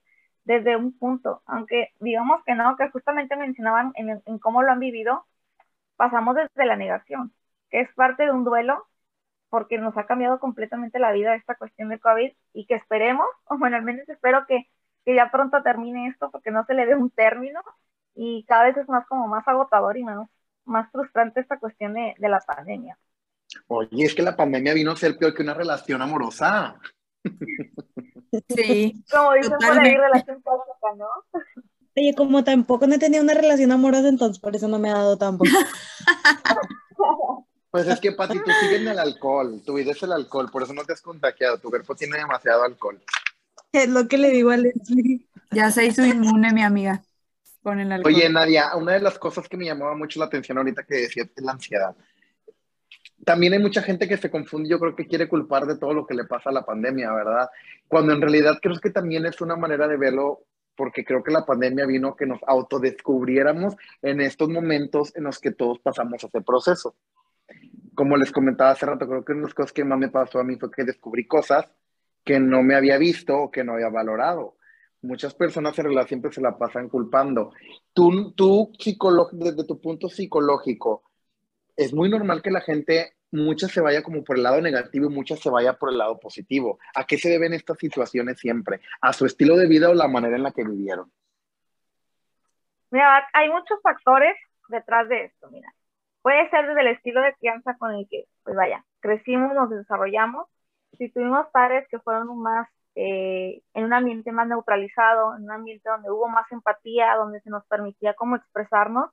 desde 0.45 0.75
un 0.77 0.97
punto, 0.97 1.41
aunque 1.45 1.89
digamos 1.99 2.43
que 2.45 2.55
no, 2.55 2.75
que 2.77 2.89
justamente 2.89 3.35
mencionaban 3.37 3.91
en, 3.95 4.21
en 4.25 4.39
cómo 4.39 4.63
lo 4.63 4.71
han 4.71 4.79
vivido, 4.79 5.25
pasamos 5.97 6.35
desde 6.35 6.65
la 6.65 6.75
negación, 6.75 7.33
que 7.69 7.81
es 7.81 7.93
parte 7.93 8.23
de 8.25 8.31
un 8.31 8.43
duelo 8.43 8.87
porque 9.51 9.77
nos 9.77 9.95
ha 9.97 10.05
cambiado 10.07 10.39
completamente 10.39 10.97
la 10.97 11.11
vida 11.11 11.35
esta 11.35 11.55
cuestión 11.55 11.89
del 11.89 11.99
COVID 11.99 12.31
y 12.53 12.65
que 12.65 12.75
esperemos, 12.75 13.27
o 13.45 13.59
bueno, 13.59 13.75
al 13.75 13.83
menos 13.83 14.09
espero 14.09 14.45
que, 14.47 14.67
que 15.05 15.13
ya 15.13 15.29
pronto 15.29 15.61
termine 15.61 16.07
esto 16.07 16.31
porque 16.31 16.49
no 16.49 16.65
se 16.65 16.73
le 16.73 16.87
dé 16.87 16.95
un 16.95 17.11
término 17.11 17.61
y 18.15 18.45
cada 18.45 18.63
vez 18.63 18.77
es 18.77 18.89
más 18.89 19.05
como 19.07 19.27
más 19.27 19.47
agotador 19.47 19.97
y 19.97 20.03
más, 20.03 20.27
más 20.65 20.89
frustrante 20.91 21.41
esta 21.41 21.59
cuestión 21.59 21.93
de, 21.93 22.15
de 22.17 22.29
la 22.29 22.39
pandemia. 22.39 22.97
Oye, 23.67 24.05
es 24.05 24.15
que 24.15 24.21
la 24.21 24.37
pandemia 24.37 24.73
vino 24.73 24.91
a 24.91 24.95
ser 24.95 25.17
peor 25.17 25.33
que 25.33 25.43
una 25.43 25.53
relación 25.53 26.01
amorosa. 26.01 26.79
Sí. 28.47 29.03
Como 29.11 29.33
dicen 29.33 29.57
por 29.59 29.79
ahí, 29.79 29.95
relación 29.97 30.41
tóxica, 30.41 30.95
¿no? 30.97 31.07
Oye, 31.97 32.15
como 32.15 32.43
tampoco 32.45 32.87
no 32.87 32.95
he 32.95 32.99
tenido 32.99 33.21
una 33.21 33.33
relación 33.33 33.73
amorosa, 33.73 34.07
entonces 34.07 34.39
por 34.39 34.55
eso 34.55 34.69
no 34.69 34.79
me 34.79 34.89
ha 34.89 34.93
dado 34.93 35.17
tampoco. 35.17 35.51
Pues 37.71 37.87
es 37.87 38.01
que, 38.01 38.11
Pati, 38.11 38.37
tú 38.39 38.51
sigues 38.59 38.81
en 38.81 38.89
el 38.89 38.99
alcohol, 38.99 39.61
tu 39.65 39.75
vida 39.75 39.91
es 39.91 40.03
el 40.03 40.11
alcohol, 40.11 40.51
por 40.51 40.63
eso 40.63 40.73
no 40.73 40.83
te 40.83 40.91
has 40.91 41.01
contagiado, 41.01 41.57
tu 41.57 41.69
cuerpo 41.69 41.95
tiene 41.95 42.17
demasiado 42.17 42.63
alcohol. 42.63 43.01
Es 43.71 43.87
lo 43.87 44.09
que 44.09 44.17
le 44.17 44.29
digo 44.29 44.51
a 44.51 44.57
Leslie. 44.57 45.25
Ya 45.51 45.71
se 45.71 45.85
hizo 45.85 46.05
inmune, 46.05 46.51
mi 46.51 46.63
amiga, 46.63 47.01
con 47.63 47.79
el 47.79 47.89
alcohol. 47.89 48.13
Oye, 48.13 48.29
Nadia, 48.29 48.75
una 48.75 48.91
de 48.91 48.99
las 48.99 49.17
cosas 49.17 49.47
que 49.47 49.55
me 49.55 49.65
llamaba 49.65 49.95
mucho 49.95 50.19
la 50.19 50.25
atención 50.25 50.57
ahorita 50.57 50.83
que 50.83 50.95
decías 50.95 51.29
es 51.33 51.43
la 51.43 51.53
ansiedad. 51.53 51.95
también 53.23 53.53
hay 53.53 53.59
mucha 53.59 53.81
gente 53.81 54.07
que 54.07 54.17
se 54.17 54.29
confunde, 54.29 54.69
yo 54.69 54.79
creo 54.79 54.95
que 54.95 55.07
quiere 55.07 55.29
culpar 55.29 55.65
de 55.65 55.77
todo 55.77 55.93
lo 55.93 56.05
que 56.05 56.13
le 56.15 56.25
pasa 56.25 56.49
a 56.49 56.53
la 56.53 56.65
pandemia, 56.65 57.13
¿verdad? 57.13 57.49
Cuando 57.87 58.11
en 58.11 58.21
realidad 58.21 58.59
creo 58.61 58.77
que 58.79 58.89
también 58.89 59.25
es 59.25 59.39
una 59.39 59.55
manera 59.55 59.87
de 59.87 59.95
verlo, 59.95 60.41
porque 60.75 61.05
creo 61.05 61.23
que 61.23 61.31
la 61.31 61.45
pandemia 61.45 61.85
vino 61.85 62.09
a 62.09 62.17
que 62.17 62.25
nos 62.25 62.41
autodescubriéramos 62.45 63.75
en 64.01 64.19
estos 64.19 64.49
momentos 64.49 65.15
en 65.15 65.23
los 65.23 65.39
que 65.39 65.51
todos 65.51 65.79
pasamos 65.79 66.21
ese 66.23 66.41
proceso. 66.41 66.95
Como 67.95 68.17
les 68.17 68.31
comentaba 68.31 68.71
hace 68.71 68.85
rato, 68.85 69.07
creo 69.07 69.25
que 69.25 69.33
una 69.33 69.41
de 69.41 69.47
las 69.47 69.53
cosas 69.53 69.73
que 69.73 69.83
más 69.83 69.99
me 69.99 70.09
pasó 70.09 70.39
a 70.39 70.43
mí 70.43 70.55
fue 70.55 70.71
que 70.71 70.83
descubrí 70.83 71.27
cosas 71.27 71.71
que 72.23 72.39
no 72.39 72.63
me 72.63 72.75
había 72.75 72.97
visto 72.97 73.37
o 73.37 73.51
que 73.51 73.63
no 73.63 73.73
había 73.73 73.89
valorado. 73.89 74.57
Muchas 75.01 75.33
personas 75.33 75.77
en 75.79 75.85
realidad 75.85 76.07
siempre 76.07 76.31
se 76.31 76.41
la 76.41 76.57
pasan 76.57 76.87
culpando. 76.87 77.51
Tú, 77.93 78.33
tú 78.33 78.71
desde 79.31 79.65
tu 79.65 79.81
punto 79.81 80.09
psicológico, 80.09 81.03
es 81.75 81.93
muy 81.93 82.09
normal 82.09 82.41
que 82.41 82.51
la 82.51 82.61
gente, 82.61 83.13
muchas 83.31 83.71
se 83.71 83.81
vaya 83.81 84.03
como 84.03 84.23
por 84.23 84.37
el 84.37 84.43
lado 84.43 84.61
negativo 84.61 85.07
y 85.07 85.13
muchas 85.13 85.39
se 85.39 85.49
vaya 85.49 85.73
por 85.73 85.89
el 85.89 85.97
lado 85.97 86.19
positivo. 86.19 86.79
¿A 86.93 87.05
qué 87.05 87.17
se 87.17 87.29
deben 87.29 87.53
estas 87.53 87.77
situaciones 87.79 88.39
siempre? 88.39 88.81
¿A 89.01 89.13
su 89.13 89.25
estilo 89.25 89.57
de 89.57 89.67
vida 89.67 89.89
o 89.89 89.93
la 89.93 90.07
manera 90.07 90.35
en 90.35 90.43
la 90.43 90.51
que 90.51 90.63
vivieron? 90.63 91.11
Mira, 92.91 93.27
hay 93.33 93.49
muchos 93.49 93.81
factores 93.81 94.35
detrás 94.67 95.07
de 95.09 95.25
esto, 95.25 95.49
mira. 95.49 95.73
Puede 96.21 96.49
ser 96.49 96.67
desde 96.67 96.81
el 96.81 96.87
estilo 96.87 97.21
de 97.21 97.33
crianza 97.35 97.75
con 97.77 97.93
el 97.93 98.07
que, 98.09 98.25
pues 98.43 98.55
vaya, 98.55 98.85
crecimos, 98.99 99.53
nos 99.53 99.69
desarrollamos. 99.69 100.47
Si 100.97 101.09
tuvimos 101.09 101.47
padres 101.51 101.87
que 101.89 101.99
fueron 101.99 102.37
más 102.39 102.67
eh, 102.95 103.61
en 103.73 103.85
un 103.85 103.93
ambiente 103.93 104.31
más 104.31 104.47
neutralizado, 104.47 105.35
en 105.37 105.43
un 105.43 105.51
ambiente 105.51 105.89
donde 105.89 106.11
hubo 106.11 106.27
más 106.29 106.51
empatía, 106.51 107.15
donde 107.15 107.41
se 107.41 107.49
nos 107.49 107.65
permitía 107.67 108.13
como 108.13 108.35
expresarnos, 108.35 109.09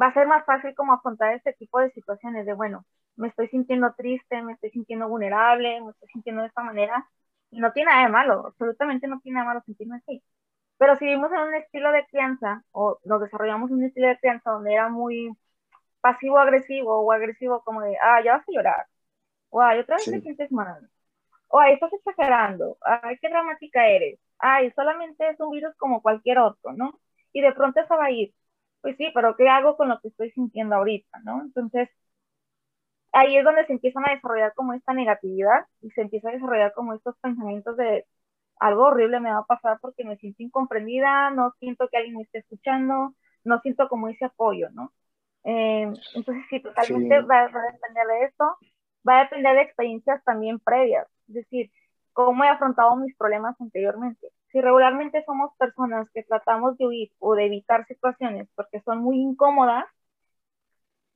va 0.00 0.06
a 0.08 0.14
ser 0.14 0.26
más 0.26 0.44
fácil 0.44 0.74
como 0.74 0.92
afrontar 0.94 1.34
este 1.34 1.52
tipo 1.54 1.78
de 1.80 1.90
situaciones 1.90 2.46
de, 2.46 2.54
bueno, 2.54 2.84
me 3.16 3.28
estoy 3.28 3.48
sintiendo 3.48 3.94
triste, 3.96 4.42
me 4.42 4.54
estoy 4.54 4.70
sintiendo 4.70 5.08
vulnerable, 5.08 5.80
me 5.82 5.90
estoy 5.90 6.08
sintiendo 6.08 6.42
de 6.42 6.48
esta 6.48 6.62
manera, 6.62 7.08
y 7.50 7.60
no 7.60 7.72
tiene 7.72 7.90
nada 7.90 8.06
de 8.06 8.12
malo, 8.12 8.46
absolutamente 8.48 9.06
no 9.08 9.20
tiene 9.20 9.36
nada 9.36 9.46
de 9.46 9.54
malo 9.54 9.64
sentirme 9.66 9.96
así. 9.96 10.22
Pero 10.78 10.96
si 10.96 11.04
vivimos 11.06 11.32
en 11.32 11.40
un 11.40 11.54
estilo 11.54 11.92
de 11.92 12.06
crianza, 12.06 12.64
o 12.72 12.98
nos 13.04 13.20
desarrollamos 13.20 13.70
en 13.70 13.78
un 13.78 13.84
estilo 13.84 14.08
de 14.08 14.18
crianza 14.18 14.50
donde 14.50 14.72
era 14.74 14.88
muy 14.88 15.30
pasivo-agresivo 16.04 16.92
o 17.02 17.12
agresivo 17.12 17.62
como 17.64 17.82
de, 17.82 17.96
ah, 18.02 18.22
ya 18.24 18.34
vas 18.38 18.48
a 18.48 18.52
llorar, 18.52 18.86
o 19.50 19.62
ay, 19.62 19.80
otra 19.80 19.98
vez 19.98 20.10
te 20.10 20.20
sientes 20.22 20.52
mal, 20.52 20.88
o 21.48 21.60
ay, 21.60 21.74
estás 21.74 21.92
exagerando, 21.94 22.78
ay, 22.82 23.18
qué 23.20 23.28
dramática 23.30 23.88
eres, 23.88 24.20
ay, 24.38 24.72
solamente 24.72 25.28
es 25.30 25.40
un 25.40 25.50
virus 25.52 25.74
como 25.76 26.02
cualquier 26.02 26.38
otro, 26.38 26.72
¿no? 26.74 27.00
Y 27.32 27.42
de 27.42 27.52
pronto 27.54 27.80
eso 27.80 27.96
va 27.96 28.06
a 28.06 28.10
ir 28.12 28.34
pues 28.82 28.96
sí, 28.98 29.10
pero 29.14 29.36
¿qué 29.36 29.48
hago 29.48 29.76
con 29.78 29.88
lo 29.88 30.00
que 30.00 30.08
estoy 30.08 30.30
sintiendo 30.32 30.76
ahorita, 30.76 31.20
no? 31.24 31.42
Entonces, 31.42 31.88
ahí 33.12 33.36
es 33.36 33.44
donde 33.44 33.66
se 33.66 33.72
empiezan 33.72 34.06
a 34.06 34.12
desarrollar 34.14 34.52
como 34.54 34.72
esta 34.74 34.92
negatividad 34.92 35.66
y 35.82 35.90
se 35.90 36.02
empieza 36.02 36.28
a 36.28 36.32
desarrollar 36.32 36.72
como 36.74 36.94
estos 36.94 37.16
pensamientos 37.20 37.76
de 37.76 38.06
algo 38.60 38.84
horrible 38.86 39.20
me 39.20 39.30
va 39.32 39.38
a 39.40 39.46
pasar 39.46 39.78
porque 39.80 40.04
me 40.04 40.16
siento 40.18 40.42
incomprendida, 40.42 41.30
no 41.30 41.52
siento 41.60 41.88
que 41.88 41.98
alguien 41.98 42.16
me 42.16 42.22
esté 42.24 42.38
escuchando, 42.38 43.14
no 43.44 43.60
siento 43.60 43.88
como 43.88 44.08
ese 44.08 44.26
apoyo, 44.26 44.70
¿no? 44.72 44.92
Eh, 45.44 45.92
entonces, 46.14 46.44
sí, 46.50 46.60
totalmente 46.60 47.20
Va, 47.20 47.48
va, 47.48 47.60
a 47.60 47.72
depender 47.72 48.06
de 48.06 48.24
esto, 48.24 48.56
va 49.06 49.20
a 49.20 49.24
depender 49.24 49.56
de 49.56 49.62
experiencias 49.62 50.24
también 50.24 50.58
previas, 50.58 51.06
es 51.28 51.34
decir, 51.34 51.70
cómo 52.12 52.44
he 52.44 52.48
afrontado 52.48 52.96
mis 52.96 53.14
problemas 53.16 53.60
anteriormente 53.60 54.32
si 54.54 54.60
regularmente 54.60 55.24
somos 55.24 55.50
personas 55.58 56.08
que 56.14 56.22
tratamos 56.22 56.78
de 56.78 56.86
huir 56.86 57.12
o 57.18 57.34
de 57.34 57.46
evitar 57.46 57.84
situaciones 57.88 58.48
porque 58.54 58.80
son 58.82 58.98
muy 59.02 59.18
incómodas, 59.18 59.84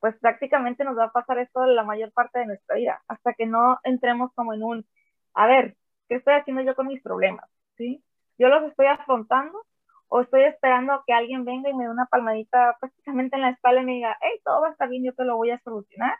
pues 0.00 0.16
prácticamente 0.18 0.82
nos 0.82 0.98
va 0.98 1.04
a 1.04 1.12
pasar 1.12 1.38
esto 1.38 1.64
la 1.66 1.84
mayor 1.84 2.10
parte 2.12 2.40
de 2.40 2.46
nuestra 2.46 2.74
vida, 2.74 3.00
hasta 3.06 3.34
que 3.34 3.46
no 3.46 3.78
entremos 3.84 4.32
como 4.34 4.54
en 4.54 4.64
un, 4.64 4.86
a 5.34 5.46
ver, 5.46 5.76
¿qué 6.08 6.16
estoy 6.16 6.34
haciendo 6.34 6.62
yo 6.62 6.74
con 6.74 6.88
mis 6.88 7.00
problemas? 7.00 7.48
¿Sí? 7.76 8.02
¿Yo 8.38 8.48
los 8.48 8.64
estoy 8.64 8.86
afrontando 8.86 9.64
o 10.08 10.20
estoy 10.22 10.42
esperando 10.44 11.02
que 11.06 11.12
alguien 11.12 11.44
venga 11.44 11.70
y 11.70 11.74
me 11.74 11.84
dé 11.84 11.90
una 11.90 12.06
palmadita 12.06 12.76
prácticamente 12.80 13.36
en 13.36 13.42
la 13.42 13.50
espalda 13.50 13.82
y 13.82 13.84
me 13.84 13.92
diga, 13.92 14.16
hey, 14.20 14.40
todo 14.44 14.62
va 14.62 14.68
a 14.68 14.72
estar 14.72 14.88
bien, 14.88 15.04
yo 15.04 15.14
te 15.14 15.24
lo 15.24 15.36
voy 15.36 15.50
a 15.50 15.60
solucionar? 15.60 16.16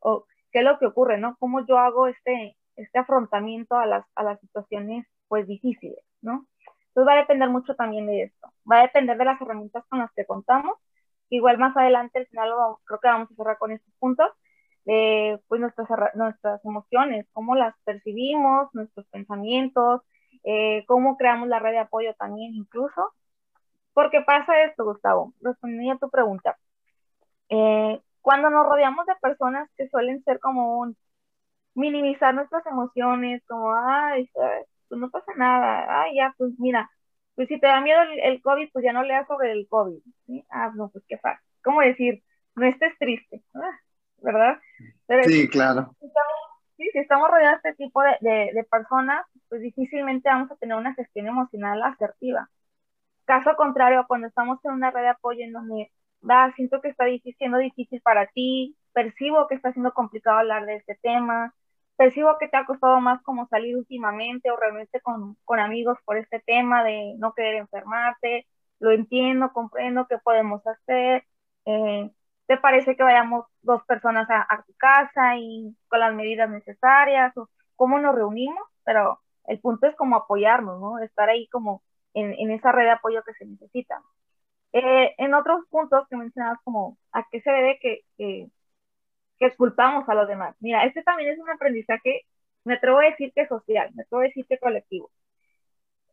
¿O 0.00 0.26
qué 0.52 0.60
es 0.60 0.64
lo 0.64 0.78
que 0.78 0.86
ocurre, 0.86 1.18
no? 1.18 1.36
¿Cómo 1.38 1.66
yo 1.66 1.78
hago 1.78 2.06
este, 2.08 2.56
este 2.76 2.98
afrontamiento 2.98 3.76
a 3.76 3.86
las, 3.86 4.06
a 4.14 4.22
las 4.22 4.40
situaciones, 4.40 5.06
pues, 5.28 5.46
difíciles, 5.46 5.98
¿no? 6.20 6.46
Entonces 6.88 7.08
va 7.08 7.14
a 7.14 7.22
depender 7.22 7.48
mucho 7.48 7.74
también 7.74 8.06
de 8.06 8.24
esto. 8.24 8.48
Va 8.70 8.80
a 8.80 8.82
depender 8.82 9.16
de 9.16 9.24
las 9.24 9.40
herramientas 9.40 9.84
con 9.88 9.98
las 9.98 10.12
que 10.12 10.26
contamos. 10.26 10.78
Igual 11.30 11.58
más 11.58 11.76
adelante, 11.76 12.18
al 12.18 12.26
final, 12.26 12.50
creo 12.84 13.00
que 13.00 13.08
vamos 13.08 13.30
a 13.30 13.34
cerrar 13.34 13.58
con 13.58 13.72
estos 13.72 13.94
puntos, 13.98 14.30
pues 14.84 15.60
nuestras, 15.60 15.88
nuestras 16.14 16.64
emociones, 16.64 17.26
cómo 17.32 17.54
las 17.54 17.74
percibimos, 17.84 18.68
nuestros 18.74 19.06
pensamientos, 19.06 20.02
eh, 20.44 20.84
cómo 20.86 21.16
creamos 21.16 21.48
la 21.48 21.58
red 21.60 21.72
de 21.72 21.78
apoyo 21.78 22.14
también 22.14 22.54
incluso. 22.54 23.12
Porque 23.94 24.22
pasa 24.22 24.62
esto, 24.64 24.84
Gustavo, 24.84 25.34
respondiendo 25.40 25.94
a 25.94 25.98
tu 25.98 26.10
pregunta. 26.10 26.56
Eh, 27.48 28.00
cuando 28.20 28.50
nos 28.50 28.66
rodeamos 28.66 29.04
de 29.06 29.14
personas 29.20 29.68
que 29.76 29.88
suelen 29.88 30.22
ser 30.24 30.40
como 30.40 30.78
un 30.78 30.96
minimizar 31.74 32.34
nuestras 32.34 32.64
emociones, 32.66 33.42
como, 33.46 33.72
ay, 33.74 34.30
pues 34.88 35.00
no 35.00 35.10
pasa 35.10 35.32
nada, 35.36 36.02
ay, 36.02 36.16
ya, 36.16 36.34
pues 36.36 36.52
mira, 36.58 36.90
pues 37.34 37.48
si 37.48 37.58
te 37.58 37.66
da 37.66 37.80
miedo 37.80 38.00
el, 38.22 38.42
COVID, 38.42 38.68
pues 38.72 38.84
ya 38.84 38.92
no 38.92 39.02
leas 39.02 39.26
sobre 39.26 39.52
el 39.52 39.66
COVID, 39.68 39.98
¿sí? 40.26 40.44
Ah, 40.50 40.70
no, 40.74 40.90
pues 40.90 41.04
qué 41.08 41.18
fácil. 41.18 41.46
¿Cómo 41.64 41.80
decir? 41.80 42.22
No 42.54 42.66
estés 42.66 42.96
triste, 42.98 43.42
ah, 43.54 43.78
¿verdad? 44.18 44.60
sí, 45.24 45.48
claro. 45.48 45.94
sí, 46.76 46.88
si 46.92 46.98
estamos 46.98 47.30
rodeados 47.30 47.62
de 47.62 47.70
este 47.70 47.84
tipo 47.84 48.02
de, 48.02 48.50
de, 48.52 48.64
personas, 48.64 49.24
pues 49.48 49.62
difícilmente 49.62 50.28
vamos 50.28 50.50
a 50.50 50.56
tener 50.56 50.76
una 50.76 50.94
gestión 50.94 51.26
emocional 51.26 51.82
asertiva. 51.82 52.50
Caso 53.24 53.56
contrario, 53.56 54.04
cuando 54.08 54.26
estamos 54.28 54.58
en 54.64 54.72
una 54.72 54.90
red 54.90 55.02
de 55.02 55.08
apoyo 55.10 55.44
en 55.44 55.52
donde, 55.52 55.92
va, 56.28 56.52
siento 56.54 56.80
que 56.80 56.88
está 56.88 57.04
siendo 57.38 57.58
difícil 57.58 58.00
para 58.02 58.26
ti, 58.26 58.76
percibo 58.92 59.46
que 59.48 59.54
está 59.54 59.72
siendo 59.72 59.92
complicado 59.94 60.38
hablar 60.38 60.66
de 60.66 60.76
este 60.76 60.96
tema, 61.02 61.54
percibo 61.96 62.36
que 62.38 62.48
te 62.48 62.56
ha 62.56 62.66
costado 62.66 63.00
más 63.00 63.22
como 63.22 63.46
salir 63.48 63.76
últimamente 63.76 64.50
o 64.50 64.56
realmente 64.56 65.00
con, 65.00 65.36
con 65.44 65.60
amigos 65.60 65.98
por 66.04 66.16
este 66.18 66.40
tema 66.40 66.84
de 66.84 67.14
no 67.18 67.32
querer 67.34 67.56
enfermarte, 67.56 68.46
lo 68.80 68.90
entiendo, 68.90 69.52
comprendo 69.52 70.06
qué 70.08 70.18
podemos 70.18 70.66
hacer, 70.66 71.24
eh, 71.66 72.10
¿te 72.46 72.56
parece 72.58 72.96
que 72.96 73.02
vayamos 73.04 73.46
dos 73.62 73.84
personas 73.84 74.28
a, 74.30 74.46
a, 74.48 74.62
tu 74.64 74.74
casa 74.74 75.36
y 75.36 75.76
con 75.88 76.00
las 76.00 76.14
medidas 76.14 76.50
necesarias 76.50 77.36
o 77.36 77.48
cómo 77.76 77.98
nos 77.98 78.14
reunimos? 78.14 78.64
Pero 78.84 79.20
el 79.46 79.60
punto 79.60 79.86
es 79.86 79.94
como 79.96 80.16
apoyarnos, 80.16 80.80
¿no? 80.80 80.98
Estar 80.98 81.28
ahí 81.28 81.48
como 81.48 81.82
en, 82.14 82.34
en 82.34 82.50
esa 82.52 82.72
red 82.72 82.84
de 82.84 82.90
apoyo 82.92 83.22
que 83.24 83.34
se 83.34 83.46
necesita. 83.46 84.02
Eh, 84.72 85.14
en 85.18 85.34
otros 85.34 85.66
puntos 85.70 86.06
que 86.08 86.16
mencionabas 86.16 86.58
como 86.64 86.98
a 87.12 87.26
qué 87.30 87.40
se 87.42 87.50
debe 87.50 87.78
que, 87.80 88.00
que 88.16 88.50
que 89.42 89.56
culpamos 89.56 90.08
a 90.08 90.14
los 90.14 90.28
demás. 90.28 90.56
Mira, 90.60 90.84
este 90.84 91.02
también 91.02 91.30
es 91.30 91.38
un 91.38 91.50
aprendizaje, 91.50 92.22
me 92.64 92.74
atrevo 92.74 93.00
a 93.00 93.04
decir 93.04 93.32
que 93.34 93.46
social, 93.48 93.90
me 93.94 94.02
atrevo 94.04 94.20
a 94.22 94.26
decir 94.26 94.46
que 94.48 94.58
colectivo. 94.58 95.10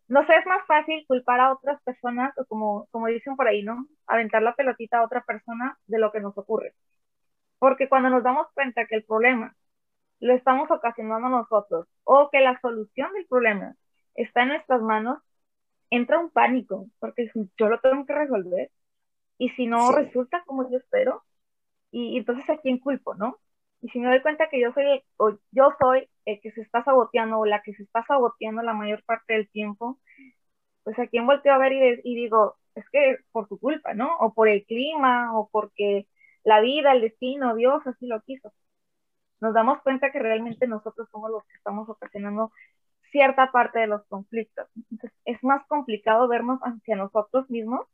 No 0.08 0.26
sé, 0.26 0.36
es 0.36 0.46
más 0.48 0.66
fácil 0.66 1.06
culpar 1.08 1.40
a 1.40 1.54
otras 1.54 1.80
personas, 1.84 2.36
o 2.38 2.46
como, 2.46 2.88
como 2.92 3.08
dicen 3.08 3.36
por 3.36 3.48
ahí, 3.48 3.62
¿no? 3.64 3.86
Aventar 4.08 4.42
la 4.42 4.56
pelotita 4.56 4.98
a 4.98 5.04
otra 5.06 5.22
persona 5.24 5.78
de 5.86 6.00
lo 6.00 6.12
que 6.12 6.20
nos 6.20 6.36
ocurre. 6.38 6.74
Porque 7.60 7.90
cuando 7.90 8.10
nos 8.10 8.24
damos 8.24 8.48
cuenta 8.56 8.88
que 8.88 8.96
el 8.96 9.04
problema 9.04 9.56
lo 10.20 10.34
estamos 10.34 10.72
ocasionando 10.72 11.30
nosotros, 11.30 11.88
o 12.06 12.30
que 12.32 12.40
la 12.42 12.60
solución 12.62 13.14
del 13.14 13.28
problema 13.28 13.76
está 14.16 14.44
en 14.44 14.50
nuestras 14.50 14.82
manos, 14.82 15.20
entra 15.90 16.20
un 16.20 16.30
pánico, 16.32 16.88
porque 17.00 17.32
yo 17.58 17.70
lo 17.70 17.80
tengo 17.80 18.06
que 18.06 18.14
resolver, 18.14 18.72
y 19.38 19.50
si 19.52 19.68
no 19.68 19.92
resulta 19.92 20.44
como 20.46 20.70
yo 20.70 20.78
espero, 20.78 21.24
y, 21.92 22.18
entonces 22.18 22.50
a 22.50 22.58
quién 22.58 22.80
culpo, 22.80 23.16
¿no? 23.16 23.38
Y 23.82 23.90
si 23.90 24.00
me 24.00 24.10
doy 24.10 24.22
cuenta 24.22 24.50
que 24.50 24.60
yo 24.62 24.74
soy, 24.74 24.86
el, 24.86 25.04
o 25.18 25.38
yo 25.52 25.70
soy 25.80 26.10
el 26.26 26.42
que 26.42 26.52
se 26.52 26.62
está 26.62 26.84
saboteando 26.84 27.40
o 27.40 27.46
la 27.46 27.62
que 27.64 27.74
se 27.76 27.84
está 27.84 28.04
saboteando 28.06 28.62
la 28.64 28.74
mayor 28.74 29.04
parte 29.06 29.34
del 29.34 29.50
tiempo, 29.50 30.00
pues 30.84 31.00
a 31.00 31.08
quién 31.08 31.26
volteo 31.28 31.54
a 31.54 31.58
ver 31.60 31.74
y, 31.74 32.02
y 32.04 32.16
digo, 32.16 32.58
es 32.76 32.86
que 32.92 33.18
por 33.32 33.48
tu 33.48 33.60
culpa, 33.60 33.94
¿no? 33.94 34.18
O 34.20 34.34
por 34.34 34.50
el 34.50 34.66
clima, 34.66 35.38
o 35.38 35.50
porque 35.50 36.08
la 36.44 36.62
vida, 36.62 36.94
el 36.94 37.02
destino, 37.02 37.56
Dios 37.56 37.86
así 37.88 38.08
lo 38.08 38.22
quiso. 38.22 38.54
Nos 39.42 39.54
damos 39.54 39.82
cuenta 39.82 40.12
que 40.12 40.20
realmente 40.20 40.68
nosotros 40.68 41.08
somos 41.12 41.32
los 41.32 41.44
que 41.46 41.56
estamos 41.58 41.88
ocasionando 41.90 42.52
cierta 43.12 43.52
parte 43.52 43.80
de 43.80 43.88
los 43.88 44.06
conflictos. 44.08 44.68
Entonces, 44.76 45.12
es 45.26 45.44
más 45.44 45.66
complicado 45.68 46.28
vernos 46.28 46.60
hacia 46.62 46.96
nosotros 46.96 47.50
mismos, 47.50 47.86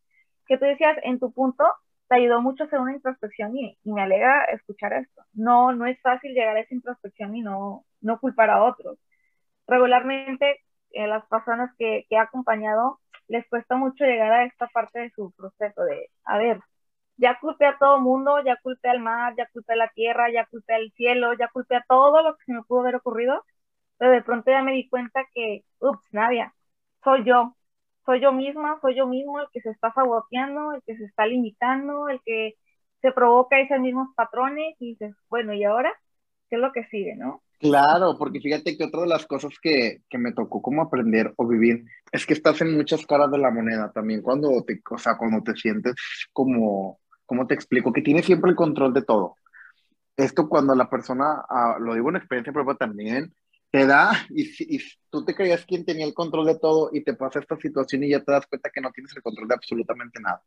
que 0.47 0.57
tú 0.57 0.66
decías 0.66 0.97
en 1.03 1.20
tu 1.20 1.32
punto, 1.34 1.63
te 2.07 2.16
ayudó 2.16 2.41
mucho 2.41 2.66
hacer 2.66 2.80
una 2.80 2.93
introspección 2.93 3.57
y, 3.57 3.78
me 3.84 4.01
alegra 4.01 4.45
escuchar 4.45 4.93
esto. 4.93 5.24
No, 5.34 5.74
no 5.74 5.86
es 5.88 5.99
fácil 6.01 6.34
llegar 6.34 6.57
a 6.57 6.61
esa 6.61 6.76
introspección 6.76 7.36
y 7.36 7.41
no, 7.41 7.86
no 8.01 8.20
culpar 8.20 8.49
a 8.49 8.63
otros. 8.63 8.97
Regularmente, 9.68 10.61
eh, 10.91 11.07
las 11.07 11.26
personas 11.28 11.72
que, 11.78 12.05
que 12.09 12.16
he 12.16 12.20
acompañado 12.20 12.99
les 13.28 13.47
cuesta 13.49 13.76
mucho 13.76 14.05
llegar 14.05 14.32
a 14.32 14.45
esta 14.45 14.68
parte 14.68 14.99
de 14.99 15.11
su 15.11 15.32
proceso 15.34 15.84
de, 15.84 16.09
a 16.26 16.38
ver, 16.38 16.59
ya 17.18 17.39
culpé 17.39 17.66
a 17.66 17.78
todo 17.78 17.99
mundo, 18.01 18.39
ya 18.43 18.57
culpé 18.61 18.89
al 18.89 18.99
mar, 18.99 19.34
ya 19.38 19.47
culpé 19.47 19.74
a 19.74 19.78
la 19.78 19.89
tierra, 19.89 20.32
ya 20.32 20.45
culpé 20.47 20.74
al 20.76 20.91
cielo, 20.93 21.34
ya 21.34 21.47
culpé 21.49 21.78
a 21.78 21.86
todo 21.88 22.22
lo 22.22 22.36
que 22.38 22.45
se 22.45 22.53
me 22.53 22.63
pudo 22.63 22.82
haber 22.82 22.95
ocurrido, 22.95 23.43
pero 23.98 24.12
de 24.12 24.24
pronto 24.24 24.52
ya 24.52 24.62
me 24.64 24.74
di 24.74 24.89
cuenta 24.89 25.26
que, 25.34 25.64
ups, 25.80 26.06
Nadia, 26.12 26.54
soy 27.04 27.24
yo, 27.26 27.56
soy 28.06 28.22
yo 28.22 28.32
misma, 28.32 28.80
soy 28.82 28.96
yo 28.96 29.08
mismo 29.08 29.39
el 29.39 29.48
que 29.52 29.62
se 29.62 29.70
está 29.70 29.91
saboteando, 29.93 30.74
el 30.74 30.82
que 30.86 30.98
se 30.98 31.06
está 31.06 31.26
limitando, 31.26 32.10
el 32.10 32.20
que 32.26 32.56
se 33.02 33.12
provoca 33.12 33.60
esos 33.60 33.80
mismos 33.80 34.10
patrones 34.16 34.76
y 34.80 34.91
dices, 34.91 35.16
bueno, 35.30 35.54
¿y 35.54 35.64
ahora 35.64 35.93
qué 36.50 36.56
es 36.56 36.62
lo 36.62 36.72
que 36.72 36.86
sigue, 36.86 37.16
no? 37.16 37.41
Claro, 37.60 38.16
porque 38.18 38.41
fíjate 38.41 38.78
que 38.78 38.84
otra 38.84 39.02
de 39.02 39.08
las 39.08 39.26
cosas 39.26 39.54
que, 39.62 40.02
que, 40.10 40.18
me 40.18 40.34
tocó 40.34 40.62
como 40.62 40.82
aprender 40.82 41.34
o 41.38 41.48
vivir 41.48 41.86
es 42.12 42.26
que 42.26 42.34
estás 42.34 42.62
en 42.62 42.76
muchas 42.76 43.06
caras 43.06 43.32
de 43.32 43.38
la 43.38 43.50
moneda 43.50 43.91
también 43.91 44.22
cuando 44.22 44.50
te, 44.64 44.82
o 44.89 44.98
sea, 44.98 45.18
cuando 45.18 45.41
te 45.41 45.56
sientes 45.56 45.96
como, 46.34 47.00
¿cómo 47.26 47.48
te 47.48 47.54
explico? 47.54 47.93
Que 47.93 48.02
tienes 48.02 48.26
siempre 48.26 48.52
el 48.52 48.58
control 48.58 48.93
de 48.93 49.04
todo. 49.04 49.36
Esto 50.18 50.50
cuando 50.50 50.76
la 50.76 50.89
persona, 50.89 51.43
ah, 51.50 51.78
lo 51.80 51.93
digo 51.93 52.10
en 52.10 52.18
experiencia 52.18 52.54
propia 52.54 52.76
también, 52.76 53.34
te 53.76 53.86
da 53.86 54.14
y, 54.30 54.78
y, 54.78 54.80
tú 55.10 55.26
te 55.26 55.36
creías 55.36 55.66
quien 55.66 55.84
tenía 55.84 56.06
el 56.06 56.14
control 56.14 56.46
de 56.46 56.58
todo 56.58 56.92
y 56.94 57.04
te 57.04 57.14
pasa 57.14 57.40
esta 57.40 57.58
situación 57.58 58.06
y 58.06 58.10
ya 58.10 58.24
te 58.24 58.32
das 58.32 58.48
cuenta 58.48 58.70
que 58.70 58.80
no 58.80 58.90
tienes 58.92 59.14
el 59.14 59.22
control 59.22 59.50
de 59.50 59.56
absolutamente 59.56 60.22
nada. 60.22 60.42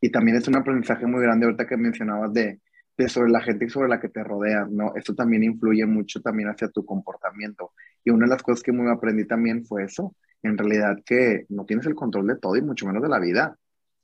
Y 0.00 0.10
también 0.10 0.36
es 0.36 0.48
un 0.48 0.56
aprendizaje 0.56 1.06
muy 1.06 1.22
grande 1.22 1.46
ahorita 1.46 1.64
que 1.68 1.76
mencionabas 1.76 2.32
de, 2.32 2.60
de 2.96 3.08
sobre 3.08 3.30
la 3.30 3.40
gente 3.40 3.66
y 3.66 3.68
sobre 3.68 3.88
la 3.88 4.00
que 4.00 4.08
te 4.08 4.24
rodeas, 4.24 4.68
¿no? 4.68 4.96
Esto 4.96 5.14
también 5.14 5.44
influye 5.44 5.86
mucho 5.86 6.20
también 6.20 6.48
hacia 6.48 6.68
tu 6.68 6.84
comportamiento. 6.84 7.70
Y 8.04 8.10
una 8.10 8.26
de 8.26 8.30
las 8.30 8.42
cosas 8.42 8.64
que 8.64 8.72
muy 8.72 8.90
aprendí 8.90 9.26
también 9.28 9.64
fue 9.64 9.84
eso, 9.84 10.16
en 10.42 10.58
realidad 10.58 10.96
que 11.06 11.46
no 11.50 11.64
tienes 11.64 11.86
el 11.86 11.94
control 11.94 12.26
de 12.26 12.36
todo 12.36 12.56
y 12.56 12.62
mucho 12.62 12.84
menos 12.84 13.00
de 13.00 13.08
la 13.10 13.20
vida. 13.20 13.56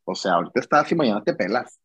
O 0.05 0.15
sea, 0.15 0.35
ahorita 0.35 0.61
estás 0.61 0.93
y 0.93 0.95
mañana 0.95 1.25
te 1.25 1.35
pelas. 1.35 1.81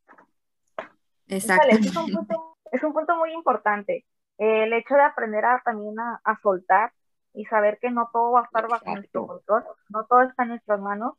Exacto. 1.28 1.70
Es 1.70 1.96
un, 1.96 2.06
punto, 2.14 2.58
es 2.72 2.84
un 2.84 2.94
punto 2.94 3.18
muy 3.18 3.32
importante. 3.32 4.06
El 4.38 4.74
hecho 4.74 4.96
de 4.96 5.02
aprender 5.02 5.46
a, 5.46 5.62
también 5.64 6.00
a, 6.00 6.22
a, 6.24 6.40
soltar 6.42 6.92
y 7.34 7.46
saber 7.46 7.80
que 7.80 7.90
no 7.92 8.10
todo 8.14 8.34
va 8.34 8.42
a 8.42 8.46
estar 8.46 8.68
bajo 8.68 8.86
nuestro 8.86 9.28
control, 9.28 9.64
no 9.90 10.06
todo 10.06 10.22
está 10.24 10.44
en 10.44 10.50
nuestras 10.50 10.80
manos. 10.80 11.14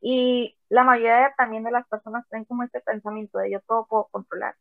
Y 0.00 0.58
la 0.68 0.84
mayoría 0.84 1.32
también 1.36 1.62
de 1.64 1.70
las 1.70 1.86
personas 1.88 2.28
tienen 2.28 2.44
como 2.44 2.64
este 2.64 2.80
pensamiento 2.80 3.38
de 3.38 3.52
yo 3.52 3.60
todo 3.60 3.86
puedo 3.86 4.08
controlar 4.10 4.56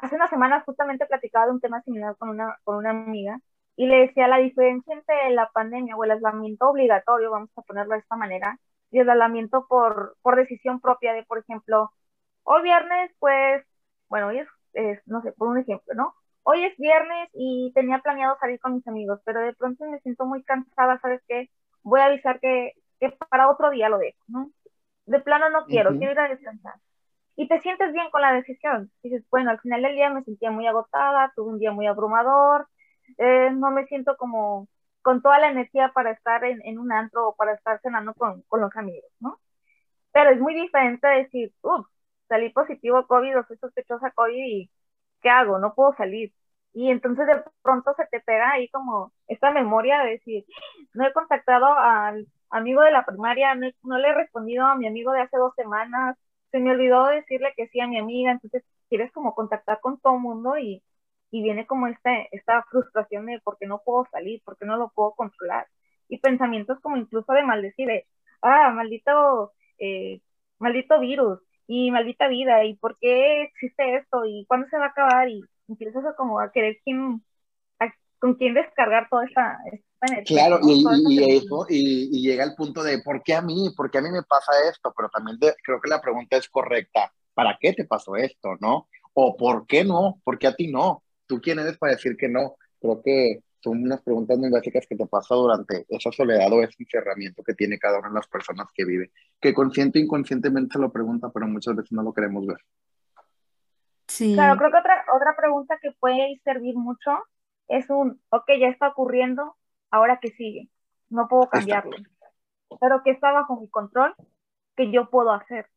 hace 0.00 0.16
unas 0.16 0.30
semanas 0.30 0.64
justamente 0.64 1.06
platicaba 1.06 1.46
de 1.46 1.52
un 1.52 1.60
tema 1.60 1.82
similar 1.82 2.16
con 2.16 2.30
una, 2.30 2.58
con 2.64 2.76
una 2.76 2.90
amiga 2.90 3.40
y 3.76 3.86
le 3.86 4.06
decía 4.06 4.28
la 4.28 4.38
diferencia 4.38 4.94
entre 4.94 5.30
la 5.30 5.50
pandemia 5.50 5.96
o 5.96 6.04
el 6.04 6.12
aislamiento 6.12 6.68
obligatorio, 6.68 7.30
vamos 7.30 7.50
a 7.56 7.62
ponerlo 7.62 7.94
de 7.94 8.00
esta 8.00 8.16
manera, 8.16 8.58
y 8.90 8.98
el 8.98 9.08
aislamiento 9.08 9.66
por, 9.66 10.16
por 10.22 10.36
decisión 10.36 10.80
propia 10.80 11.14
de, 11.14 11.24
por 11.24 11.38
ejemplo, 11.38 11.90
hoy 12.42 12.62
viernes, 12.62 13.10
pues, 13.18 13.64
bueno, 14.08 14.28
hoy 14.28 14.40
es, 14.74 15.00
no 15.06 15.22
sé, 15.22 15.32
por 15.32 15.48
un 15.48 15.58
ejemplo, 15.58 15.94
¿no? 15.94 16.14
Hoy 16.44 16.64
es 16.64 16.76
viernes 16.76 17.28
y 17.34 17.72
tenía 17.74 17.98
planeado 18.00 18.36
salir 18.40 18.58
con 18.60 18.74
mis 18.74 18.86
amigos, 18.88 19.20
pero 19.24 19.40
de 19.40 19.54
pronto 19.54 19.84
me 19.86 20.00
siento 20.00 20.24
muy 20.26 20.42
cansada, 20.42 20.98
¿sabes 21.00 21.22
qué? 21.28 21.50
Voy 21.82 22.00
a 22.00 22.06
avisar 22.06 22.40
que, 22.40 22.72
que 23.00 23.10
para 23.30 23.48
otro 23.48 23.70
día 23.70 23.88
lo 23.88 23.98
dejo, 23.98 24.18
¿no? 24.28 24.50
De 25.06 25.20
plano 25.20 25.50
no 25.50 25.66
quiero, 25.66 25.90
quiero 25.98 26.12
ir 26.12 26.18
a 26.18 26.28
descansar 26.28 26.74
y 27.36 27.48
te 27.48 27.60
sientes 27.60 27.92
bien 27.92 28.10
con 28.10 28.22
la 28.22 28.32
decisión. 28.32 28.90
Dices, 29.02 29.24
bueno, 29.30 29.50
al 29.50 29.60
final 29.60 29.82
del 29.82 29.94
día 29.94 30.10
me 30.10 30.22
sentía 30.24 30.50
muy 30.50 30.66
agotada, 30.66 31.32
tuve 31.34 31.52
un 31.52 31.58
día 31.58 31.72
muy 31.72 31.86
abrumador, 31.86 32.68
eh, 33.18 33.50
no 33.52 33.70
me 33.70 33.86
siento 33.86 34.16
como 34.16 34.68
con 35.02 35.22
toda 35.22 35.38
la 35.38 35.50
energía 35.50 35.92
para 35.94 36.12
estar 36.12 36.44
en, 36.44 36.60
en 36.64 36.78
un 36.78 36.92
antro 36.92 37.28
o 37.28 37.34
para 37.36 37.54
estar 37.54 37.80
cenando 37.80 38.14
con, 38.14 38.42
con, 38.42 38.60
los 38.60 38.74
amigos, 38.76 39.10
¿no? 39.20 39.40
Pero 40.12 40.30
es 40.30 40.40
muy 40.40 40.54
diferente 40.54 41.06
decir, 41.08 41.52
uff, 41.62 41.86
salí 42.28 42.50
positivo 42.50 43.06
COVID 43.06 43.38
o 43.40 43.44
soy 43.44 43.56
sospechosa 43.58 44.12
COVID 44.12 44.36
y 44.36 44.70
¿qué 45.22 45.30
hago? 45.30 45.58
No 45.58 45.74
puedo 45.74 45.94
salir. 45.96 46.32
Y 46.72 46.90
entonces 46.90 47.26
de 47.26 47.42
pronto 47.62 47.94
se 47.96 48.06
te 48.06 48.20
pega 48.20 48.52
ahí 48.52 48.68
como 48.70 49.12
esta 49.28 49.50
memoria 49.50 50.00
de 50.02 50.12
decir, 50.12 50.44
no 50.94 51.06
he 51.06 51.12
contactado 51.12 51.66
al 51.78 52.26
amigo 52.50 52.82
de 52.82 52.90
la 52.92 53.04
primaria, 53.04 53.54
no, 53.54 53.68
no 53.82 53.98
le 53.98 54.08
he 54.08 54.14
respondido 54.14 54.66
a 54.66 54.76
mi 54.76 54.86
amigo 54.86 55.12
de 55.12 55.20
hace 55.20 55.36
dos 55.36 55.54
semanas, 55.56 56.16
se 56.50 56.60
me 56.60 56.70
olvidó 56.72 57.06
decirle 57.06 57.52
que 57.56 57.68
sí 57.68 57.80
a 57.80 57.86
mi 57.88 57.98
amiga, 57.98 58.32
entonces 58.32 58.64
quieres 58.88 59.12
como 59.12 59.34
contactar 59.34 59.80
con 59.80 59.98
todo 60.00 60.14
el 60.16 60.20
mundo 60.20 60.58
y, 60.58 60.82
y 61.30 61.42
viene 61.42 61.66
como 61.66 61.86
este, 61.88 62.28
esta 62.32 62.62
frustración 62.70 63.26
de 63.26 63.40
por 63.40 63.58
qué 63.58 63.66
no 63.66 63.82
puedo 63.84 64.06
salir, 64.10 64.42
por 64.44 64.56
qué 64.58 64.66
no 64.66 64.76
lo 64.76 64.90
puedo 64.90 65.12
controlar. 65.14 65.66
Y 66.08 66.18
pensamientos 66.18 66.78
como 66.80 66.96
incluso 66.96 67.32
de 67.32 67.42
maldecir, 67.42 67.88
de, 67.88 68.06
ah, 68.42 68.70
maldito, 68.70 69.52
eh, 69.78 70.20
maldito 70.58 71.00
virus 71.00 71.40
y 71.66 71.90
maldita 71.90 72.28
vida, 72.28 72.64
y 72.64 72.74
por 72.76 72.98
qué 72.98 73.42
existe 73.42 73.96
esto 73.96 74.24
y 74.24 74.44
cuándo 74.46 74.68
se 74.68 74.78
va 74.78 74.86
a 74.86 74.88
acabar 74.88 75.28
y 75.28 75.42
empiezas 75.68 76.04
a 76.04 76.14
como 76.14 76.40
a 76.40 76.50
querer 76.52 76.78
quién, 76.84 77.22
con 78.18 78.34
quién 78.34 78.54
descargar 78.54 79.08
toda 79.08 79.24
esta, 79.24 79.58
Claro, 80.26 80.58
y, 80.64 80.84
y, 81.08 81.36
eso, 81.36 81.64
y, 81.68 82.22
llega 82.22 82.42
el 82.42 82.56
punto 82.56 82.82
de, 82.82 82.98
¿por 82.98 83.22
qué 83.22 83.34
a 83.34 83.40
mí? 83.40 83.72
¿Por 83.76 83.88
qué 83.88 83.98
a 83.98 84.02
mí 84.02 84.10
me 84.10 84.24
pasa 84.24 84.50
esto? 84.68 84.92
Pero 84.96 85.08
también 85.08 85.38
creo 85.62 85.80
que 85.80 85.88
la 85.88 86.00
pregunta 86.00 86.36
es 86.36 86.48
correcta. 86.48 87.12
¿Para 87.34 87.56
qué 87.60 87.72
te 87.72 87.84
pasó 87.84 88.16
esto, 88.16 88.56
no? 88.60 88.88
O 89.14 89.36
¿por 89.36 89.64
qué 89.64 89.84
no? 89.84 90.20
¿Por 90.24 90.38
qué 90.40 90.48
a 90.48 90.56
ti 90.56 90.72
no? 90.72 91.04
¿Tú 91.26 91.40
quién 91.40 91.60
eres 91.60 91.78
para 91.78 91.92
decir 91.92 92.16
que 92.16 92.28
no? 92.28 92.56
Creo 92.80 93.00
que 93.00 93.40
son 93.62 93.82
unas 93.82 94.02
preguntas 94.02 94.38
muy 94.38 94.50
básicas 94.50 94.86
que 94.88 94.96
te 94.96 95.06
pasa 95.06 95.34
durante 95.34 95.86
esa 95.88 96.10
soledad 96.10 96.52
o 96.52 96.62
ese 96.62 96.82
encerramiento 96.82 97.42
que 97.42 97.54
tiene 97.54 97.78
cada 97.78 97.98
una 97.98 98.08
de 98.08 98.14
las 98.14 98.26
personas 98.26 98.66
que 98.74 98.84
vive, 98.84 99.12
que 99.40 99.54
consciente 99.54 99.98
e 99.98 100.02
inconscientemente 100.02 100.72
se 100.72 100.78
lo 100.78 100.92
pregunta, 100.92 101.30
pero 101.32 101.46
muchas 101.46 101.76
veces 101.76 101.92
no 101.92 102.02
lo 102.02 102.12
queremos 102.12 102.46
ver. 102.46 102.58
Sí. 104.08 104.34
Claro, 104.34 104.58
creo 104.58 104.70
que 104.70 104.78
otra, 104.78 105.04
otra 105.14 105.36
pregunta 105.36 105.78
que 105.80 105.92
puede 105.92 106.40
servir 106.44 106.74
mucho 106.76 107.10
es 107.68 107.88
un, 107.88 108.20
ok, 108.30 108.44
ya 108.58 108.68
está 108.68 108.88
ocurriendo, 108.88 109.56
ahora 109.90 110.18
que 110.20 110.30
sigue, 110.32 110.68
no 111.08 111.28
puedo 111.28 111.48
cambiarlo, 111.48 111.96
pero 112.80 113.02
que 113.02 113.10
está 113.10 113.32
bajo 113.32 113.60
mi 113.60 113.68
control, 113.68 114.14
que 114.76 114.90
yo 114.90 115.08
puedo 115.08 115.32
hacer. 115.32 115.68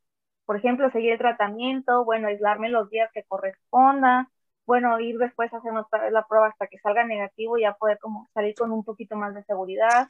Por 0.46 0.58
ejemplo, 0.58 0.92
seguir 0.92 1.14
el 1.14 1.18
tratamiento, 1.18 2.04
bueno, 2.04 2.28
aislarme 2.28 2.70
los 2.70 2.90
días 2.90 3.10
que 3.14 3.24
corresponda, 3.24 4.30
bueno, 4.66 4.99
ir 4.99 5.18
después 5.18 5.53
a 5.53 5.57
hacer 5.57 5.72
la 6.11 6.28
prueba 6.28 6.47
hasta 6.47 6.68
que 6.68 6.80
salga 6.80 7.05
negativo 7.05 7.57
y 7.57 7.61
ya 7.61 7.74
poder 7.74 7.99
como 7.99 8.28
salir 8.34 8.55
con 8.55 8.72
un 8.72 8.84
poquito 8.84 9.16
más 9.16 9.34
de 9.36 9.43
seguridad. 9.43 10.07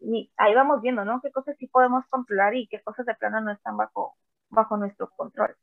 Y 0.00 0.30
ahí 0.36 0.54
vamos 0.54 0.80
viendo, 0.82 1.04
¿no? 1.04 1.20
Qué 1.20 1.30
cosas 1.30 1.56
sí 1.58 1.66
podemos 1.66 2.04
controlar 2.08 2.54
y 2.54 2.68
qué 2.68 2.80
cosas 2.82 3.06
de 3.06 3.14
plano 3.14 3.40
no 3.40 3.52
están 3.52 3.76
bajo, 3.76 4.16
bajo 4.50 4.76
nuestro 4.76 5.10
control. 5.16 5.56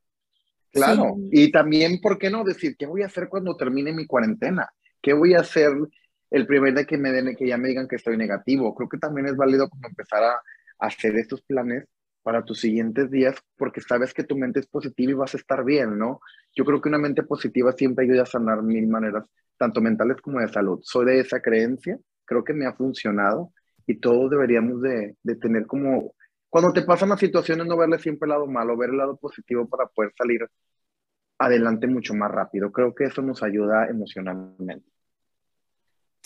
Claro, 0.72 1.16
y 1.32 1.52
también, 1.52 2.02
¿por 2.02 2.18
qué 2.18 2.30
no 2.30 2.44
decir 2.44 2.76
qué 2.78 2.86
voy 2.86 3.04
a 3.04 3.06
hacer 3.06 3.30
cuando 3.30 3.56
termine 3.56 3.94
mi 3.94 4.06
cuarentena? 4.06 4.70
¿Qué 5.02 5.14
voy 5.14 5.34
a 5.34 5.40
hacer 5.40 5.72
el 6.32 6.46
primer 6.48 6.74
día 6.74 6.86
que 6.86 6.98
me 6.98 7.12
den, 7.12 7.36
que 7.36 7.48
ya 7.48 7.58
me 7.58 7.70
digan 7.70 7.88
que 7.88 7.96
estoy 7.96 8.18
negativo. 8.18 8.76
Creo 8.76 8.90
que 8.90 8.98
también 8.98 9.28
es 9.28 9.38
válido 9.38 9.70
como 9.70 9.88
empezar 9.88 10.24
a, 10.24 10.42
hacer 10.78 11.16
estos 11.16 11.42
planes 11.44 11.86
para 12.26 12.44
tus 12.44 12.60
siguientes 12.60 13.12
días, 13.12 13.36
porque 13.56 13.82
sabes 13.82 14.12
que 14.12 14.24
tu 14.24 14.36
mente 14.36 14.60
es 14.60 14.66
positiva 14.66 15.12
y 15.12 15.14
vas 15.14 15.36
a 15.36 15.38
estar 15.38 15.64
bien, 15.64 15.96
¿no? 16.00 16.22
Yo 16.56 16.66
creo 16.66 16.82
que 16.82 16.90
una 16.90 16.98
mente 16.98 17.22
positiva 17.22 17.72
siempre 17.74 18.06
ayuda 18.06 18.24
a 18.24 18.26
sanar 18.26 18.64
mil 18.64 18.88
maneras, 18.88 19.30
tanto 19.60 19.80
mentales 19.80 20.20
como 20.22 20.40
de 20.40 20.48
salud. 20.48 20.80
Soy 20.82 21.06
de 21.06 21.20
esa 21.20 21.40
creencia, 21.40 22.00
creo 22.26 22.44
que 22.44 22.56
me 22.56 22.66
ha 22.66 22.74
funcionado 22.74 23.52
y 23.86 24.00
todos 24.00 24.32
deberíamos 24.32 24.82
de, 24.82 25.16
de 25.22 25.36
tener 25.36 25.68
como, 25.68 26.16
cuando 26.50 26.74
te 26.74 26.82
pasan 26.82 27.10
las 27.10 27.20
situaciones, 27.20 27.68
no 27.68 27.78
verle 27.78 28.00
siempre 28.00 28.26
el 28.26 28.32
lado 28.32 28.48
malo, 28.48 28.76
ver 28.76 28.90
el 28.90 28.98
lado 28.98 29.18
positivo 29.18 29.70
para 29.70 29.86
poder 29.86 30.12
salir 30.18 30.50
adelante 31.38 31.86
mucho 31.86 32.16
más 32.16 32.32
rápido. 32.32 32.72
Creo 32.72 32.96
que 32.96 33.04
eso 33.04 33.22
nos 33.22 33.44
ayuda 33.44 33.86
emocionalmente. 33.88 34.95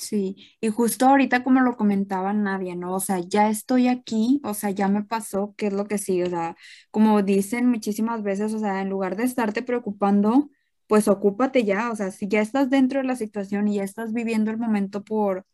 Sí, 0.01 0.37
y 0.61 0.69
justo 0.69 1.07
ahorita 1.07 1.43
como 1.43 1.59
lo 1.59 1.75
comentaba 1.75 2.31
Nadia, 2.31 2.73
¿no? 2.75 2.95
O 2.95 2.99
sea, 3.01 3.19
ya 3.19 3.49
estoy 3.49 3.89
aquí, 3.89 4.39
o 4.45 4.53
sea, 4.53 4.69
ya 4.71 4.87
me 4.87 5.03
pasó, 5.03 5.53
¿qué 5.57 5.67
es 5.67 5.73
lo 5.73 5.87
que 5.87 5.97
sigue? 5.97 6.23
O 6.23 6.29
sea, 6.29 6.55
como 6.89 7.21
dicen 7.21 7.65
muchísimas 7.69 8.23
veces, 8.23 8.53
o 8.53 8.59
sea, 8.59 8.81
en 8.81 8.89
lugar 8.89 9.17
de 9.17 9.25
estarte 9.25 9.61
preocupando, 9.61 10.49
pues 10.87 11.09
ocúpate 11.09 11.65
ya, 11.65 11.91
o 11.91 11.95
sea, 11.97 12.11
si 12.11 12.29
ya 12.29 12.39
estás 12.41 12.69
dentro 12.69 12.99
de 13.01 13.07
la 13.07 13.17
situación 13.17 13.67
y 13.67 13.75
ya 13.75 13.83
estás 13.83 14.13
viviendo 14.13 14.51
el 14.51 14.57
momento 14.57 15.03
por, 15.03 15.45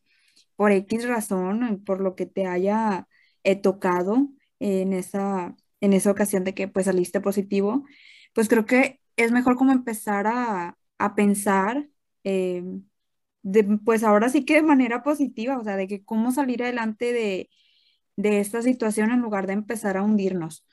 por 0.55 0.71
X 0.71 1.07
razón, 1.07 1.83
por 1.85 2.01
lo 2.01 2.15
que 2.15 2.25
te 2.27 2.47
haya 2.47 3.07
eh, 3.43 3.55
tocado 3.55 4.29
en 4.59 4.93
esa, 4.93 5.55
en 5.81 5.93
esa 5.93 6.11
ocasión 6.11 6.43
de 6.43 6.53
que 6.55 6.67
pues 6.67 6.85
saliste 6.85 7.21
positivo, 7.21 7.85
pues 8.33 8.49
creo 8.49 8.65
que 8.65 9.01
es 9.17 9.31
mejor 9.31 9.55
como 9.57 9.71
empezar 9.73 10.27
a, 10.27 10.77
a 10.99 11.15
pensar. 11.15 11.89
Eh, 12.23 12.63
pues 13.83 14.03
ahora 14.03 14.29
sí 14.29 14.45
que 14.45 14.55
de 14.55 14.63
manera 14.63 15.03
positiva, 15.03 15.57
o 15.57 15.63
sea, 15.63 15.77
de 15.77 15.87
que 15.87 16.03
cómo 16.03 16.31
salir 16.31 16.63
adelante 16.63 17.13
de, 17.13 17.49
de 18.17 18.39
esta 18.39 18.61
situación 18.61 19.11
en 19.11 19.21
lugar 19.21 19.47
de 19.47 19.53
empezar 19.53 19.97
a 19.97 20.03
hundirnos. 20.03 20.65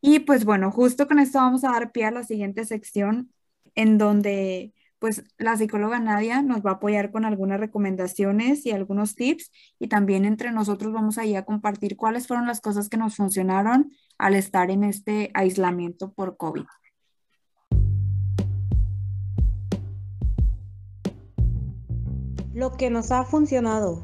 Y 0.00 0.20
pues 0.20 0.44
bueno, 0.44 0.70
justo 0.70 1.08
con 1.08 1.18
esto 1.18 1.38
vamos 1.38 1.64
a 1.64 1.72
dar 1.72 1.92
pie 1.92 2.06
a 2.06 2.10
la 2.10 2.24
siguiente 2.24 2.64
sección 2.64 3.32
en 3.74 3.98
donde 3.98 4.74
pues 4.98 5.24
la 5.38 5.56
psicóloga 5.56 6.00
Nadia 6.00 6.42
nos 6.42 6.64
va 6.64 6.70
a 6.70 6.74
apoyar 6.74 7.12
con 7.12 7.24
algunas 7.24 7.60
recomendaciones 7.60 8.66
y 8.66 8.72
algunos 8.72 9.14
tips 9.14 9.50
y 9.78 9.88
también 9.88 10.24
entre 10.24 10.50
nosotros 10.52 10.92
vamos 10.92 11.18
a 11.18 11.24
ir 11.24 11.36
a 11.36 11.44
compartir 11.44 11.96
cuáles 11.96 12.26
fueron 12.26 12.46
las 12.46 12.60
cosas 12.60 12.88
que 12.88 12.96
nos 12.96 13.16
funcionaron 13.16 13.92
al 14.18 14.34
estar 14.34 14.70
en 14.70 14.84
este 14.84 15.30
aislamiento 15.34 16.12
por 16.12 16.36
COVID. 16.36 16.64
Lo 22.58 22.76
que 22.76 22.90
nos 22.90 23.12
ha 23.12 23.22
funcionado. 23.22 24.02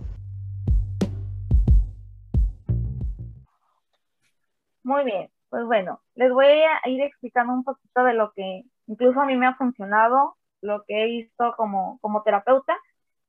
Muy 4.85 5.03
bien, 5.03 5.29
pues 5.49 5.65
bueno, 5.65 6.01
les 6.15 6.33
voy 6.33 6.47
a 6.47 6.89
ir 6.89 7.01
explicando 7.01 7.53
un 7.53 7.65
poquito 7.65 8.05
de 8.05 8.15
lo 8.15 8.33
que 8.33 8.63
incluso 8.87 9.21
a 9.21 9.27
mí 9.27 9.37
me 9.37 9.49
ha 9.49 9.57
funcionado, 9.57 10.37
lo 10.61 10.85
que 10.87 11.03
he 11.03 11.07
visto 11.07 11.53
como, 11.57 11.99
como 12.01 12.23
terapeuta, 12.23 12.77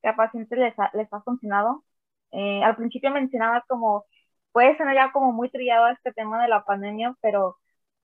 que 0.03 0.09
a 0.09 0.15
pacientes 0.15 0.59
les 0.59 0.77
ha, 0.77 0.91
les 0.93 1.11
ha 1.11 1.21
funcionado. 1.21 1.83
Eh, 2.31 2.61
al 2.63 2.75
principio 2.75 3.09
mencionaba 3.09 3.65
como, 3.67 4.05
puede 4.51 4.77
ser 4.77 4.93
ya 4.93 5.11
como 5.11 5.31
muy 5.31 5.49
trillado 5.49 5.87
este 5.87 6.13
tema 6.13 6.39
de 6.39 6.49
la 6.49 6.63
pandemia, 6.65 7.15
pero 7.21 7.57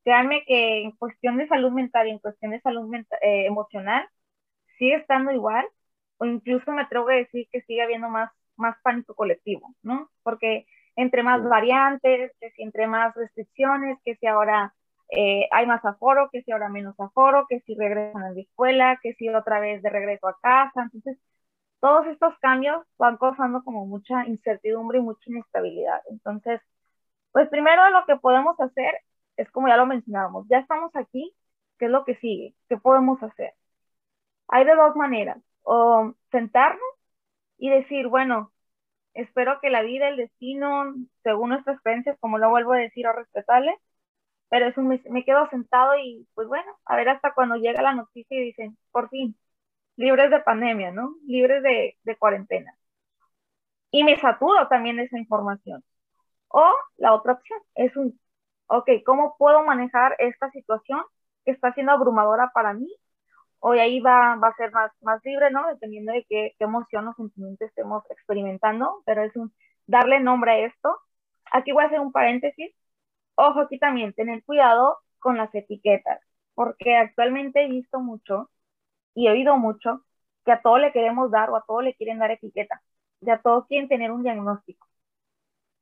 créanme 0.04 0.44
que 0.48 0.82
en 0.82 0.92
cuestión 0.94 1.38
de 1.38 1.48
salud 1.48 1.72
mental 1.72 2.08
y 2.08 2.12
en 2.14 2.20
cuestión 2.20 2.50
de 2.50 2.62
salud 2.62 2.92
eh, 3.22 3.46
emocional, 3.46 4.10
sigue 4.80 4.96
estando 4.96 5.32
igual, 5.32 5.68
o 6.22 6.26
incluso 6.26 6.72
me 6.72 6.84
atrevo 6.84 7.10
a 7.10 7.16
decir 7.16 7.48
que 7.52 7.62
sigue 7.64 7.82
habiendo 7.82 8.08
más, 8.08 8.32
más 8.56 8.78
pánico 8.84 9.16
colectivo, 9.16 9.74
¿no? 9.82 10.12
Porque 10.24 10.68
entre 10.96 11.24
más 11.24 11.44
variantes, 11.44 12.32
que 12.40 12.52
si 12.52 12.62
entre 12.62 12.86
más 12.88 13.16
restricciones, 13.16 13.98
que 14.06 14.16
si 14.18 14.28
ahora 14.28 14.72
eh, 15.10 15.48
hay 15.52 15.66
más 15.66 15.84
aforo, 15.84 16.30
que 16.32 16.44
si 16.44 16.52
ahora 16.52 16.70
menos 16.70 17.00
aforo, 17.00 17.48
que 17.50 17.62
si 17.62 17.76
regresan 17.76 18.24
a 18.24 18.32
la 18.32 18.40
escuela, 18.40 19.00
que 19.02 19.16
si 19.16 19.30
otra 19.30 19.60
vez 19.60 19.82
de 19.82 19.90
regreso 19.90 20.28
a 20.28 20.40
casa. 20.40 20.84
Entonces, 20.84 21.18
todos 21.80 22.06
estos 22.08 22.38
cambios 22.40 22.84
van 23.00 23.18
causando 23.18 23.64
como 23.64 23.86
mucha 23.88 24.28
incertidumbre 24.28 25.00
y 25.00 25.02
mucha 25.02 25.24
inestabilidad. 25.28 26.02
Entonces, 26.12 26.62
pues 27.32 27.50
primero 27.50 27.90
lo 27.92 28.06
que 28.06 28.18
podemos 28.18 28.60
hacer 28.60 28.94
es 29.38 29.50
como 29.52 29.68
ya 29.70 29.78
lo 29.78 29.88
mencionábamos, 29.88 30.48
ya 30.50 30.60
estamos 30.60 30.96
aquí, 30.96 31.34
¿qué 31.80 31.86
es 31.86 31.92
lo 31.92 32.06
que 32.06 32.16
sigue? 32.18 32.56
¿Qué 32.70 32.78
podemos 32.78 33.22
hacer? 33.24 33.54
Hay 34.50 34.66
de 34.66 34.76
dos 34.76 34.96
maneras, 34.96 35.38
o 35.64 36.16
sentarnos 36.32 36.82
y 37.58 37.70
decir, 37.70 38.08
bueno, 38.08 38.52
espero 39.14 39.60
que 39.62 39.70
la 39.70 39.82
vida, 39.84 40.10
el 40.10 40.18
destino, 40.18 40.94
según 41.24 41.50
nuestras 41.52 41.82
creencias, 41.82 42.18
como 42.20 42.38
lo 42.40 42.50
vuelvo 42.50 42.74
a 42.74 42.78
decir, 42.78 43.08
o 43.08 43.14
respetarle, 43.14 43.78
pero 44.50 44.68
eso 44.68 44.82
me, 44.82 45.02
me, 45.10 45.26
quedo 45.26 45.50
sentado 45.50 45.98
y 45.98 46.28
pues 46.36 46.48
bueno, 46.48 46.72
a 46.86 46.96
ver 46.98 47.10
hasta 47.10 47.34
cuando 47.34 47.56
llega 47.58 47.82
la 47.82 47.96
noticia 47.96 48.38
y 48.38 48.46
dicen, 48.46 48.78
por 48.92 49.10
fin, 49.10 49.38
libres 49.98 50.32
de 50.32 50.42
pandemia, 50.42 50.92
¿no? 50.92 51.16
Libres 51.28 51.64
de, 51.64 51.98
de 52.04 52.18
cuarentena. 52.18 52.76
Y 53.92 54.04
me 54.04 54.20
saturo 54.20 54.68
también 54.68 55.00
esa 55.00 55.18
información. 55.18 55.84
O 56.50 56.74
la 56.98 57.14
otra 57.14 57.34
opción 57.34 57.60
es 57.76 57.96
un, 57.98 58.20
ok, 58.68 58.90
¿cómo 59.06 59.36
puedo 59.38 59.64
manejar 59.64 60.16
esta 60.20 60.52
situación 60.52 61.02
que 61.46 61.52
está 61.52 61.74
siendo 61.74 61.94
abrumadora 61.94 62.52
para 62.54 62.74
mí? 62.74 62.90
Hoy 63.62 63.80
ahí 63.80 64.02
va, 64.02 64.36
va 64.38 64.50
a 64.50 64.56
ser 64.58 64.72
más, 64.74 64.92
más 65.04 65.22
libre, 65.26 65.52
¿no? 65.52 65.68
Dependiendo 65.68 66.14
de 66.14 66.26
qué, 66.30 66.56
qué 66.60 66.66
emoción 66.66 67.08
o 67.10 67.16
sentimiento 67.16 67.66
estemos 67.66 68.04
experimentando, 68.12 69.04
pero 69.06 69.24
es 69.24 69.34
darle 69.88 70.20
nombre 70.20 70.52
a 70.52 70.60
esto. 70.68 70.98
Aquí 71.52 71.72
voy 71.74 71.84
a 71.84 71.88
hacer 71.88 72.00
un 72.00 72.12
paréntesis. 72.12 72.74
Ojo, 73.36 73.62
aquí 73.62 73.80
también, 73.80 74.14
tener 74.14 74.44
cuidado 74.46 74.98
con 75.20 75.38
las 75.38 75.54
etiquetas, 75.56 76.22
porque 76.56 76.96
actualmente 76.98 77.64
he 77.64 77.70
visto 77.70 78.00
mucho 78.00 78.50
y 79.16 79.28
he 79.28 79.32
oído 79.32 79.58
mucho 79.58 80.06
que 80.46 80.52
a 80.54 80.62
todo 80.62 80.78
le 80.80 80.92
queremos 80.94 81.32
dar 81.32 81.50
o 81.52 81.56
a 81.58 81.64
todo 81.68 81.82
le 81.82 81.96
quieren 81.96 82.20
dar 82.20 82.32
etiqueta, 82.32 82.82
de 83.22 83.32
a 83.34 83.42
todos 83.42 83.68
quieren 83.68 83.90
tener 83.90 84.12
un 84.12 84.24
diagnóstico. 84.24 84.88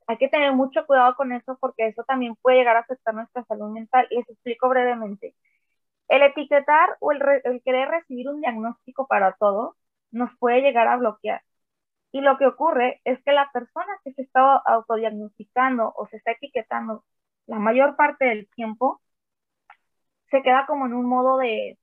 Hay 0.08 0.18
que 0.18 0.28
tener 0.28 0.54
mucho 0.54 0.86
cuidado 0.86 1.16
con 1.16 1.32
eso 1.32 1.58
porque 1.62 1.88
eso 1.88 2.04
también 2.04 2.36
puede 2.42 2.58
llegar 2.58 2.76
a 2.76 2.80
afectar 2.82 3.14
nuestra 3.14 3.44
salud 3.46 3.70
mental. 3.72 4.08
Les 4.10 4.28
explico 4.30 4.68
brevemente. 4.70 5.36
El 6.10 6.24
etiquetar 6.24 6.98
o 7.00 7.12
el, 7.14 7.22
querer 7.64 7.90
recibir 7.90 8.30
un 8.30 8.42
diagnóstico 8.42 9.08
para 9.08 9.34
todo 9.34 9.78
nos 10.12 10.32
puede 10.40 10.62
llegar 10.62 10.88
a 10.88 10.98
bloquear. 10.98 11.44
Y 12.12 12.22
lo 12.22 12.38
que 12.38 12.48
ocurre 12.48 13.02
es 13.06 13.22
que 13.24 13.32
la 13.34 13.52
persona 13.54 13.92
que 14.04 14.14
se 14.14 14.24
está 14.24 14.58
autodiagnosticando 14.58 15.94
o 15.96 16.08
se 16.08 16.18
está 16.18 16.32
etiquetando 16.32 17.06
la 17.48 17.60
mayor 17.60 17.96
parte 17.96 18.26
del 18.26 18.50
tiempo 18.56 19.02
se 20.32 20.42
queda 20.44 20.66
como 20.68 20.86
en 20.86 20.94
un 20.94 21.06
modo 21.06 21.38
de 21.38 21.78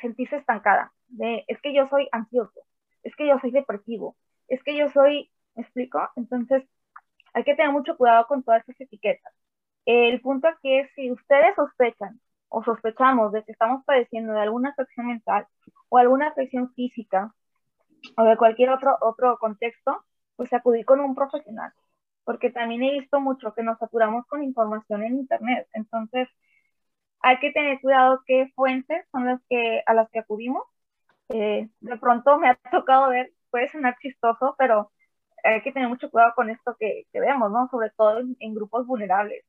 sentirse 0.00 0.36
estancada, 0.36 0.92
de 1.08 1.44
es 1.48 1.60
que 1.62 1.74
yo 1.74 1.88
soy 1.88 2.08
ansioso, 2.12 2.60
es 3.02 3.14
que 3.16 3.26
yo 3.26 3.38
soy 3.40 3.50
depresivo, 3.50 4.16
es 4.48 4.62
que 4.62 4.76
yo 4.76 4.90
soy, 4.90 5.30
¿me 5.54 5.62
explico? 5.62 6.00
Entonces, 6.16 6.64
hay 7.34 7.44
que 7.44 7.54
tener 7.54 7.72
mucho 7.72 7.96
cuidado 7.96 8.26
con 8.26 8.42
todas 8.42 8.62
esas 8.68 8.80
etiquetas. 8.82 9.32
El 9.86 10.20
punto 10.20 10.48
aquí 10.48 10.78
es 10.78 10.90
si 10.94 11.10
ustedes 11.10 11.54
sospechan 11.56 12.20
o 12.48 12.62
sospechamos 12.64 13.32
de 13.32 13.44
que 13.44 13.52
estamos 13.52 13.84
padeciendo 13.84 14.32
de 14.32 14.40
alguna 14.40 14.70
afección 14.70 15.06
mental 15.08 15.46
o 15.88 15.98
alguna 15.98 16.28
afección 16.28 16.72
física 16.74 17.34
o 18.16 18.24
de 18.24 18.36
cualquier 18.36 18.70
otro, 18.70 18.96
otro 19.00 19.38
contexto, 19.38 20.04
pues 20.36 20.52
acudir 20.52 20.84
con 20.84 21.00
un 21.00 21.14
profesional. 21.14 21.72
Porque 22.24 22.50
también 22.50 22.82
he 22.82 22.92
visto 22.92 23.20
mucho 23.20 23.54
que 23.54 23.62
nos 23.62 23.78
saturamos 23.78 24.26
con 24.26 24.42
información 24.42 25.02
en 25.04 25.16
Internet. 25.16 25.68
Entonces, 25.72 26.28
hay 27.20 27.38
que 27.38 27.52
tener 27.52 27.80
cuidado 27.80 28.22
qué 28.26 28.52
fuentes 28.54 29.06
son 29.10 29.26
las 29.26 29.40
que, 29.48 29.82
a 29.86 29.94
las 29.94 30.10
que 30.10 30.20
acudimos. 30.20 30.64
Eh, 31.28 31.68
de 31.80 31.96
pronto 31.98 32.38
me 32.38 32.48
ha 32.48 32.54
tocado 32.70 33.08
ver, 33.10 33.32
puede 33.50 33.68
sonar 33.68 33.96
chistoso, 34.00 34.54
pero 34.58 34.92
hay 35.44 35.62
que 35.62 35.72
tener 35.72 35.88
mucho 35.88 36.10
cuidado 36.10 36.32
con 36.36 36.50
esto 36.50 36.76
que, 36.78 37.06
que 37.12 37.20
vemos, 37.20 37.50
¿no? 37.50 37.68
Sobre 37.70 37.90
todo 37.90 38.20
en, 38.20 38.54
grupos 38.54 38.86
vulnerables. 38.86 39.44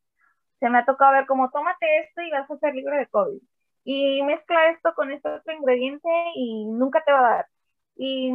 Se 0.59 0.69
me 0.69 0.79
ha 0.79 0.85
tocado 0.85 1.13
ver 1.13 1.27
como, 1.27 1.49
tómate 1.51 1.85
esto 1.99 2.21
y 2.21 2.31
vas 2.31 2.49
a 2.49 2.57
ser 2.57 2.73
libre 2.75 2.97
de 2.97 3.07
COVID. 3.07 3.41
Y 3.83 4.23
mezcla 4.23 4.69
esto 4.71 4.93
con 4.95 5.11
este 5.11 5.29
otro 5.29 5.53
ingrediente 5.53 6.09
y 6.35 6.65
nunca 6.65 7.03
te 7.05 7.11
va 7.11 7.19
a 7.19 7.35
dar. 7.35 7.47
Y 7.95 8.31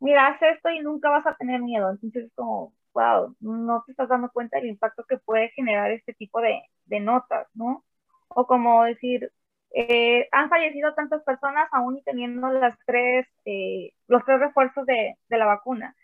mira, 0.00 0.28
haz 0.28 0.42
esto 0.42 0.70
y 0.70 0.80
nunca 0.80 1.10
vas 1.10 1.26
a 1.26 1.36
tener 1.36 1.60
miedo. 1.60 1.90
Entonces 1.90 2.26
es 2.26 2.32
como, 2.34 2.74
wow, 2.94 3.36
no 3.40 3.82
te 3.86 3.92
estás 3.92 4.08
dando 4.08 4.30
cuenta 4.30 4.58
del 4.58 4.68
impacto 4.68 5.04
que 5.04 5.18
puede 5.18 5.50
generar 5.50 5.90
este 5.90 6.14
tipo 6.14 6.40
de, 6.40 6.62
notas, 7.00 7.46
¿no? 7.54 7.84
O 8.28 8.46
como 8.46 8.84
decir, 8.84 9.32
eh, 9.74 10.28
han 10.32 10.48
fallecido 10.50 10.94
tantas 10.94 11.22
personas 11.24 11.68
aún 11.72 11.98
y 11.98 12.02
teniendo 12.02 12.48
las 12.50 12.78
tres, 12.86 13.26
eh, 13.44 13.92
los 14.08 14.24
tres 14.24 14.40
refuerzos 14.40 14.86
de, 14.86 15.16
de 15.28 15.38
la 15.38 15.46
vacuna 15.46 15.94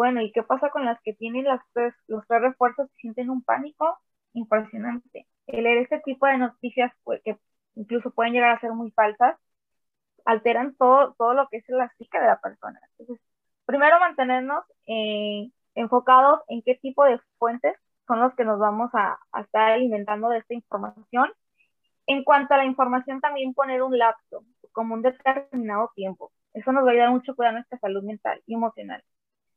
bueno, 0.00 0.22
¿y 0.22 0.32
qué 0.32 0.42
pasa 0.42 0.70
con 0.70 0.86
las 0.86 0.98
que 1.02 1.12
tienen 1.12 1.44
las 1.44 1.60
tres, 1.74 1.92
los 2.06 2.26
tres 2.26 2.40
refuerzos 2.40 2.88
y 2.96 3.00
sienten 3.02 3.28
un 3.28 3.42
pánico 3.42 3.98
impresionante? 4.34 5.26
El 5.46 5.64
leer 5.64 5.78
este 5.78 6.00
tipo 6.00 6.26
de 6.26 6.38
noticias, 6.38 6.92
pues, 7.04 7.22
que 7.24 7.38
incluso 7.74 8.10
pueden 8.10 8.32
llegar 8.32 8.52
a 8.52 8.60
ser 8.60 8.72
muy 8.72 8.90
falsas, 8.92 9.36
alteran 10.24 10.74
todo, 10.76 11.14
todo 11.18 11.34
lo 11.34 11.48
que 11.48 11.58
es 11.58 11.64
la 11.68 11.90
psique 11.98 12.18
de 12.18 12.26
la 12.26 12.40
persona. 12.40 12.80
Entonces, 12.98 13.24
primero 13.66 14.00
mantenernos 14.00 14.64
eh, 14.86 15.50
enfocados 15.74 16.40
en 16.48 16.62
qué 16.62 16.76
tipo 16.76 17.04
de 17.04 17.20
fuentes 17.38 17.76
son 18.06 18.20
los 18.20 18.34
que 18.34 18.44
nos 18.44 18.58
vamos 18.58 18.90
a, 18.94 19.18
a, 19.32 19.40
estar 19.42 19.72
alimentando 19.72 20.28
de 20.28 20.38
esta 20.38 20.54
información. 20.54 21.32
En 22.06 22.24
cuanto 22.24 22.54
a 22.54 22.58
la 22.58 22.64
información, 22.64 23.20
también 23.20 23.54
poner 23.54 23.82
un 23.82 23.96
lapso, 23.98 24.44
como 24.72 24.94
un 24.94 25.02
determinado 25.02 25.92
tiempo. 25.94 26.32
Eso 26.54 26.72
nos 26.72 26.84
va 26.84 26.88
a 26.90 26.92
ayudar 26.92 27.10
mucho 27.10 27.32
a 27.32 27.36
cuidar 27.36 27.54
nuestra 27.54 27.78
salud 27.78 28.02
mental 28.02 28.42
y 28.46 28.54
emocional 28.54 29.02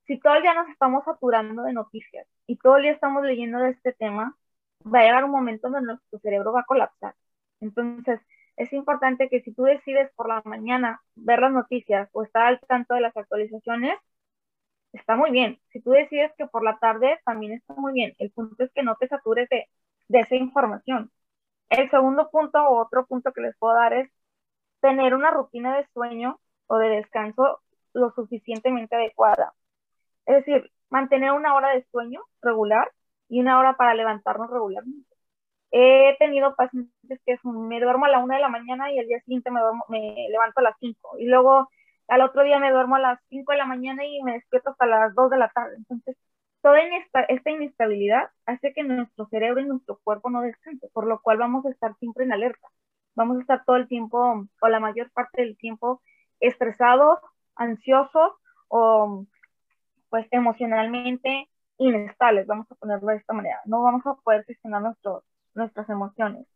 si 0.05 0.19
todo 0.19 0.35
el 0.35 0.41
día 0.41 0.53
nos 0.53 0.69
estamos 0.69 1.03
saturando 1.05 1.63
de 1.63 1.73
noticias 1.73 2.27
y 2.47 2.57
todo 2.57 2.77
el 2.77 2.83
día 2.83 2.91
estamos 2.91 3.23
leyendo 3.23 3.59
de 3.59 3.71
este 3.71 3.93
tema, 3.93 4.35
va 4.85 4.99
a 4.99 5.03
llegar 5.03 5.23
un 5.25 5.31
momento 5.31 5.69
donde 5.69 5.87
nuestro 5.87 6.19
cerebro 6.19 6.53
va 6.53 6.61
a 6.61 6.65
colapsar. 6.65 7.15
Entonces, 7.61 8.19
es 8.57 8.71
importante 8.73 9.29
que 9.29 9.41
si 9.41 9.53
tú 9.53 9.63
decides 9.63 10.11
por 10.15 10.27
la 10.29 10.41
mañana 10.45 11.01
ver 11.15 11.39
las 11.39 11.51
noticias 11.51 12.09
o 12.13 12.23
estar 12.23 12.47
al 12.47 12.59
tanto 12.61 12.93
de 12.93 13.01
las 13.01 13.15
actualizaciones, 13.17 13.97
está 14.93 15.15
muy 15.15 15.31
bien. 15.31 15.59
Si 15.71 15.81
tú 15.81 15.91
decides 15.91 16.31
que 16.37 16.47
por 16.47 16.63
la 16.63 16.77
tarde, 16.79 17.19
también 17.25 17.53
está 17.53 17.73
muy 17.75 17.93
bien. 17.93 18.13
El 18.19 18.31
punto 18.31 18.63
es 18.63 18.71
que 18.73 18.83
no 18.83 18.95
te 18.95 19.07
satures 19.07 19.49
de, 19.49 19.67
de 20.07 20.19
esa 20.19 20.35
información. 20.35 21.11
El 21.69 21.89
segundo 21.89 22.29
punto 22.29 22.59
o 22.63 22.81
otro 22.81 23.05
punto 23.07 23.33
que 23.33 23.41
les 23.41 23.57
puedo 23.57 23.75
dar 23.75 23.93
es 23.93 24.09
tener 24.81 25.15
una 25.15 25.31
rutina 25.31 25.77
de 25.77 25.87
sueño 25.93 26.39
o 26.67 26.77
de 26.77 26.89
descanso 26.89 27.61
lo 27.93 28.11
suficientemente 28.11 28.95
adecuada. 28.95 29.53
Es 30.25 30.45
decir, 30.45 30.71
mantener 30.89 31.31
una 31.31 31.55
hora 31.55 31.69
de 31.69 31.85
sueño 31.91 32.21
regular 32.41 32.91
y 33.33 33.39
una 33.41 33.57
hora 33.57 33.75
para 33.77 33.95
levantarnos 33.95 34.49
regularmente. 34.51 35.09
He 35.71 36.15
tenido 36.19 36.55
pacientes 36.55 37.19
que 37.25 37.35
me 37.43 37.79
duermo 37.79 38.05
a 38.05 38.09
la 38.09 38.19
una 38.19 38.35
de 38.35 38.41
la 38.41 38.49
mañana 38.49 38.91
y 38.91 38.99
al 38.99 39.07
día 39.07 39.19
siguiente 39.21 39.49
me, 39.49 39.59
me 39.89 40.27
levanto 40.29 40.59
a 40.59 40.63
las 40.63 40.75
cinco. 40.79 41.17
Y 41.17 41.25
luego 41.25 41.67
al 42.07 42.21
otro 42.21 42.43
día 42.43 42.59
me 42.59 42.71
duermo 42.71 42.95
a 42.95 42.99
las 42.99 43.19
cinco 43.29 43.51
de 43.53 43.57
la 43.57 43.65
mañana 43.65 44.05
y 44.05 44.21
me 44.21 44.33
despierto 44.33 44.69
hasta 44.69 44.85
las 44.85 45.15
dos 45.15 45.31
de 45.31 45.37
la 45.37 45.49
tarde. 45.49 45.77
Entonces, 45.77 46.15
toda 46.61 46.79
esta, 46.79 47.21
esta 47.23 47.49
inestabilidad 47.49 48.29
hace 48.45 48.71
que 48.71 48.83
nuestro 48.83 49.25
cerebro 49.25 49.61
y 49.61 49.65
nuestro 49.65 49.99
cuerpo 50.03 50.29
no 50.29 50.41
descansen, 50.41 50.91
por 50.93 51.07
lo 51.07 51.19
cual 51.19 51.39
vamos 51.39 51.65
a 51.65 51.71
estar 51.71 51.95
siempre 51.97 52.25
en 52.25 52.33
alerta. 52.33 52.67
Vamos 53.15 53.37
a 53.37 53.41
estar 53.41 53.65
todo 53.65 53.77
el 53.77 53.87
tiempo, 53.87 54.45
o 54.61 54.67
la 54.67 54.79
mayor 54.79 55.09
parte 55.11 55.41
del 55.41 55.57
tiempo, 55.57 56.03
estresados, 56.39 57.17
ansiosos 57.55 58.33
o 58.67 59.25
pues 60.09 60.27
emocionalmente 60.29 61.49
inestables, 61.77 62.47
vamos 62.47 62.71
a 62.71 62.75
ponerlo 62.75 63.07
de 63.09 63.17
esta 63.17 63.33
manera. 63.33 63.61
No 63.65 63.83
vamos 63.83 64.05
a 64.05 64.15
poder 64.15 64.45
gestionar 64.45 64.81
nuestros, 64.81 65.23
nuestras 65.55 65.89
emociones. 65.89 66.47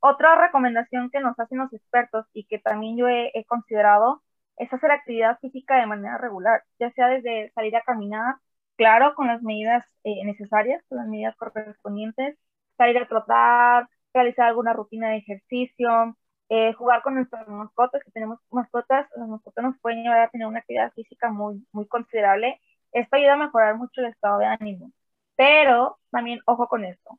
Otra 0.00 0.36
recomendación 0.36 1.10
que 1.10 1.20
nos 1.20 1.38
hacen 1.38 1.58
los 1.58 1.72
expertos 1.72 2.26
y 2.34 2.44
que 2.44 2.58
también 2.58 2.96
yo 2.96 3.08
he, 3.08 3.44
considerado 3.48 4.22
es 4.58 4.72
hacer 4.72 4.90
actividad 4.90 5.38
física 5.40 5.76
de 5.76 5.86
manera 5.86 6.18
regular, 6.18 6.62
ya 6.78 6.90
sea 6.92 7.08
desde 7.08 7.50
salir 7.54 7.74
a 7.76 7.82
caminar, 7.82 8.36
claro, 8.76 9.14
con 9.14 9.28
las 9.28 9.42
medidas 9.42 9.84
eh, 10.04 10.24
necesarias, 10.26 10.84
con 10.88 10.98
las 10.98 11.08
medidas 11.08 11.34
correspondientes, 11.36 12.36
salir 12.76 12.98
a 12.98 13.08
trotar, 13.08 13.88
realizar 14.12 14.46
alguna 14.48 14.74
rutina 14.74 15.08
de 15.08 15.16
ejercicio, 15.16 16.16
eh, 16.50 16.74
jugar 16.74 17.02
con 17.02 17.14
nuestras 17.14 17.48
mascotas, 17.48 18.04
que 18.04 18.10
tenemos 18.10 18.38
mascotas, 18.50 19.08
las 19.16 19.28
mascotas 19.28 19.64
nos 19.64 19.78
pueden 19.80 20.02
llevar 20.02 20.20
a 20.20 20.28
tener 20.28 20.46
una 20.46 20.58
actividad 20.58 20.92
física 20.92 21.30
muy, 21.30 21.66
muy 21.72 21.86
considerable. 21.86 22.60
Esto 22.94 23.16
ayuda 23.16 23.34
a 23.34 23.36
mejorar 23.38 23.76
mucho 23.76 24.02
el 24.02 24.08
estado 24.08 24.40
de 24.40 24.46
ánimo. 24.46 24.92
Pero 25.36 25.98
también, 26.10 26.40
ojo 26.46 26.68
con 26.68 26.84
esto, 26.86 27.18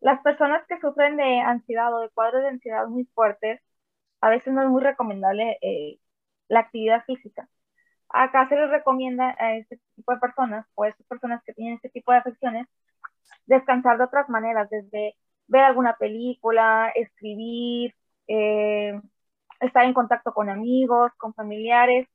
las 0.00 0.20
personas 0.22 0.66
que 0.68 0.80
sufren 0.80 1.16
de 1.18 1.40
ansiedad 1.40 1.94
o 1.94 2.00
de 2.00 2.10
cuadros 2.10 2.42
de 2.42 2.50
ansiedad 2.50 2.86
muy 2.88 3.06
fuertes, 3.14 3.60
a 4.20 4.30
veces 4.30 4.52
no 4.54 4.62
es 4.62 4.68
muy 4.70 4.82
recomendable 4.82 5.58
eh, 5.62 5.98
la 6.48 6.60
actividad 6.60 7.04
física. 7.06 7.48
Acá 8.10 8.48
se 8.48 8.56
les 8.56 8.70
recomienda 8.70 9.36
a 9.38 9.56
este 9.56 9.80
tipo 9.96 10.12
de 10.12 10.20
personas 10.20 10.66
o 10.74 10.84
a 10.84 10.88
estas 10.88 11.06
personas 11.06 11.42
que 11.44 11.54
tienen 11.54 11.74
este 11.76 11.90
tipo 11.90 12.12
de 12.12 12.18
afecciones 12.18 12.68
descansar 13.46 13.98
de 13.98 14.04
otras 14.04 14.28
maneras, 14.28 14.68
desde 14.70 15.16
ver 15.48 15.62
alguna 15.64 15.96
película, 15.96 16.92
escribir, 16.94 17.94
eh, 18.28 19.00
estar 19.60 19.84
en 19.84 19.94
contacto 19.94 20.32
con 20.34 20.48
amigos, 20.50 21.12
con 21.18 21.34
familiares, 21.34 22.08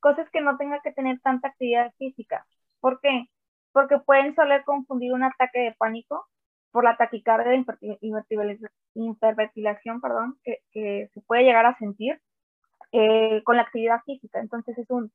cosas 0.00 0.28
que 0.30 0.40
no 0.40 0.56
tengan 0.56 0.80
que 0.82 0.92
tener 0.92 1.20
tanta 1.20 1.48
actividad 1.48 1.92
física. 1.98 2.46
¿Por 2.80 3.00
qué? 3.00 3.26
Porque 3.72 3.98
pueden 3.98 4.34
soler 4.34 4.64
confundir 4.64 5.12
un 5.12 5.22
ataque 5.22 5.60
de 5.60 5.74
pánico 5.78 6.26
por 6.72 6.84
la 6.84 6.96
taquicardia 6.96 7.52
de 7.52 7.64
hiperventilación, 8.94 10.00
perdón, 10.00 10.38
que, 10.44 10.58
que, 10.72 11.10
se 11.12 11.20
puede 11.22 11.44
llegar 11.44 11.66
a 11.66 11.76
sentir 11.78 12.20
eh, 12.92 13.42
con 13.44 13.56
la 13.56 13.62
actividad 13.62 14.00
física. 14.04 14.40
Entonces 14.40 14.76
es 14.78 14.88
un, 14.90 15.12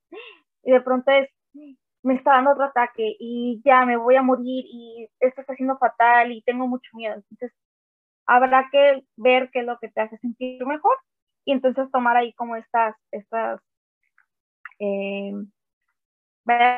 y 0.64 0.72
de 0.72 0.82
pronto 0.82 1.12
es, 1.12 1.30
me 2.04 2.16
está 2.16 2.34
dando 2.34 2.52
otro 2.52 2.66
ataque 2.66 3.16
y 3.20 3.62
ya 3.66 3.86
me 3.86 3.98
voy 3.98 4.16
a 4.16 4.22
morir 4.22 4.66
y 4.68 5.10
esto 5.20 5.42
está 5.42 5.56
siendo 5.56 5.78
fatal 5.78 6.32
y 6.32 6.42
tengo 6.44 6.68
mucho 6.68 6.90
miedo. 6.94 7.16
Entonces 7.16 7.52
habrá 8.26 8.70
que 8.72 9.04
ver 9.18 9.50
qué 9.52 9.60
es 9.62 9.66
lo 9.66 9.78
que 9.80 9.90
te 9.90 10.02
hace 10.02 10.18
sentir 10.18 10.66
mejor 10.66 10.96
y 11.46 11.54
entonces 11.54 11.92
tomar 11.92 12.18
ahí 12.18 12.34
como 12.34 12.56
estas, 12.56 12.96
estas, 13.12 13.62
eh, 14.80 15.34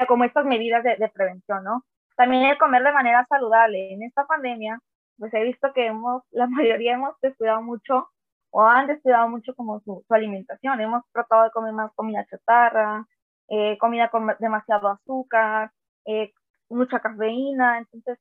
como 0.08 0.24
estas 0.24 0.46
medidas 0.46 0.84
de, 0.84 1.12
prevención, 1.14 1.64
¿no? 1.64 1.84
También 2.16 2.44
el 2.44 2.58
comer 2.58 2.84
de 2.84 2.92
manera 2.92 3.26
saludable. 3.30 3.94
En 3.94 4.04
esta 4.04 4.26
pandemia, 4.26 4.80
pues 5.18 5.34
he 5.34 5.44
visto 5.44 5.74
que 5.74 5.88
hemos, 5.88 6.24
la 6.32 6.48
mayoría 6.48 6.94
hemos 6.94 7.16
descuidado 7.22 7.62
mucho 7.62 8.10
o 8.52 8.66
han 8.66 8.88
descuidado 8.88 9.30
mucho 9.30 9.54
como 9.56 9.80
su, 9.82 10.04
su 10.08 10.14
alimentación. 10.14 10.80
Hemos 10.82 11.04
tratado 11.12 11.44
de 11.44 11.52
comer 11.52 11.74
más 11.74 11.92
comida 11.96 12.26
chatarra, 12.30 13.06
eh, 13.50 13.78
comida 13.78 14.10
con 14.10 14.28
demasiado 14.40 14.90
azúcar, 14.90 15.72
eh, 16.06 16.34
mucha 16.70 17.00
cafeína. 17.00 17.80
Entonces, 17.80 18.20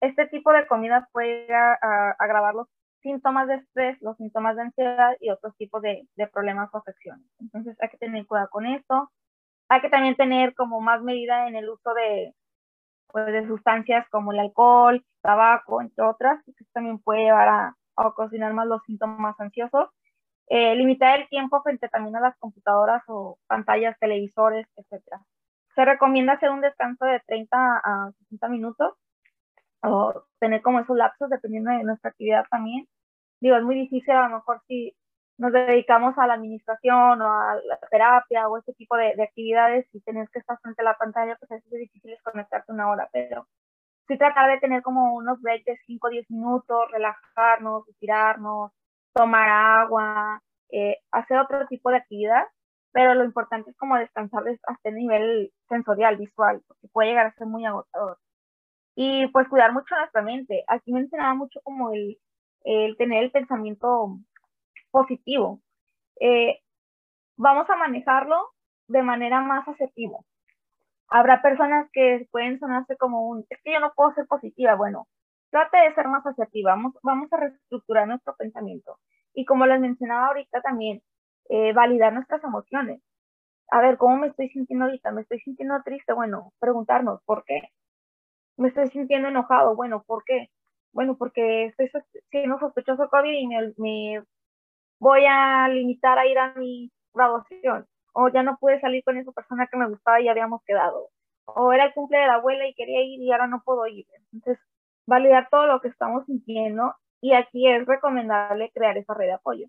este 0.00 0.26
tipo 0.28 0.52
de 0.52 0.66
comida 0.66 1.08
puede 1.12 1.48
agravar 2.18 2.54
los 2.54 2.68
síntomas 3.04 3.46
de 3.46 3.56
estrés, 3.56 4.02
los 4.02 4.16
síntomas 4.16 4.56
de 4.56 4.62
ansiedad 4.62 5.16
y 5.20 5.30
otros 5.30 5.54
tipos 5.56 5.82
de, 5.82 6.08
de, 6.16 6.26
problemas 6.26 6.70
o 6.72 6.78
afecciones. 6.78 7.24
Entonces 7.38 7.76
hay 7.80 7.90
que 7.90 7.98
tener 7.98 8.26
cuidado 8.26 8.48
con 8.50 8.66
esto. 8.66 9.12
Hay 9.68 9.80
que 9.80 9.90
también 9.90 10.16
tener 10.16 10.54
como 10.54 10.80
más 10.80 11.02
medida 11.02 11.46
en 11.46 11.54
el 11.54 11.68
uso 11.68 11.94
de, 11.94 12.34
pues, 13.08 13.26
de 13.26 13.46
sustancias 13.46 14.08
como 14.10 14.32
el 14.32 14.40
alcohol, 14.40 15.04
tabaco, 15.22 15.80
entre 15.80 16.04
otras, 16.04 16.42
que 16.44 16.52
también 16.72 16.98
puede 16.98 17.24
llevar 17.24 17.48
a, 17.48 17.76
a 17.96 18.08
ocasionar 18.08 18.52
más 18.54 18.66
los 18.66 18.82
síntomas 18.86 19.38
ansiosos. 19.38 19.90
Eh, 20.48 20.74
limitar 20.74 21.20
el 21.20 21.28
tiempo 21.28 21.62
frente 21.62 21.88
también 21.88 22.16
a 22.16 22.20
las 22.20 22.36
computadoras 22.38 23.02
o 23.08 23.38
pantallas, 23.46 23.98
televisores, 23.98 24.66
etc. 24.76 25.02
Se 25.74 25.84
recomienda 25.84 26.34
hacer 26.34 26.50
un 26.50 26.60
descanso 26.60 27.04
de 27.04 27.20
30 27.26 27.56
a 27.56 28.10
60 28.18 28.48
minutos 28.48 28.94
o 29.82 30.24
tener 30.40 30.62
como 30.62 30.80
esos 30.80 30.96
lapsos 30.96 31.30
dependiendo 31.30 31.70
de 31.70 31.84
nuestra 31.84 32.10
actividad 32.10 32.44
también. 32.50 32.86
Digo, 33.44 33.56
es 33.58 33.62
muy 33.62 33.74
difícil 33.74 34.14
a 34.14 34.26
lo 34.26 34.36
mejor 34.36 34.62
si 34.66 34.96
nos 35.36 35.52
dedicamos 35.52 36.16
a 36.16 36.26
la 36.26 36.32
administración 36.32 37.20
o 37.20 37.26
a 37.30 37.56
la 37.56 37.78
terapia 37.90 38.48
o 38.48 38.56
ese 38.56 38.72
tipo 38.72 38.96
de, 38.96 39.14
de 39.16 39.22
actividades 39.22 39.86
y 39.92 40.00
tienes 40.00 40.30
que 40.30 40.38
estar 40.38 40.58
frente 40.60 40.80
a 40.80 40.86
la 40.86 40.96
pantalla, 40.96 41.36
pues 41.36 41.50
es 41.62 41.70
difícil 41.70 42.12
desconectarte 42.12 42.72
una 42.72 42.88
hora, 42.88 43.06
pero 43.12 43.46
sí 44.08 44.16
tratar 44.16 44.50
de 44.50 44.60
tener 44.60 44.82
como 44.82 45.14
unos 45.14 45.42
breaks 45.42 45.66
de 45.66 45.76
5 45.84 46.06
o 46.06 46.10
10 46.10 46.30
minutos, 46.30 46.90
relajarnos, 46.90 47.86
estirarnos, 47.86 48.72
tomar 49.12 49.46
agua, 49.50 50.40
eh, 50.70 50.96
hacer 51.12 51.36
otro 51.38 51.66
tipo 51.66 51.90
de 51.90 51.98
actividad, 51.98 52.46
pero 52.92 53.12
lo 53.12 53.24
importante 53.24 53.72
es 53.72 53.76
como 53.76 53.98
descansar 53.98 54.42
hasta 54.66 54.88
el 54.88 54.94
nivel 54.94 55.52
sensorial, 55.68 56.16
visual, 56.16 56.62
porque 56.66 56.88
puede 56.88 57.10
llegar 57.10 57.26
a 57.26 57.34
ser 57.34 57.46
muy 57.46 57.66
agotador. 57.66 58.16
Y 58.96 59.26
pues 59.28 59.48
cuidar 59.48 59.74
mucho 59.74 59.94
nuestra 59.96 60.22
mente. 60.22 60.64
Aquí 60.66 60.92
mencionaba 60.92 61.34
mucho 61.34 61.60
como 61.62 61.92
el, 61.92 62.18
el 62.64 62.96
tener 62.96 63.24
el 63.24 63.30
pensamiento 63.30 64.18
positivo. 64.90 65.60
Eh, 66.20 66.60
vamos 67.36 67.68
a 67.70 67.76
manejarlo 67.76 68.36
de 68.88 69.02
manera 69.02 69.40
más 69.40 69.66
asertiva. 69.68 70.18
Habrá 71.08 71.42
personas 71.42 71.88
que 71.92 72.26
pueden 72.30 72.58
sonarse 72.58 72.96
como 72.96 73.28
un, 73.28 73.46
es 73.50 73.60
que 73.62 73.72
yo 73.72 73.80
no 73.80 73.92
puedo 73.94 74.14
ser 74.14 74.26
positiva. 74.26 74.74
Bueno, 74.74 75.06
trate 75.50 75.78
de 75.78 75.94
ser 75.94 76.08
más 76.08 76.26
asertiva. 76.26 76.72
Vamos, 76.72 76.94
vamos 77.02 77.32
a 77.32 77.36
reestructurar 77.36 78.08
nuestro 78.08 78.34
pensamiento. 78.36 78.98
Y 79.34 79.44
como 79.44 79.66
les 79.66 79.80
mencionaba 79.80 80.28
ahorita 80.28 80.60
también, 80.62 81.02
eh, 81.50 81.72
validar 81.72 82.12
nuestras 82.12 82.42
emociones. 82.44 83.00
A 83.70 83.80
ver, 83.80 83.98
¿cómo 83.98 84.16
me 84.18 84.28
estoy 84.28 84.48
sintiendo 84.50 84.86
ahorita? 84.86 85.12
¿Me 85.12 85.22
estoy 85.22 85.40
sintiendo 85.40 85.82
triste? 85.84 86.12
Bueno, 86.12 86.52
preguntarnos, 86.60 87.20
¿por 87.24 87.44
qué? 87.44 87.70
¿Me 88.56 88.68
estoy 88.68 88.88
sintiendo 88.90 89.28
enojado? 89.28 89.76
Bueno, 89.76 90.02
¿por 90.04 90.24
qué? 90.24 90.48
Bueno, 90.94 91.16
porque 91.18 91.66
estoy 91.66 91.90
siendo 92.30 92.58
sospechoso 92.60 93.08
COVID 93.10 93.32
y 93.32 93.46
me, 93.48 94.22
voy 95.00 95.24
a 95.28 95.68
limitar 95.68 96.18
a 96.18 96.26
ir 96.26 96.38
a 96.38 96.54
mi 96.54 96.90
graduación. 97.12 97.86
O 98.14 98.28
ya 98.28 98.44
no 98.44 98.56
pude 98.58 98.80
salir 98.80 99.02
con 99.04 99.18
esa 99.18 99.32
persona 99.32 99.66
que 99.66 99.76
me 99.76 99.88
gustaba 99.88 100.20
y 100.20 100.28
habíamos 100.28 100.62
quedado. 100.64 101.10
O 101.46 101.72
era 101.72 101.86
el 101.86 101.94
cumple 101.94 102.18
de 102.18 102.26
la 102.28 102.34
abuela 102.36 102.66
y 102.68 102.74
quería 102.74 103.02
ir 103.02 103.20
y 103.20 103.32
ahora 103.32 103.48
no 103.48 103.62
puedo 103.64 103.86
ir. 103.88 104.06
Entonces, 104.32 104.64
validar 105.06 105.48
todo 105.50 105.66
lo 105.66 105.80
que 105.80 105.88
estamos 105.88 106.26
sintiendo 106.26 106.94
y 107.20 107.34
aquí 107.34 107.68
es 107.68 107.86
recomendable 107.86 108.70
crear 108.72 108.96
esa 108.96 109.14
red 109.14 109.26
de 109.26 109.32
apoyo. 109.32 109.66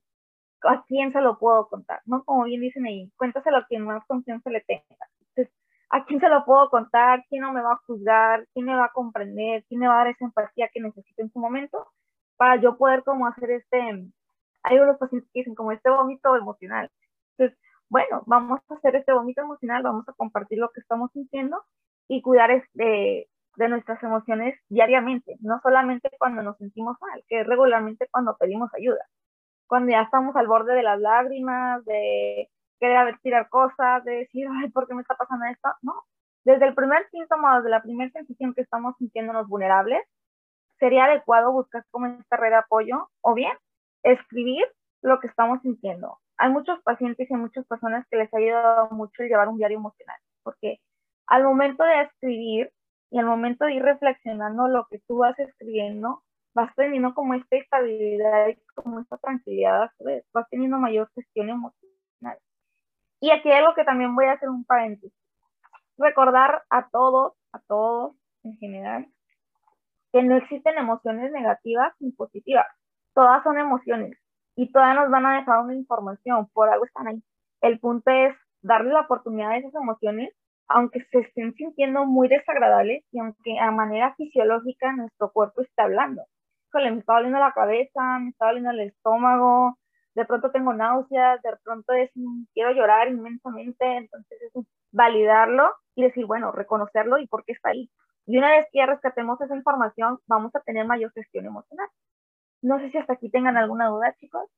¿A 0.63 0.83
quién 0.87 1.11
se 1.11 1.21
lo 1.21 1.39
puedo 1.39 1.67
contar? 1.69 2.01
¿No? 2.05 2.23
Como 2.23 2.43
bien 2.45 2.61
dicen 2.61 2.85
ahí, 2.85 3.11
cuéntaselo 3.17 3.57
a 3.57 3.65
quien 3.65 3.83
más 3.83 4.05
confianza 4.07 4.49
le 4.51 4.61
tenga. 4.61 4.83
Entonces, 5.21 5.53
¿a 5.89 6.05
quién 6.05 6.19
se 6.19 6.29
lo 6.29 6.45
puedo 6.45 6.69
contar? 6.69 7.23
¿Quién 7.29 7.41
no 7.41 7.53
me 7.53 7.61
va 7.61 7.73
a 7.73 7.81
juzgar? 7.87 8.47
¿Quién 8.53 8.65
me 8.65 8.75
va 8.75 8.85
a 8.85 8.91
comprender? 8.91 9.63
¿Quién 9.67 9.79
me 9.81 9.87
va 9.87 9.95
a 9.95 9.97
dar 9.97 10.07
esa 10.07 10.25
empatía 10.25 10.69
que 10.73 10.81
necesito 10.81 11.21
en 11.21 11.31
su 11.31 11.39
momento? 11.39 11.87
Para 12.37 12.57
yo 12.57 12.77
poder 12.77 13.03
como 13.03 13.27
hacer 13.27 13.51
este, 13.51 14.07
hay 14.63 14.79
unos 14.79 14.97
pacientes 14.97 15.29
que 15.31 15.39
dicen 15.39 15.55
como 15.55 15.71
este 15.71 15.89
vómito 15.89 16.35
emocional. 16.35 16.91
Entonces, 17.37 17.57
bueno, 17.89 18.23
vamos 18.25 18.61
a 18.69 18.73
hacer 18.75 18.95
este 18.95 19.13
vómito 19.13 19.41
emocional, 19.41 19.83
vamos 19.83 20.07
a 20.09 20.13
compartir 20.13 20.57
lo 20.59 20.69
que 20.71 20.81
estamos 20.81 21.11
sintiendo 21.13 21.63
y 22.07 22.21
cuidar 22.21 22.51
este, 22.51 23.29
de 23.55 23.69
nuestras 23.69 24.01
emociones 24.03 24.59
diariamente, 24.69 25.37
no 25.41 25.59
solamente 25.61 26.09
cuando 26.17 26.41
nos 26.43 26.57
sentimos 26.57 26.97
mal, 27.01 27.23
que 27.27 27.41
es 27.41 27.47
regularmente 27.47 28.07
cuando 28.11 28.37
pedimos 28.37 28.73
ayuda, 28.73 29.05
cuando 29.67 29.91
ya 29.91 30.01
estamos 30.01 30.35
al 30.35 30.47
borde 30.47 30.73
de 30.73 30.83
las 30.83 30.99
lágrimas, 30.99 31.83
de 31.85 32.49
querer 32.85 33.19
tirar 33.19 33.49
cosas, 33.49 34.03
de 34.03 34.11
decir, 34.11 34.47
ay, 34.51 34.69
¿por 34.69 34.87
qué 34.87 34.93
me 34.93 35.01
está 35.01 35.15
pasando 35.15 35.45
esto? 35.45 35.69
No, 35.81 36.03
desde 36.43 36.67
el 36.67 36.75
primer 36.75 37.07
síntoma, 37.09 37.57
desde 37.57 37.69
la 37.69 37.81
primera 37.81 38.11
sensación 38.11 38.53
que 38.53 38.61
estamos 38.61 38.95
sintiéndonos 38.97 39.47
vulnerables, 39.47 40.03
sería 40.79 41.05
adecuado 41.05 41.51
buscar 41.51 41.83
como 41.91 42.07
esta 42.07 42.37
red 42.37 42.49
de 42.49 42.55
apoyo 42.57 43.09
o 43.21 43.33
bien 43.33 43.53
escribir 44.03 44.65
lo 45.01 45.19
que 45.19 45.27
estamos 45.27 45.61
sintiendo. 45.61 46.19
Hay 46.37 46.51
muchos 46.51 46.81
pacientes 46.83 47.29
y 47.29 47.33
muchas 47.33 47.65
personas 47.65 48.05
que 48.09 48.17
les 48.17 48.33
ha 48.33 48.37
ayudado 48.37 48.89
mucho 48.91 49.23
el 49.23 49.29
llevar 49.29 49.47
un 49.47 49.57
diario 49.57 49.77
emocional, 49.77 50.17
porque 50.43 50.79
al 51.27 51.43
momento 51.43 51.83
de 51.83 52.01
escribir 52.01 52.71
y 53.09 53.19
al 53.19 53.25
momento 53.25 53.65
de 53.65 53.73
ir 53.73 53.83
reflexionando 53.83 54.67
lo 54.67 54.85
que 54.87 54.99
tú 55.07 55.17
vas 55.17 55.37
escribiendo, 55.39 56.23
vas 56.53 56.73
teniendo 56.75 57.13
como 57.13 57.33
esta 57.33 57.55
estabilidad 57.55 58.49
y 58.49 58.57
como 58.75 58.99
esta 58.99 59.17
tranquilidad, 59.17 59.89
vas 60.33 60.49
teniendo 60.49 60.77
mayor 60.77 61.09
gestión 61.15 61.49
emocional. 61.49 61.94
Y 63.25 63.31
aquí 63.31 63.49
hay 63.49 63.57
algo 63.57 63.73
que 63.73 63.83
también 63.83 64.13
voy 64.13 64.25
a 64.25 64.33
hacer 64.33 64.49
un 64.49 64.65
paréntesis. 64.65 65.11
Recordar 65.97 66.61
a 66.69 66.87
todos, 66.89 67.33
a 67.53 67.59
todos 67.67 68.15
en 68.43 68.55
general, 68.57 69.07
que 70.13 70.21
no 70.21 70.35
existen 70.35 70.77
emociones 70.77 71.31
negativas 71.31 71.91
ni 71.99 72.11
positivas. 72.11 72.67
Todas 73.15 73.41
son 73.41 73.57
emociones 73.57 74.15
y 74.55 74.71
todas 74.71 74.95
nos 74.95 75.09
van 75.09 75.25
a 75.25 75.39
dejar 75.39 75.59
una 75.61 75.73
información, 75.73 76.47
por 76.53 76.69
algo 76.69 76.85
están 76.85 77.07
ahí. 77.07 77.23
El 77.61 77.79
punto 77.79 78.11
es 78.11 78.35
darle 78.61 78.93
la 78.93 79.01
oportunidad 79.01 79.53
a 79.53 79.57
esas 79.57 79.73
emociones 79.73 80.29
aunque 80.67 81.03
se 81.11 81.21
estén 81.21 81.55
sintiendo 81.55 82.05
muy 82.05 82.27
desagradables 82.27 83.03
y 83.11 83.17
aunque 83.17 83.57
a 83.59 83.71
manera 83.71 84.13
fisiológica 84.17 84.91
nuestro 84.93 85.31
cuerpo 85.31 85.61
está 85.61 85.85
hablando. 85.85 86.21
Híjole, 86.69 86.91
me 86.91 86.99
está 86.99 87.13
doliendo 87.13 87.39
la 87.39 87.53
cabeza, 87.53 88.19
me 88.19 88.29
está 88.29 88.47
doliendo 88.47 88.69
el 88.69 88.81
estómago, 88.81 89.79
de 90.15 90.25
pronto 90.25 90.51
tengo 90.51 90.73
náuseas, 90.73 91.41
de 91.41 91.55
pronto 91.63 91.93
es, 91.93 92.09
quiero 92.53 92.71
llorar 92.71 93.09
inmensamente, 93.09 93.85
entonces 93.97 94.39
es 94.41 94.65
validarlo 94.91 95.71
y 95.93 96.03
decir, 96.03 96.25
bueno, 96.25 96.51
reconocerlo 96.51 97.17
y 97.17 97.27
por 97.27 97.43
qué 97.45 97.51
está 97.51 97.69
ahí. 97.69 97.91
Y 98.25 98.37
una 98.37 98.49
vez 98.51 98.65
que 98.71 98.79
ya 98.79 98.85
rescatemos 98.85 99.39
esa 99.41 99.55
información, 99.55 100.19
vamos 100.25 100.55
a 100.55 100.61
tener 100.61 100.85
mayor 100.85 101.11
gestión 101.13 101.45
emocional. 101.45 101.87
No 102.61 102.79
sé 102.79 102.89
si 102.91 102.97
hasta 102.97 103.13
aquí 103.13 103.29
tengan 103.29 103.57
alguna 103.57 103.89
duda, 103.89 104.15
chicos. 104.19 104.49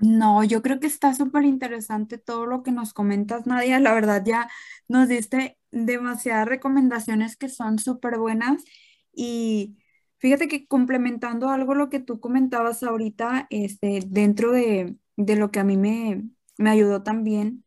No, 0.00 0.42
yo 0.44 0.62
creo 0.62 0.80
que 0.80 0.86
está 0.86 1.12
súper 1.12 1.44
interesante 1.44 2.16
todo 2.16 2.46
lo 2.46 2.62
que 2.62 2.72
nos 2.72 2.94
comentas, 2.94 3.46
Nadia. 3.46 3.78
La 3.80 3.92
verdad, 3.92 4.22
ya 4.24 4.48
nos 4.88 5.08
diste 5.08 5.58
demasiadas 5.70 6.48
recomendaciones 6.48 7.36
que 7.36 7.50
son 7.50 7.78
súper 7.78 8.18
buenas. 8.18 8.64
Y 9.12 9.76
fíjate 10.20 10.48
que 10.48 10.66
complementando 10.66 11.50
algo 11.50 11.74
lo 11.74 11.90
que 11.90 12.00
tú 12.00 12.20
comentabas 12.20 12.82
ahorita, 12.82 13.46
este, 13.50 14.00
dentro 14.06 14.52
de, 14.52 14.96
lo 15.16 15.50
que 15.50 15.60
a 15.60 15.64
mí 15.64 15.76
me, 15.76 16.30
me 16.58 16.70
ayudó 16.70 17.02
también, 17.02 17.64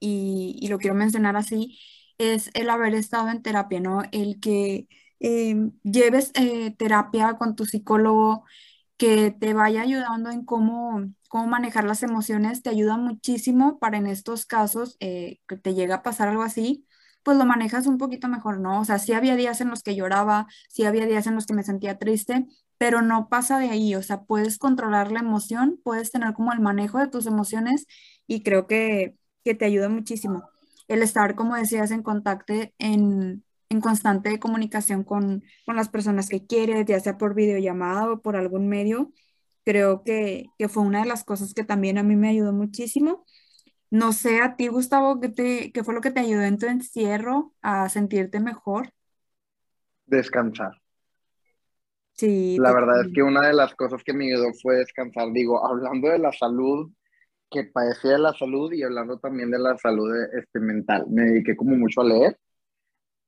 y, 0.00 0.66
lo 0.68 0.78
quiero 0.78 0.94
mencionar 0.94 1.36
así, 1.36 1.78
es 2.18 2.50
el 2.54 2.70
haber 2.70 2.94
estado 2.94 3.30
en 3.30 3.42
terapia, 3.42 3.80
¿no? 3.80 4.02
El 4.12 4.40
que 4.40 4.88
em, 5.20 5.72
lleves 5.82 6.32
eh, 6.34 6.72
terapia 6.76 7.34
con 7.38 7.56
tu 7.56 7.64
psicólogo, 7.66 8.44
que 8.96 9.30
te 9.32 9.54
vaya 9.54 9.82
ayudando 9.82 10.30
en 10.30 10.44
cómo, 10.44 11.12
cómo 11.28 11.46
manejar 11.46 11.84
las 11.84 12.02
emociones, 12.02 12.62
te 12.62 12.70
ayuda 12.70 12.96
muchísimo 12.96 13.78
para 13.78 13.98
en 13.98 14.06
estos 14.06 14.46
casos 14.46 14.96
eh, 15.00 15.40
que 15.48 15.56
te 15.56 15.74
llega 15.74 15.96
a 15.96 16.02
pasar 16.02 16.28
algo 16.28 16.42
así, 16.42 16.86
pues 17.24 17.38
lo 17.38 17.46
manejas 17.46 17.86
un 17.86 17.98
poquito 17.98 18.28
mejor, 18.28 18.60
¿no? 18.60 18.80
O 18.80 18.84
sea, 18.84 18.98
sí 18.98 19.12
había 19.12 19.36
días 19.36 19.60
en 19.60 19.70
los 19.70 19.82
que 19.82 19.96
lloraba, 19.96 20.46
sí 20.68 20.84
había 20.84 21.06
días 21.06 21.26
en 21.26 21.34
los 21.34 21.46
que 21.46 21.54
me 21.54 21.64
sentía 21.64 21.98
triste, 21.98 22.46
pero 22.78 23.02
no 23.02 23.28
pasa 23.28 23.58
de 23.58 23.70
ahí, 23.70 23.94
o 23.94 24.02
sea, 24.02 24.24
puedes 24.24 24.58
controlar 24.58 25.10
la 25.10 25.20
emoción, 25.20 25.80
puedes 25.82 26.12
tener 26.12 26.34
como 26.34 26.52
el 26.52 26.60
manejo 26.60 26.98
de 26.98 27.08
tus 27.08 27.26
emociones 27.26 27.86
y 28.26 28.42
creo 28.42 28.66
que, 28.66 29.16
que 29.44 29.54
te 29.54 29.64
ayuda 29.64 29.88
muchísimo. 29.88 30.48
El 30.88 31.02
estar, 31.02 31.34
como 31.34 31.56
decías, 31.56 31.90
en 31.90 32.02
contacto, 32.02 32.52
en, 32.78 33.44
en 33.70 33.80
constante 33.80 34.38
comunicación 34.38 35.04
con, 35.04 35.44
con, 35.66 35.76
las 35.76 35.88
personas 35.88 36.28
que 36.28 36.46
quieres, 36.46 36.84
ya 36.86 37.00
sea 37.00 37.18
por 37.18 37.34
videollamada 37.34 38.10
o 38.12 38.20
por 38.22 38.36
algún 38.36 38.68
medio, 38.68 39.12
creo 39.64 40.04
que, 40.04 40.46
que, 40.58 40.68
fue 40.68 40.82
una 40.82 41.00
de 41.02 41.08
las 41.08 41.24
cosas 41.24 41.54
que 41.54 41.64
también 41.64 41.98
a 41.98 42.02
mí 42.02 42.16
me 42.16 42.28
ayudó 42.28 42.52
muchísimo. 42.52 43.24
No 43.94 44.12
sé, 44.12 44.40
a 44.40 44.56
ti, 44.56 44.66
Gustavo, 44.66 45.20
¿qué, 45.20 45.28
te, 45.28 45.70
qué 45.70 45.84
fue 45.84 45.94
lo 45.94 46.00
que 46.00 46.10
te 46.10 46.18
ayudó 46.18 46.42
en 46.42 46.58
tu 46.58 46.66
encierro 46.66 47.52
a 47.62 47.88
sentirte 47.88 48.40
mejor? 48.40 48.90
Descansar. 50.06 50.72
Sí. 52.14 52.56
La 52.58 52.72
verdad 52.72 53.02
es 53.02 53.12
que 53.14 53.22
una 53.22 53.46
de 53.46 53.52
las 53.54 53.72
cosas 53.76 54.02
que 54.02 54.12
me 54.12 54.24
ayudó 54.26 54.52
fue 54.60 54.78
descansar. 54.78 55.30
Digo, 55.32 55.64
hablando 55.64 56.08
de 56.08 56.18
la 56.18 56.32
salud, 56.32 56.90
que 57.48 57.66
padecía 57.66 58.14
de 58.14 58.18
la 58.18 58.32
salud 58.32 58.72
y 58.72 58.82
hablando 58.82 59.20
también 59.20 59.52
de 59.52 59.60
la 59.60 59.78
salud 59.78 60.10
este, 60.36 60.58
mental, 60.58 61.04
me 61.08 61.22
dediqué 61.22 61.54
como 61.54 61.76
mucho 61.76 62.00
a 62.00 62.04
leer 62.04 62.36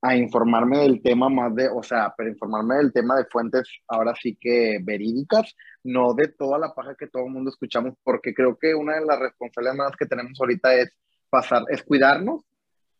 a 0.02 0.16
informarme 0.16 0.78
del 0.78 1.02
tema 1.02 1.28
más 1.28 1.54
de, 1.54 1.68
o 1.68 1.82
sea, 1.82 2.12
pero 2.16 2.30
informarme 2.30 2.76
del 2.76 2.92
tema 2.92 3.16
de 3.16 3.24
fuentes 3.26 3.68
ahora 3.88 4.14
sí 4.20 4.36
que 4.40 4.78
verídicas, 4.82 5.54
no 5.84 6.14
de 6.14 6.28
toda 6.28 6.58
la 6.58 6.74
paja 6.74 6.94
que 6.94 7.08
todo 7.08 7.24
el 7.26 7.32
mundo 7.32 7.50
escuchamos, 7.50 7.94
porque 8.04 8.34
creo 8.34 8.56
que 8.58 8.74
una 8.74 8.94
de 8.94 9.06
las 9.06 9.18
responsabilidades 9.18 9.78
más 9.78 9.96
que 9.96 10.06
tenemos 10.06 10.38
ahorita 10.40 10.74
es 10.74 10.90
pasar, 11.30 11.62
es 11.68 11.82
cuidarnos. 11.82 12.42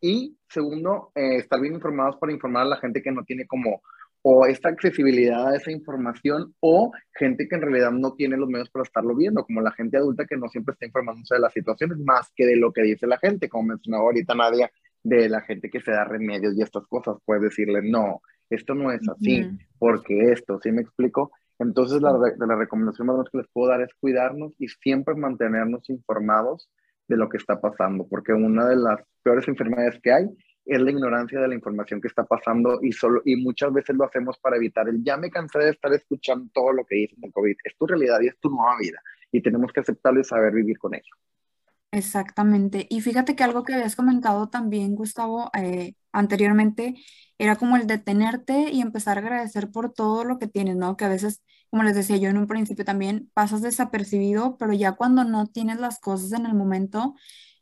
Y 0.00 0.36
segundo, 0.48 1.10
eh, 1.14 1.36
estar 1.36 1.60
bien 1.60 1.74
informados 1.74 2.16
para 2.16 2.32
informar 2.32 2.64
a 2.64 2.70
la 2.70 2.76
gente 2.76 3.02
que 3.02 3.10
no 3.10 3.24
tiene 3.24 3.46
como 3.46 3.80
o 4.28 4.44
esta 4.44 4.70
accesibilidad 4.70 5.46
a 5.46 5.56
esa 5.56 5.70
información 5.70 6.52
o 6.58 6.90
gente 7.14 7.46
que 7.48 7.54
en 7.54 7.62
realidad 7.62 7.92
no 7.92 8.14
tiene 8.14 8.36
los 8.36 8.48
medios 8.48 8.68
para 8.70 8.82
estarlo 8.82 9.14
viendo, 9.14 9.44
como 9.44 9.60
la 9.60 9.70
gente 9.70 9.96
adulta 9.96 10.26
que 10.26 10.36
no 10.36 10.48
siempre 10.48 10.72
está 10.72 10.84
informándose 10.84 11.36
de 11.36 11.40
las 11.40 11.52
situaciones 11.52 11.98
más 11.98 12.32
que 12.34 12.44
de 12.44 12.56
lo 12.56 12.72
que 12.72 12.82
dice 12.82 13.06
la 13.06 13.18
gente, 13.18 13.48
como 13.48 13.68
mencionaba 13.68 14.02
ahorita 14.02 14.34
Nadia, 14.34 14.68
de 15.08 15.28
la 15.28 15.40
gente 15.42 15.70
que 15.70 15.80
se 15.80 15.92
da 15.92 16.04
remedios 16.04 16.56
y 16.56 16.62
estas 16.62 16.86
cosas, 16.88 17.16
puedes 17.24 17.42
decirle, 17.44 17.80
no, 17.82 18.22
esto 18.50 18.74
no 18.74 18.90
es 18.90 19.08
así, 19.08 19.48
porque 19.78 20.32
esto, 20.32 20.58
¿sí 20.60 20.72
me 20.72 20.82
explico? 20.82 21.30
Entonces, 21.58 22.02
la, 22.02 22.12
la 22.12 22.56
recomendación 22.56 23.06
más 23.06 23.28
que 23.30 23.38
les 23.38 23.46
puedo 23.52 23.70
dar 23.70 23.80
es 23.80 23.94
cuidarnos 24.00 24.52
y 24.58 24.68
siempre 24.68 25.14
mantenernos 25.14 25.88
informados 25.90 26.68
de 27.06 27.16
lo 27.16 27.28
que 27.28 27.36
está 27.36 27.60
pasando, 27.60 28.06
porque 28.08 28.32
una 28.32 28.66
de 28.66 28.76
las 28.76 29.00
peores 29.22 29.46
enfermedades 29.46 30.00
que 30.02 30.12
hay 30.12 30.26
es 30.64 30.80
la 30.80 30.90
ignorancia 30.90 31.40
de 31.40 31.46
la 31.46 31.54
información 31.54 32.00
que 32.00 32.08
está 32.08 32.24
pasando 32.24 32.80
y, 32.82 32.90
solo, 32.90 33.22
y 33.24 33.36
muchas 33.36 33.72
veces 33.72 33.94
lo 33.94 34.04
hacemos 34.04 34.36
para 34.38 34.56
evitar 34.56 34.88
el 34.88 35.04
ya 35.04 35.16
me 35.16 35.30
cansé 35.30 35.60
de 35.60 35.70
estar 35.70 35.92
escuchando 35.92 36.50
todo 36.52 36.72
lo 36.72 36.84
que 36.84 36.96
dicen 36.96 37.20
el 37.22 37.32
COVID. 37.32 37.56
Es 37.62 37.76
tu 37.76 37.86
realidad 37.86 38.18
y 38.22 38.26
es 38.26 38.38
tu 38.40 38.50
nueva 38.50 38.76
vida 38.80 39.00
y 39.30 39.40
tenemos 39.40 39.72
que 39.72 39.80
aceptarlo 39.80 40.20
y 40.20 40.24
saber 40.24 40.52
vivir 40.52 40.76
con 40.78 40.94
ello. 40.94 41.14
Exactamente. 41.96 42.86
Y 42.90 43.00
fíjate 43.00 43.34
que 43.34 43.42
algo 43.42 43.62
que 43.64 43.72
habías 43.74 43.96
comentado 43.96 44.48
también, 44.50 44.94
Gustavo, 44.94 45.50
eh, 45.56 45.94
anteriormente, 46.12 46.94
era 47.38 47.56
como 47.56 47.76
el 47.76 47.86
detenerte 47.86 48.70
y 48.70 48.82
empezar 48.82 49.16
a 49.16 49.20
agradecer 49.22 49.70
por 49.70 49.92
todo 49.94 50.22
lo 50.24 50.38
que 50.38 50.46
tienes, 50.46 50.76
¿no? 50.76 50.96
Que 50.98 51.06
a 51.06 51.08
veces, 51.08 51.42
como 51.70 51.84
les 51.84 51.94
decía 51.96 52.18
yo 52.18 52.28
en 52.28 52.36
un 52.36 52.46
principio 52.48 52.84
también, 52.84 53.30
pasas 53.32 53.62
desapercibido, 53.62 54.58
pero 54.58 54.74
ya 54.74 54.92
cuando 54.92 55.24
no 55.24 55.46
tienes 55.46 55.80
las 55.80 55.98
cosas 55.98 56.32
en 56.32 56.44
el 56.44 56.52
momento, 56.54 57.14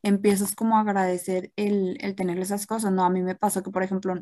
empiezas 0.03 0.55
como 0.57 0.77
a 0.79 0.81
agradecer 0.81 1.53
el, 1.57 1.97
tener 2.17 2.39
esas 2.41 2.67
cosas, 2.67 2.93
¿no? 2.93 3.05
A 3.05 3.11
mí 3.11 3.23
me 3.23 3.37
pasó 3.37 3.63
que, 3.63 3.71
por 3.71 3.85
ejemplo, 3.85 4.15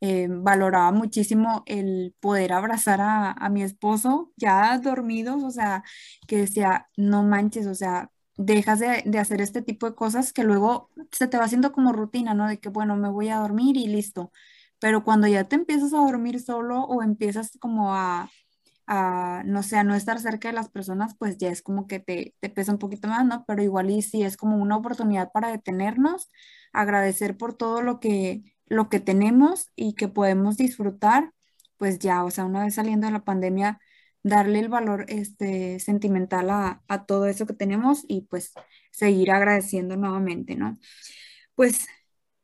eh, 0.00 0.28
valoraba 0.30 0.90
muchísimo 0.92 1.62
el 1.66 2.14
poder 2.20 2.52
abrazar 2.54 3.00
a, 3.02 3.32
a 3.32 3.50
mi 3.50 3.62
esposo 3.62 4.32
ya 4.36 4.78
dormidos, 4.78 5.42
o 5.44 5.50
sea, 5.50 5.82
que 6.26 6.38
decía, 6.38 6.88
no 6.96 7.22
manches, 7.22 7.66
o 7.66 7.74
sea, 7.74 8.10
dejas 8.44 8.78
de, 8.80 9.02
de, 9.06 9.18
hacer 9.18 9.40
este 9.40 9.62
tipo 9.62 9.86
de 9.88 9.94
cosas 9.94 10.32
que 10.32 10.44
luego 10.44 10.90
se 11.12 11.28
te 11.28 11.38
va 11.38 11.44
haciendo 11.44 11.72
como 11.72 11.92
rutina, 11.92 12.34
¿no? 12.34 12.48
De 12.48 12.58
que, 12.58 12.68
bueno, 12.70 12.96
me 12.96 13.10
voy 13.10 13.28
a 13.28 13.38
dormir 13.38 13.76
y 13.76 13.86
listo. 13.86 14.32
Pero 14.78 15.04
cuando 15.04 15.26
ya 15.28 15.44
te 15.44 15.56
empiezas 15.56 15.92
a 15.94 15.98
dormir 15.98 16.40
solo 16.40 16.82
o 16.84 17.02
empiezas 17.02 17.58
como 17.60 17.94
a, 17.94 18.30
a 18.86 19.42
no 19.46 19.62
sé, 19.62 19.76
a 19.76 19.84
no 19.84 19.94
estar 19.94 20.18
cerca 20.20 20.48
de 20.48 20.54
las 20.54 20.70
personas, 20.70 21.14
pues 21.18 21.38
ya 21.38 21.50
es 21.50 21.62
como 21.62 21.86
que 21.86 22.00
te, 22.00 22.34
te 22.40 22.50
pesa 22.50 22.72
un 22.72 22.78
poquito 22.78 23.08
más, 23.08 23.26
¿no? 23.26 23.44
Pero 23.46 23.62
igual 23.62 23.90
y 23.90 24.02
sí 24.02 24.22
es 24.22 24.36
como 24.36 24.56
una 24.56 24.76
oportunidad 24.76 25.30
para 25.32 25.50
detenernos, 25.50 26.28
agradecer 26.72 27.36
por 27.36 27.54
todo 27.54 27.82
lo 27.82 28.00
que, 28.00 28.42
lo 28.66 28.88
que 28.88 29.00
tenemos 29.00 29.68
y 29.76 29.94
que 29.94 30.08
podemos 30.08 30.56
disfrutar, 30.56 31.32
pues 31.76 31.98
ya, 31.98 32.24
o 32.24 32.30
sea, 32.30 32.44
una 32.44 32.64
vez 32.64 32.74
saliendo 32.74 33.06
de 33.06 33.12
la 33.12 33.24
pandemia, 33.24 33.80
darle 34.22 34.60
el 34.60 34.68
valor 34.68 35.06
este, 35.08 35.80
sentimental 35.80 36.50
a, 36.50 36.82
todo 37.06 37.26
eso 37.26 37.46
que 37.46 37.54
tenemos 37.54 38.04
y 38.08 38.22
pues 38.22 38.52
seguir 38.92 39.30
agradeciendo 39.30 39.96
nuevamente, 39.96 40.56
¿no? 40.56 40.78
Pues 41.54 41.86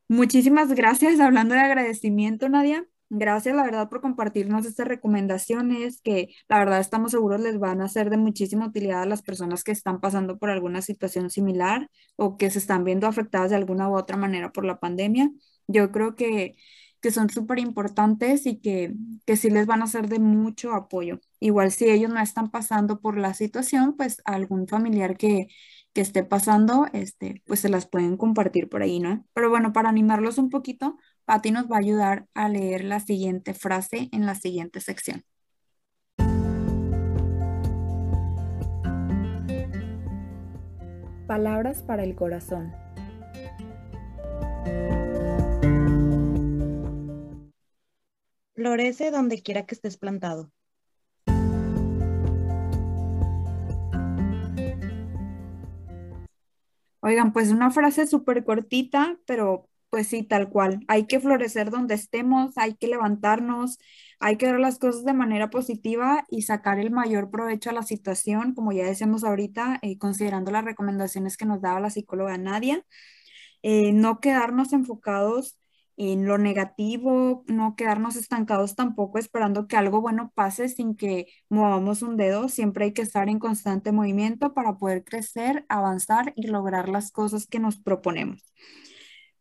muchísimas 0.09 0.72
gracias, 0.74 1.20
hablando 1.20 1.55
de 1.55 1.61
agradecimiento, 1.61 2.49
Nadia. 2.49 2.87
Gracias, 3.09 3.55
la 3.55 3.62
verdad, 3.62 3.89
por 3.89 4.01
compartirnos 4.01 4.66
estas 4.66 4.89
recomendaciones 4.89 6.01
que 6.03 6.35
la 6.49 6.59
verdad 6.59 6.81
estamos 6.81 7.12
seguros 7.12 7.41
les 7.41 7.59
van 7.59 7.81
a 7.81 7.89
ser 7.89 8.11
de 8.11 8.16
muchísima 8.16 8.66
utilidad 8.66 9.03
a 9.03 9.07
las 9.07 9.22
personas 9.22 9.62
que 9.62 9.70
están 9.70 10.01
pasando 10.01 10.39
por 10.39 10.51
alguna 10.51 10.83
situación 10.83 11.31
similar 11.31 11.89
o 12.16 12.37
que 12.37 12.51
se 12.51 12.59
están 12.59 12.83
viendo 12.85 13.07
afectadas 13.07 13.51
de 13.51 13.57
alguna 13.57 13.89
u 13.89 13.97
otra 13.97 14.16
manera 14.16 14.51
por 14.53 14.64
la 14.64 14.81
pandemia. 14.81 15.31
Yo 15.68 15.93
creo 15.93 16.16
que 16.16 16.57
que 17.01 17.12
son 17.12 17.31
súper 17.31 17.59
importantes 17.61 18.47
y 18.47 18.59
que, 18.61 18.93
que 19.27 19.37
sí 19.37 19.51
les 19.51 19.66
van 19.66 19.83
a 19.83 19.87
ser 19.87 20.09
de 20.09 20.18
mucho 20.18 20.72
apoyo. 20.72 21.20
Igual 21.47 21.70
si 21.70 21.88
ellos 21.88 22.11
no 22.11 22.18
están 22.18 22.51
pasando 22.51 23.01
por 23.01 23.16
la 23.16 23.32
situación, 23.32 23.94
pues 23.97 24.20
algún 24.24 24.66
familiar 24.66 25.16
que, 25.16 25.47
que 25.92 26.01
esté 26.01 26.24
pasando, 26.24 26.88
este, 26.92 27.40
pues 27.47 27.61
se 27.61 27.68
las 27.68 27.86
pueden 27.86 28.16
compartir 28.16 28.68
por 28.68 28.82
ahí, 28.82 28.99
¿no? 28.99 29.24
Pero 29.32 29.49
bueno, 29.49 29.72
para 29.72 29.88
animarlos 29.88 30.38
un 30.38 30.51
poquito, 30.51 30.99
Patti 31.24 31.53
nos 31.53 31.70
va 31.70 31.76
a 31.76 31.78
ayudar 31.78 32.26
a 32.34 32.49
leer 32.49 32.82
la 32.82 32.99
siguiente 32.99 33.55
frase 33.55 34.09
en 34.11 34.26
la 34.26 34.34
siguiente 34.34 34.80
sección. 34.80 35.24
Palabras 41.28 41.84
para 41.84 42.03
el 42.03 42.16
corazón. 42.16 42.72
Florece 48.57 49.12
donde 49.12 49.40
quiera 49.42 49.64
que 49.64 49.76
estés 49.76 49.97
plantado. 49.97 50.51
Oigan, 57.07 57.32
pues 57.32 57.50
una 57.52 57.70
frase 57.70 58.04
súper 58.09 58.44
cortita, 58.44 59.16
pero 59.26 59.68
pues 59.90 60.09
sí, 60.09 60.24
tal 60.24 60.48
cual. 60.50 60.80
Hay 60.88 61.07
que 61.07 61.20
florecer 61.20 61.70
donde 61.70 61.94
estemos, 61.94 62.59
hay 62.59 62.74
que 62.74 62.88
levantarnos, 62.88 63.78
hay 64.18 64.36
que 64.36 64.46
ver 64.50 64.59
las 64.59 64.80
cosas 64.80 65.04
de 65.04 65.12
manera 65.14 65.48
positiva 65.48 66.26
y 66.30 66.42
sacar 66.42 66.80
el 66.80 66.90
mayor 66.90 67.30
provecho 67.30 67.70
a 67.70 67.72
la 67.74 67.84
situación, 67.84 68.54
como 68.54 68.72
ya 68.72 68.84
decíamos 68.84 69.22
ahorita, 69.22 69.78
eh, 69.82 69.98
considerando 69.98 70.50
las 70.50 70.64
recomendaciones 70.64 71.36
que 71.36 71.44
nos 71.46 71.61
daba 71.61 71.78
la 71.78 71.90
psicóloga 71.90 72.36
Nadia. 72.38 72.84
Eh, 73.62 73.92
no 73.92 74.20
quedarnos 74.20 74.72
enfocados 74.72 75.57
en 75.97 76.26
lo 76.26 76.38
negativo, 76.38 77.44
no 77.47 77.74
quedarnos 77.74 78.16
estancados 78.16 78.74
tampoco 78.74 79.18
esperando 79.18 79.66
que 79.66 79.76
algo 79.76 80.01
bueno 80.01 80.30
pase 80.34 80.68
sin 80.68 80.94
que 80.94 81.26
movamos 81.49 82.03
un 82.03 82.16
dedo. 82.16 82.49
Siempre 82.49 82.86
hay 82.86 82.92
que 82.92 83.03
estar 83.03 83.28
en 83.28 83.38
constante 83.38 83.92
movimiento 83.92 84.53
para 84.53 84.76
poder 84.76 85.05
crecer, 85.05 85.64
avanzar 85.68 86.32
y 86.36 86.49
lograr 86.49 86.88
las 86.88 87.11
cosas 87.12 87.47
que 87.47 87.59
nos 87.59 87.76
proponemos. 87.76 88.42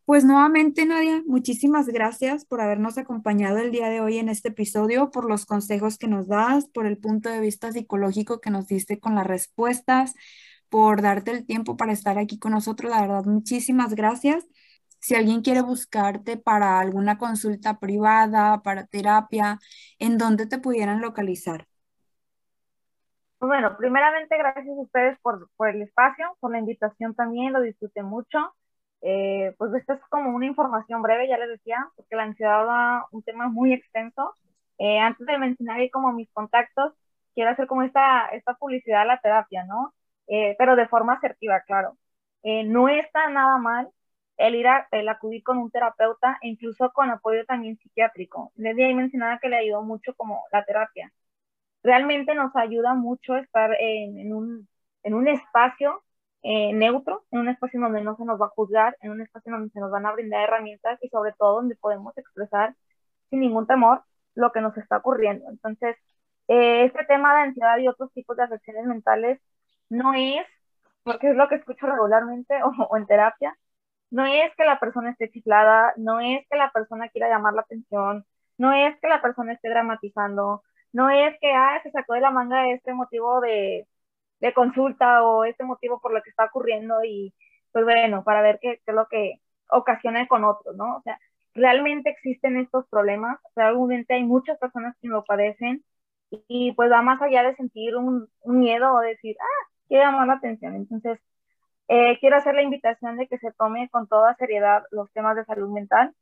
Pues 0.06 0.24
nuevamente, 0.24 0.86
Nadia, 0.86 1.24
muchísimas 1.26 1.88
gracias 1.88 2.45
por 2.45 2.62
habernos 2.62 2.97
acompañado 2.99 3.58
el 3.58 3.72
día 3.72 3.89
de 3.89 4.01
hoy 4.01 4.20
en 4.20 4.30
este 4.30 4.49
episodio, 4.49 5.10
por 5.10 5.28
los 5.28 5.47
consejos 5.47 5.97
que 5.97 6.08
nos 6.08 6.28
das, 6.28 6.68
por 6.70 6.86
el 6.86 6.99
punto 6.99 7.30
de 7.30 7.39
vista 7.39 7.72
psicológico 7.72 8.39
que 8.39 8.51
nos 8.51 8.68
diste 8.68 8.99
con 8.99 9.16
las 9.16 9.26
respuestas, 9.26 10.14
por 10.70 11.01
darte 11.01 11.32
el 11.32 11.45
tiempo 11.45 11.76
para 11.76 11.91
estar 11.91 12.20
aquí 12.20 12.38
con 12.38 12.51
nosotros. 12.51 12.91
La 12.91 13.01
verdad, 13.01 13.26
muchísimas 13.26 13.95
gracias. 13.95 14.45
Si 15.06 15.14
alguien 15.14 15.43
quiere 15.43 15.62
buscarte 15.62 16.36
para 16.36 16.80
alguna 16.80 17.20
consulta 17.20 17.78
privada, 17.80 18.64
para 18.64 18.88
terapia, 18.88 19.60
¿en 19.99 20.18
dónde 20.18 20.47
te 20.47 20.58
pudieran 20.58 20.99
localizar? 20.99 21.68
Pues 23.38 23.47
bueno, 23.47 23.78
primeramente 23.78 24.36
gracias 24.36 24.68
a 24.68 24.82
ustedes 24.82 25.20
por, 25.20 25.47
por 25.58 25.70
el 25.70 25.84
espacio, 25.84 26.36
por 26.39 26.51
la 26.51 26.58
invitación 26.58 27.14
también, 27.14 27.53
lo 27.53 27.62
disfruté 27.62 28.01
mucho. 28.01 28.56
Eh, 29.03 29.53
pues 29.60 29.76
esta 29.76 29.93
es 29.93 30.01
como 30.10 30.36
una 30.36 30.47
información 30.47 31.03
breve, 31.03 31.28
ya 31.28 31.38
les 31.38 31.49
decía, 31.49 31.88
porque 31.95 32.16
la 32.16 32.24
ansiedad 32.24 32.66
va 32.66 33.06
un 33.12 33.22
tema 33.22 33.47
muy 33.47 33.74
extenso. 33.74 34.34
Eh, 34.80 34.97
antes 34.97 35.28
de 35.28 35.38
mencionar 35.38 35.82
ahí 35.82 35.91
como 35.91 36.14
mis 36.14 36.32
contactos, 36.32 36.93
quiero 37.36 37.51
hacer 37.51 37.68
como 37.68 37.84
esta, 37.84 38.30
esta 38.30 38.56
publicidad 38.56 39.03
a 39.03 39.06
la 39.06 39.20
terapia, 39.20 39.66
¿no? 39.66 39.93
Eh, 40.26 40.56
pero 40.58 40.76
de 40.76 40.88
forma 40.88 41.14
asertiva, 41.14 41.62
claro. 41.62 41.95
no 42.43 42.89
está 42.89 43.30
nada 43.30 43.60
mal 43.60 43.88
el 44.38 44.56
ir 44.56 44.68
a 44.68 44.88
el 44.92 45.08
acudir 45.10 45.44
con 45.44 45.58
un 45.58 45.72
terapeuta 45.72 46.38
incluso 46.42 46.92
con 46.94 47.10
apoyo 47.10 47.46
también 47.46 47.78
psiquiátrico. 47.78 48.52
Les 48.56 48.78
ahí 48.78 48.94
mencionaba 48.94 49.40
que 49.40 49.50
le 49.50 49.58
ayudó 49.58 49.84
mucho 49.84 50.14
como 50.16 50.44
la 50.52 50.66
terapia. 50.66 51.12
Realmente 51.84 52.36
nos 52.36 52.56
ayuda 52.56 52.96
mucho 52.96 53.36
estar 53.38 53.72
en, 53.80 54.18
en 54.20 54.34
un, 54.34 54.68
en 55.04 55.14
un 55.14 55.28
espacio 55.28 56.04
eh, 56.48 56.74
neutro, 56.74 57.26
en 57.32 57.40
un 57.40 57.50
espacio 57.50 57.80
donde 57.82 58.02
no 58.04 58.16
se 58.18 58.26
nos 58.26 58.40
va 58.40 58.48
a 58.48 58.50
juzgar, 58.50 58.96
en 59.02 59.12
un 59.12 59.22
espacio 59.22 59.52
donde 59.52 59.72
se 59.72 59.80
nos 59.80 59.92
van 59.92 60.06
a 60.06 60.12
brindar 60.14 60.44
herramientas 60.44 61.00
y 61.02 61.10
sobre 61.10 61.34
todo 61.34 61.56
donde 61.56 61.76
podemos 61.76 62.16
expresar 62.18 62.76
sin 63.30 63.40
ningún 63.42 63.68
temor 63.68 64.04
lo 64.36 64.52
que 64.52 64.62
nos 64.62 64.78
está 64.78 64.98
ocurriendo. 64.98 65.50
Entonces, 65.50 65.98
eh, 66.48 66.86
este 66.86 67.04
tema 67.06 67.36
de 67.36 67.42
ansiedad 67.44 67.78
y 67.80 67.88
otros 67.88 68.12
tipos 68.14 68.38
de 68.38 68.44
afecciones 68.44 68.86
mentales 68.86 69.40
no 69.90 70.14
es, 70.14 70.46
porque 71.04 71.30
es 71.32 71.36
lo 71.36 71.48
que 71.50 71.56
escucho 71.56 71.88
regularmente 71.88 72.56
o, 72.90 72.98
en 72.98 73.08
terapia, 73.08 73.58
no 74.16 74.26
es 74.26 74.55
que 74.55 74.63
la 74.63 74.80
persona 74.80 75.11
esté 75.11 75.30
chiflada, 75.30 75.93
no 75.97 76.22
es 76.22 76.47
que 76.49 76.57
la 76.57 76.72
persona 76.72 77.09
quiera 77.09 77.28
llamar 77.30 77.53
la 77.53 77.61
atención, 77.63 78.26
no 78.57 78.72
es 78.74 78.97
que 79.01 79.09
la 79.09 79.22
persona 79.22 79.53
esté 79.53 79.70
dramatizando, 79.70 80.63
no 80.93 81.09
es 81.09 81.38
que, 81.41 81.51
ah, 81.51 81.82
se 81.84 81.91
sacó 81.91 82.13
de 82.13 82.22
la 82.22 82.32
manga 82.32 82.70
este 82.72 82.93
motivo 82.93 83.41
de, 83.41 83.88
de 84.39 84.53
consulta 84.53 85.24
o 85.24 85.43
este 85.45 85.66
motivo 85.66 85.99
por 85.99 86.13
lo 86.13 86.22
que 86.24 86.30
está 86.30 86.45
ocurriendo 86.45 87.03
y 87.03 87.34
pues 87.74 87.86
bueno, 87.86 88.24
para 88.24 88.41
ver 88.41 88.59
qué, 88.61 88.82
es 88.86 88.95
lo 88.95 89.07
que 89.07 89.41
ocasiona 89.70 90.28
con 90.28 90.45
otros, 90.45 90.76
¿no? 90.78 90.97
O 90.97 91.01
sea, 91.03 91.20
realmente 91.53 92.09
existen 92.09 92.57
estos 92.57 92.88
problemas, 92.89 93.39
realmente 93.55 94.13
hay 94.16 94.24
muchas 94.24 94.57
personas 94.59 94.95
que 95.01 95.09
lo 95.09 95.26
padecen 95.26 95.84
y, 96.32 96.74
pues 96.74 96.91
va 96.91 97.01
más 97.01 97.22
allá 97.22 97.43
de 97.43 97.55
sentir 97.57 97.95
un, 97.97 98.30
miedo 98.45 98.93
o 98.93 98.99
decir, 99.01 99.36
ah, 99.41 99.68
quiero 99.88 100.05
llamar 100.05 100.28
la 100.28 100.34
atención. 100.36 100.76
Entonces, 100.76 101.20
eh, 101.88 102.18
quiero 102.20 102.38
hacer 102.38 102.56
la 102.56 102.64
invitación 102.64 103.18
de 103.18 103.28
que 103.28 103.38
se 103.38 103.52
tome 103.54 103.90
con 103.90 104.08
toda 104.08 104.36
seriedad 104.36 104.84
los 104.92 105.12
temas 105.14 105.36
de 105.36 105.46
salud 105.46 105.70
mental. 105.70 106.14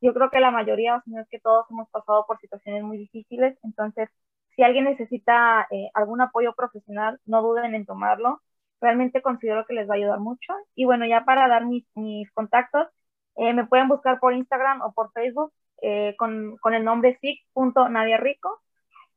Yo 0.00 0.12
creo 0.14 0.30
que 0.30 0.40
la 0.40 0.50
mayoría, 0.50 0.96
o 0.96 1.02
si 1.02 1.12
no 1.12 1.20
es 1.20 1.28
que 1.28 1.40
todos 1.40 1.66
hemos 1.70 1.88
pasado 1.90 2.24
por 2.26 2.40
situaciones 2.40 2.82
muy 2.82 2.98
difíciles, 2.98 3.56
entonces 3.62 4.08
si 4.56 4.62
alguien 4.62 4.84
necesita 4.84 5.66
eh, 5.70 5.90
algún 5.94 6.20
apoyo 6.20 6.54
profesional, 6.54 7.20
no 7.26 7.42
duden 7.42 7.74
en 7.74 7.86
tomarlo. 7.86 8.42
Realmente 8.80 9.22
considero 9.22 9.64
que 9.66 9.74
les 9.74 9.88
va 9.88 9.94
a 9.94 9.96
ayudar 9.96 10.18
mucho. 10.20 10.52
Y 10.74 10.84
bueno, 10.84 11.06
ya 11.06 11.24
para 11.24 11.48
dar 11.48 11.66
mis, 11.66 11.84
mis 11.94 12.30
contactos, 12.32 12.88
eh, 13.36 13.54
me 13.54 13.66
pueden 13.66 13.88
buscar 13.88 14.18
por 14.20 14.34
Instagram 14.34 14.82
o 14.82 14.92
por 14.92 15.12
Facebook 15.12 15.52
con, 16.18 16.56
con, 16.58 16.74
el 16.74 16.84
nombre 16.84 17.18
sic.nadiarico. 17.20 18.60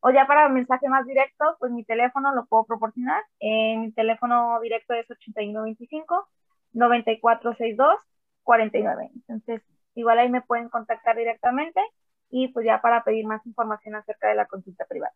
O 0.08 0.12
ya 0.12 0.28
para 0.28 0.50
mensaje 0.50 0.88
más 0.88 1.04
directo, 1.08 1.58
pues 1.58 1.72
mi 1.72 1.84
teléfono 1.84 2.32
lo 2.36 2.46
puedo 2.46 2.64
proporcionar. 2.66 3.24
mi 3.42 3.92
teléfono 3.92 4.60
directo 4.62 4.94
es 4.94 5.10
8125 5.10 6.30
9462 6.74 7.96
49. 8.44 9.10
Entonces, 9.16 9.64
igual 9.96 10.20
ahí 10.20 10.30
me 10.30 10.42
pueden 10.44 10.70
contactar 10.70 11.18
directamente 11.18 11.82
y 12.30 12.50
pues 12.50 12.68
ya 12.68 12.82
para 12.82 13.04
pedir 13.04 13.26
más 13.26 13.44
información 13.48 13.96
acerca 13.96 14.28
de 14.28 14.36
la 14.36 14.46
consulta 14.46 14.86
privada. 14.86 15.16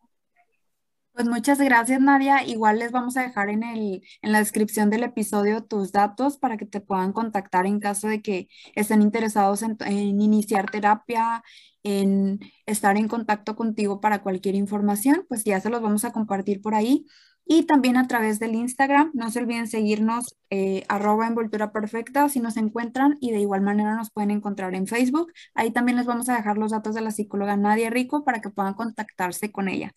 Pues 1.12 1.28
muchas 1.28 1.58
gracias, 1.60 2.00
Nadia. 2.00 2.44
Igual 2.46 2.78
les 2.78 2.92
vamos 2.92 3.16
a 3.16 3.22
dejar 3.22 3.50
en, 3.50 3.62
el, 3.62 4.02
en 4.22 4.32
la 4.32 4.38
descripción 4.38 4.88
del 4.90 5.02
episodio 5.02 5.62
tus 5.64 5.92
datos 5.92 6.38
para 6.38 6.56
que 6.56 6.66
te 6.66 6.80
puedan 6.80 7.12
contactar 7.12 7.66
en 7.66 7.80
caso 7.80 8.08
de 8.08 8.22
que 8.22 8.48
estén 8.74 9.02
interesados 9.02 9.62
en, 9.62 9.76
iniciar 10.20 10.70
terapia, 10.70 11.42
en 11.82 12.40
estar 12.64 12.96
en 12.96 13.08
contacto 13.08 13.54
contigo 13.56 14.00
para 14.00 14.22
cualquier 14.22 14.54
información, 14.54 15.26
pues 15.28 15.44
ya 15.44 15.60
se 15.60 15.68
los 15.68 15.82
vamos 15.82 16.04
a 16.04 16.12
compartir 16.12 16.62
por 16.62 16.74
ahí 16.74 17.06
y 17.44 17.64
también 17.64 17.96
a 17.96 18.06
través 18.06 18.38
del 18.38 18.54
Instagram. 18.54 19.10
No 19.12 19.30
se 19.30 19.40
olviden 19.40 19.66
seguirnos 19.66 20.36
eh, 20.50 20.84
arroba 20.88 21.26
envoltura 21.26 21.72
perfecta 21.72 22.28
si 22.28 22.40
nos 22.40 22.56
encuentran 22.56 23.18
y 23.20 23.32
de 23.32 23.40
igual 23.40 23.60
manera 23.62 23.94
nos 23.96 24.10
pueden 24.10 24.30
encontrar 24.30 24.74
en 24.74 24.86
Facebook. 24.86 25.32
Ahí 25.54 25.70
también 25.72 25.96
les 25.98 26.06
vamos 26.06 26.28
a 26.28 26.36
dejar 26.36 26.56
los 26.56 26.70
datos 26.70 26.94
de 26.94 27.02
la 27.02 27.10
psicóloga 27.10 27.56
Nadia 27.56 27.90
Rico 27.90 28.24
para 28.24 28.40
que 28.40 28.50
puedan 28.50 28.74
contactarse 28.74 29.50
con 29.52 29.68
ella. 29.68 29.92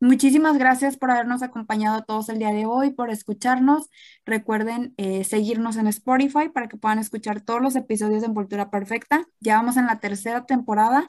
Muchísimas 0.00 0.58
gracias 0.58 0.96
por 0.96 1.10
habernos 1.10 1.42
acompañado 1.42 1.98
a 1.98 2.02
todos 2.02 2.28
el 2.30 2.38
día 2.38 2.52
de 2.52 2.66
hoy, 2.66 2.90
por 2.90 3.10
escucharnos. 3.10 3.90
Recuerden 4.24 4.94
eh, 4.96 5.24
seguirnos 5.24 5.76
en 5.76 5.86
Spotify 5.86 6.48
para 6.48 6.68
que 6.68 6.78
puedan 6.78 6.98
escuchar 6.98 7.42
todos 7.42 7.60
los 7.60 7.76
episodios 7.76 8.22
de 8.22 8.28
Envoltura 8.28 8.70
Perfecta. 8.70 9.26
Ya 9.40 9.56
vamos 9.56 9.76
en 9.76 9.86
la 9.86 10.00
tercera 10.00 10.46
temporada 10.46 11.08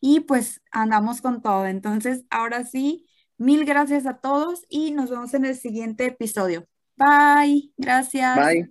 y 0.00 0.20
pues 0.20 0.62
andamos 0.70 1.20
con 1.20 1.42
todo. 1.42 1.66
Entonces, 1.66 2.24
ahora 2.30 2.64
sí, 2.64 3.08
Mil 3.38 3.64
gracias 3.64 4.04
a 4.04 4.18
todos 4.18 4.66
y 4.68 4.90
nos 4.90 5.10
vemos 5.10 5.32
en 5.32 5.44
el 5.44 5.54
siguiente 5.54 6.06
episodio. 6.06 6.66
Bye. 6.96 7.70
Gracias. 7.76 8.36
Bye. 8.36 8.68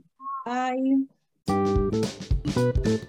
Bye. 2.85 3.07